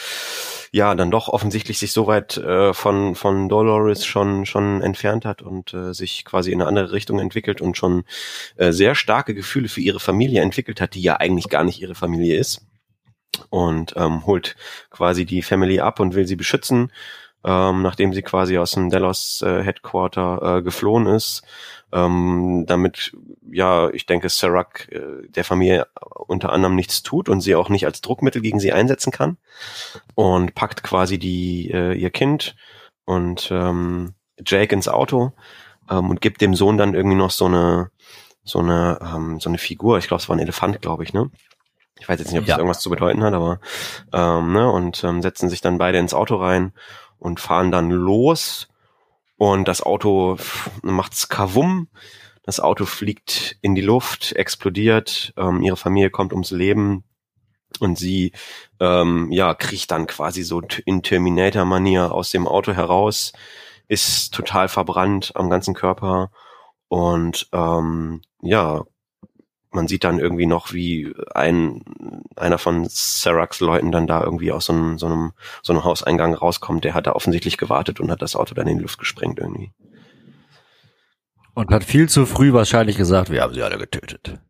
[0.72, 5.42] ja dann doch offensichtlich sich so weit äh, von von Dolores schon schon entfernt hat
[5.42, 8.02] und äh, sich quasi in eine andere Richtung entwickelt und schon
[8.56, 11.94] äh, sehr starke Gefühle für ihre Familie entwickelt hat, die ja eigentlich gar nicht ihre
[11.94, 12.66] Familie ist.
[13.50, 14.56] Und ähm, holt
[14.90, 16.92] quasi die Family ab und will sie beschützen,
[17.44, 21.42] ähm, nachdem sie quasi aus dem Delos äh, Headquarter äh, geflohen ist.
[21.92, 23.16] Ähm, damit
[23.50, 25.86] ja, ich denke, Serac äh, der Familie
[26.26, 29.36] unter anderem nichts tut und sie auch nicht als Druckmittel gegen sie einsetzen kann
[30.14, 32.56] und packt quasi die äh, ihr Kind
[33.04, 35.32] und ähm, Jake ins Auto
[35.90, 37.90] ähm, und gibt dem Sohn dann irgendwie noch so eine
[38.42, 39.98] so eine ähm, so eine Figur.
[39.98, 41.30] Ich glaube, es war ein Elefant, glaube ich, ne?
[42.00, 42.54] Ich weiß jetzt nicht, ob Ja.
[42.54, 43.60] das irgendwas zu bedeuten hat, aber
[44.12, 46.72] ähm, ne und ähm, setzen sich dann beide ins Auto rein
[47.18, 48.68] und fahren dann los
[49.36, 50.36] und das Auto
[50.82, 51.88] macht's kavum.
[52.42, 57.04] Das Auto fliegt in die Luft, explodiert, ähm, ihre Familie kommt ums Leben
[57.80, 58.32] und sie
[58.80, 63.32] ähm, ja kriecht dann quasi so in Terminator-Manier aus dem Auto heraus,
[63.88, 66.30] ist total verbrannt am ganzen Körper
[66.88, 68.84] und ähm, ja,
[69.74, 71.82] man sieht dann irgendwie noch, wie ein
[72.36, 75.32] einer von Seracs Leuten dann da irgendwie aus so einem, so einem
[75.62, 76.84] so einem Hauseingang rauskommt.
[76.84, 79.72] Der hat da offensichtlich gewartet und hat das Auto dann in die Luft gesprengt irgendwie.
[81.54, 84.40] Und hat viel zu früh wahrscheinlich gesagt, wir haben sie alle getötet.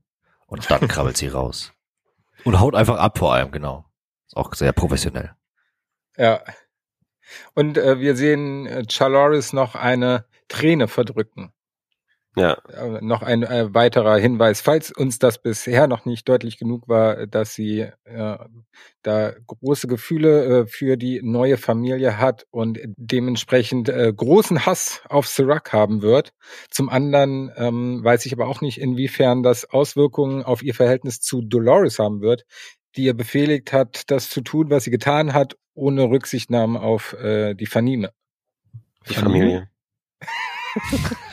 [0.47, 1.73] Und dann krabbelt sie raus.
[2.45, 3.85] Und haut einfach ab vor allem, genau.
[4.27, 5.33] Ist auch sehr professionell.
[6.17, 6.41] Ja.
[7.55, 11.53] Und äh, wir sehen äh, Chaloris noch eine Träne verdrücken.
[12.37, 16.89] Ja, Äh, noch ein äh, weiterer Hinweis, falls uns das bisher noch nicht deutlich genug
[16.89, 18.39] war, dass sie äh,
[19.03, 25.29] da große Gefühle äh, für die neue Familie hat und dementsprechend äh, großen Hass auf
[25.29, 26.33] Serac haben wird.
[26.71, 31.41] Zum anderen ähm, weiß ich aber auch nicht, inwiefern das Auswirkungen auf ihr Verhältnis zu
[31.41, 32.45] Dolores haben wird,
[32.97, 37.55] die ihr befehligt hat, das zu tun, was sie getan hat, ohne Rücksichtnahme auf äh,
[37.55, 38.11] die Fanine.
[39.09, 39.69] die Familie.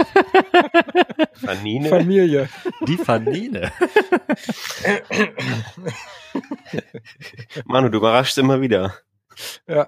[1.33, 1.89] Fanine?
[1.89, 2.49] Familie.
[2.87, 3.71] Die Fanine.
[7.65, 8.95] Manu, du überraschst immer wieder.
[9.67, 9.87] Ja.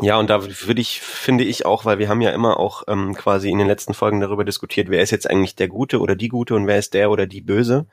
[0.00, 3.14] Ja, und da würde ich, finde ich auch, weil wir haben ja immer auch ähm,
[3.14, 6.28] quasi in den letzten Folgen darüber diskutiert, wer ist jetzt eigentlich der Gute oder die
[6.28, 7.86] Gute und wer ist der oder die Böse.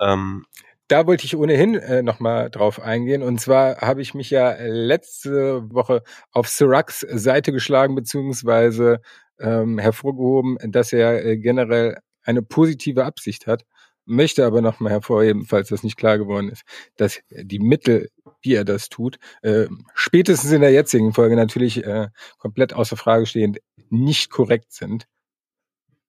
[0.00, 0.46] Ähm,
[0.88, 3.22] Da wollte ich ohnehin äh, nochmal drauf eingehen.
[3.22, 6.02] Und zwar habe ich mich ja letzte Woche
[6.32, 9.00] auf Seracs Seite geschlagen, beziehungsweise
[9.42, 13.64] ähm, hervorgehoben, dass er äh, generell eine positive Absicht hat.
[14.04, 16.62] Möchte aber nochmal hervorheben, falls das nicht klar geworden ist,
[16.96, 18.08] dass die Mittel,
[18.40, 22.08] wie er das tut, äh, spätestens in der jetzigen Folge natürlich äh,
[22.38, 23.58] komplett außer Frage stehend
[23.90, 25.06] nicht korrekt sind.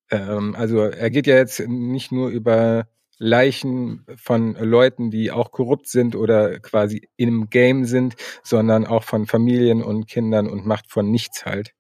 [0.10, 2.88] Ähm, also er geht ja jetzt nicht nur über
[3.20, 9.28] Leichen von Leuten, die auch korrupt sind oder quasi im Game sind, sondern auch von
[9.28, 11.74] Familien und Kindern und macht von nichts halt.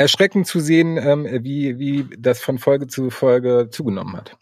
[0.00, 4.38] Erschreckend zu sehen, ähm, wie, wie das von Folge zu Folge zugenommen hat.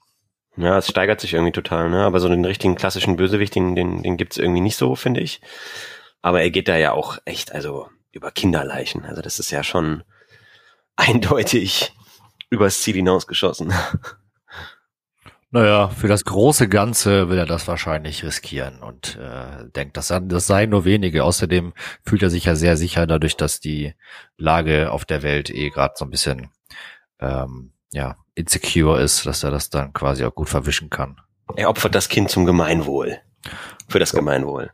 [0.56, 2.05] ja, es steigert sich irgendwie total, ne?
[2.05, 5.40] Aber so den richtigen klassischen Bösewicht, den, den, den gibt's irgendwie nicht so, finde ich.
[6.22, 9.05] Aber er geht da ja auch echt, also über Kinderleichen.
[9.05, 10.05] Also das ist ja schon
[10.94, 11.93] eindeutig
[12.51, 13.72] übers Ziel hinausgeschossen.
[15.50, 20.46] Naja, für das große Ganze will er das wahrscheinlich riskieren und äh, denkt, das, das
[20.46, 21.24] seien nur wenige.
[21.24, 21.72] Außerdem
[22.04, 23.94] fühlt er sich ja sehr sicher dadurch, dass die
[24.36, 26.50] Lage auf der Welt eh gerade so ein bisschen
[27.18, 31.18] ähm, ja insecure ist, dass er das dann quasi auch gut verwischen kann.
[31.56, 33.18] Er opfert das Kind zum Gemeinwohl.
[33.88, 34.70] Für das Gemeinwohl.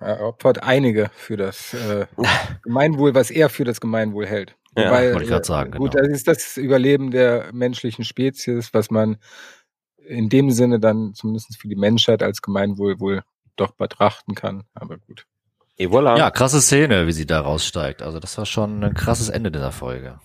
[0.00, 2.06] Er opfert einige für das äh,
[2.62, 4.54] Gemeinwohl, was er für das Gemeinwohl hält.
[4.78, 6.04] Ja, Wobei, wollte ich grad äh, sagen, Gut, genau.
[6.04, 9.16] das ist das Überleben der menschlichen Spezies, was man
[10.06, 13.22] in dem Sinne dann zumindest für die Menschheit als Gemeinwohl wohl
[13.56, 14.64] doch betrachten kann.
[14.74, 15.26] Aber gut.
[15.76, 16.16] Et voilà.
[16.16, 18.02] Ja, krasse Szene, wie sie da raussteigt.
[18.02, 20.20] Also das war schon ein krasses Ende dieser Folge.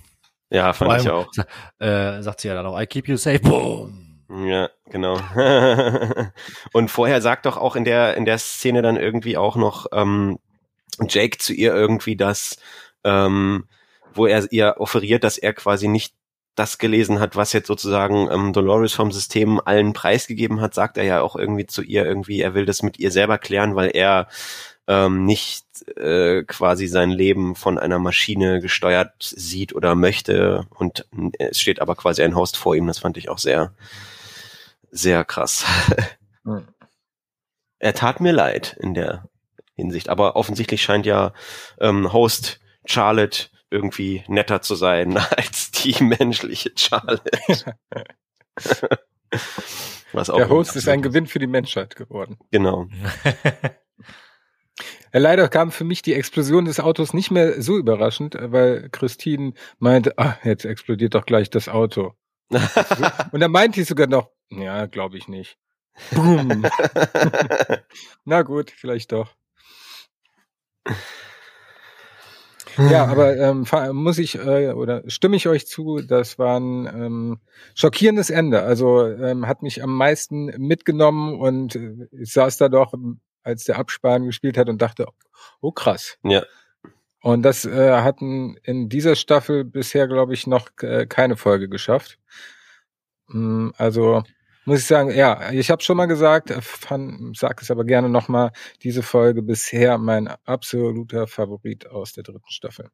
[0.50, 1.32] Ja, fand ich allem auch.
[1.80, 3.40] Äh, sagt sie ja dann auch, I keep you safe.
[3.40, 4.22] Boom.
[4.46, 5.20] Ja, genau.
[6.74, 10.40] und vorher sagt doch auch in der in der Szene dann irgendwie auch noch ähm,
[11.08, 12.58] Jake zu ihr irgendwie das,
[13.04, 13.66] ähm,
[14.16, 16.14] wo er ihr offeriert, dass er quasi nicht
[16.56, 21.04] das gelesen hat, was jetzt sozusagen ähm, Dolores vom System allen preisgegeben hat, sagt er
[21.04, 24.28] ja auch irgendwie zu ihr irgendwie, er will das mit ihr selber klären, weil er
[24.88, 25.66] ähm, nicht
[25.98, 31.08] äh, quasi sein Leben von einer Maschine gesteuert sieht oder möchte und
[31.40, 32.88] äh, es steht aber quasi ein Host vor ihm.
[32.88, 33.74] Das fand ich auch sehr,
[34.92, 35.66] sehr krass.
[36.46, 36.68] Hm.
[37.80, 39.30] er tat mir leid in der
[39.76, 41.32] Hinsicht, aber offensichtlich scheint ja
[41.80, 47.76] ähm, Host Charlotte irgendwie netter zu sein als die menschliche Charlotte.
[50.14, 52.38] Der Host ist ein Gewinn für die Menschheit geworden.
[52.52, 52.88] Genau.
[55.12, 58.90] Ja, leider kam für mich die Explosion des Autos nicht mehr so überraschend, äh, weil
[58.90, 62.14] Christine meinte, ah, jetzt explodiert doch gleich das Auto.
[63.32, 65.58] Und dann meinte ich sogar noch, ja, glaube ich nicht.
[66.12, 66.66] Boom.
[68.26, 69.36] Na gut, vielleicht doch.
[72.78, 77.40] Ja, aber ähm, muss ich äh, oder stimme ich euch zu, das war ein ähm,
[77.76, 78.64] schockierendes Ende.
[78.64, 82.94] Also ähm, hat mich am meisten mitgenommen und äh, ich saß da doch,
[83.44, 85.08] als der Abspann gespielt hat und dachte,
[85.62, 86.18] oh krass.
[86.24, 86.44] Ja.
[87.22, 92.20] Und das äh, hatten in dieser Staffel bisher, glaube ich, noch äh, keine Folge geschafft.
[93.28, 94.24] Mm, also
[94.66, 98.10] muss ich sagen, ja, ich habe schon mal gesagt, äh, fand, sag es aber gerne
[98.10, 102.90] nochmal, diese Folge bisher mein absoluter Favorit aus der dritten Staffel.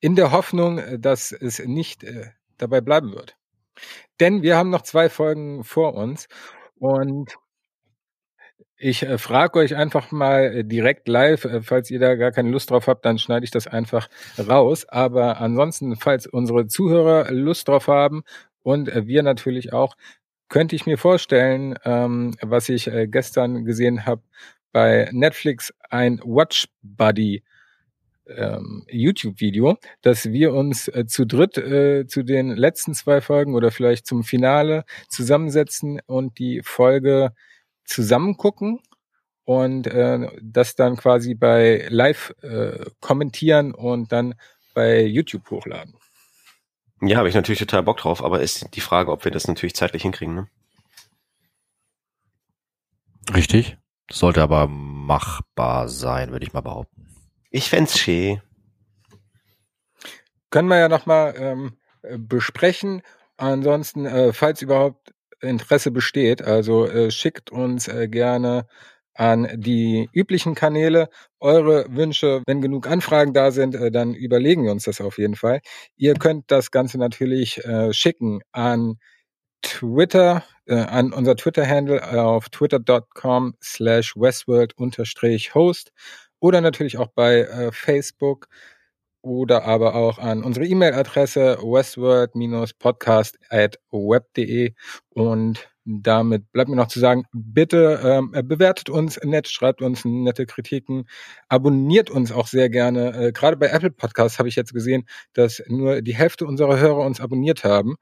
[0.00, 3.36] In der Hoffnung, äh, dass es nicht äh, dabei bleiben wird.
[4.20, 6.28] Denn wir haben noch zwei Folgen vor uns
[6.76, 7.36] und
[8.76, 12.50] ich äh, frage euch einfach mal äh, direkt live, äh, falls ihr da gar keine
[12.50, 14.08] Lust drauf habt, dann schneide ich das einfach
[14.38, 14.84] raus.
[14.88, 18.24] Aber ansonsten, falls unsere Zuhörer Lust drauf haben
[18.62, 19.96] und äh, wir natürlich auch,
[20.48, 24.22] könnte ich mir vorstellen, ähm, was ich äh, gestern gesehen habe
[24.72, 27.42] bei Netflix, ein Watch Buddy
[28.26, 33.70] ähm, YouTube-Video, dass wir uns äh, zu dritt äh, zu den letzten zwei Folgen oder
[33.70, 37.32] vielleicht zum Finale zusammensetzen und die Folge
[37.84, 38.36] zusammen
[39.44, 44.34] und äh, das dann quasi bei Live äh, kommentieren und dann
[44.74, 45.94] bei YouTube hochladen.
[47.06, 49.74] Ja, habe ich natürlich total Bock drauf, aber ist die Frage, ob wir das natürlich
[49.74, 50.34] zeitlich hinkriegen.
[50.34, 50.48] Ne?
[53.34, 53.76] Richtig.
[54.10, 57.08] Sollte aber machbar sein, würde ich mal behaupten.
[57.50, 58.40] Ich fände schön.
[60.50, 61.76] Können wir ja nochmal ähm,
[62.18, 63.02] besprechen.
[63.36, 68.66] Ansonsten, äh, falls überhaupt Interesse besteht, also äh, schickt uns äh, gerne
[69.14, 71.08] an die üblichen Kanäle
[71.40, 72.42] eure Wünsche.
[72.46, 75.60] Wenn genug Anfragen da sind, äh, dann überlegen wir uns das auf jeden Fall.
[75.96, 78.96] Ihr könnt das Ganze natürlich äh, schicken an
[79.62, 85.92] Twitter, äh, an unser Twitter-Handle auf twitter.com slash westworld-host
[86.40, 88.48] oder natürlich auch bei äh, Facebook
[89.22, 94.74] oder aber auch an unsere E-Mail-Adresse westworld-podcast at web.de
[95.08, 100.46] und damit bleibt mir noch zu sagen, bitte ähm, bewertet uns nett, schreibt uns nette
[100.46, 101.06] Kritiken,
[101.48, 103.14] abonniert uns auch sehr gerne.
[103.14, 107.04] Äh, Gerade bei Apple Podcasts habe ich jetzt gesehen, dass nur die Hälfte unserer Hörer
[107.04, 107.96] uns abonniert haben.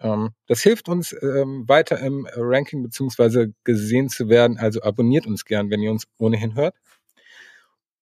[0.00, 4.58] Ähm, das hilft uns ähm, weiter im Ranking beziehungsweise gesehen zu werden.
[4.58, 6.74] Also abonniert uns gern, wenn ihr uns ohnehin hört.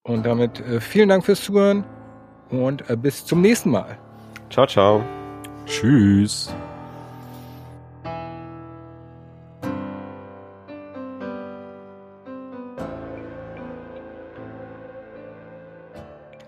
[0.03, 1.85] Und damit äh, vielen Dank fürs Zuhören
[2.49, 3.99] und äh, bis zum nächsten Mal.
[4.51, 5.05] Ciao, ciao.
[5.67, 6.55] Tschüss.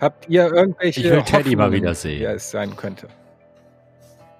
[0.01, 2.21] Habt ihr irgendwelche Ich will Teddy mal Hoffnungen, wieder sehen.
[2.21, 3.09] wer es sein könnte?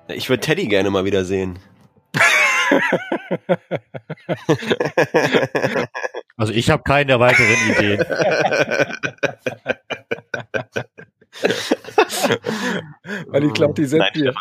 [0.09, 1.59] Ich würde Teddy gerne mal wieder sehen.
[6.41, 7.99] Also ich habe keine weiteren Ideen.
[13.27, 14.33] Weil ich glaube, die sind Nein.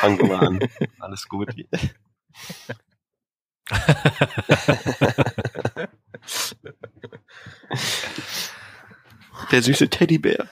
[0.00, 0.60] Fangen wir mal an.
[1.00, 1.48] Alles gut.
[9.50, 10.48] Der süße Teddybär.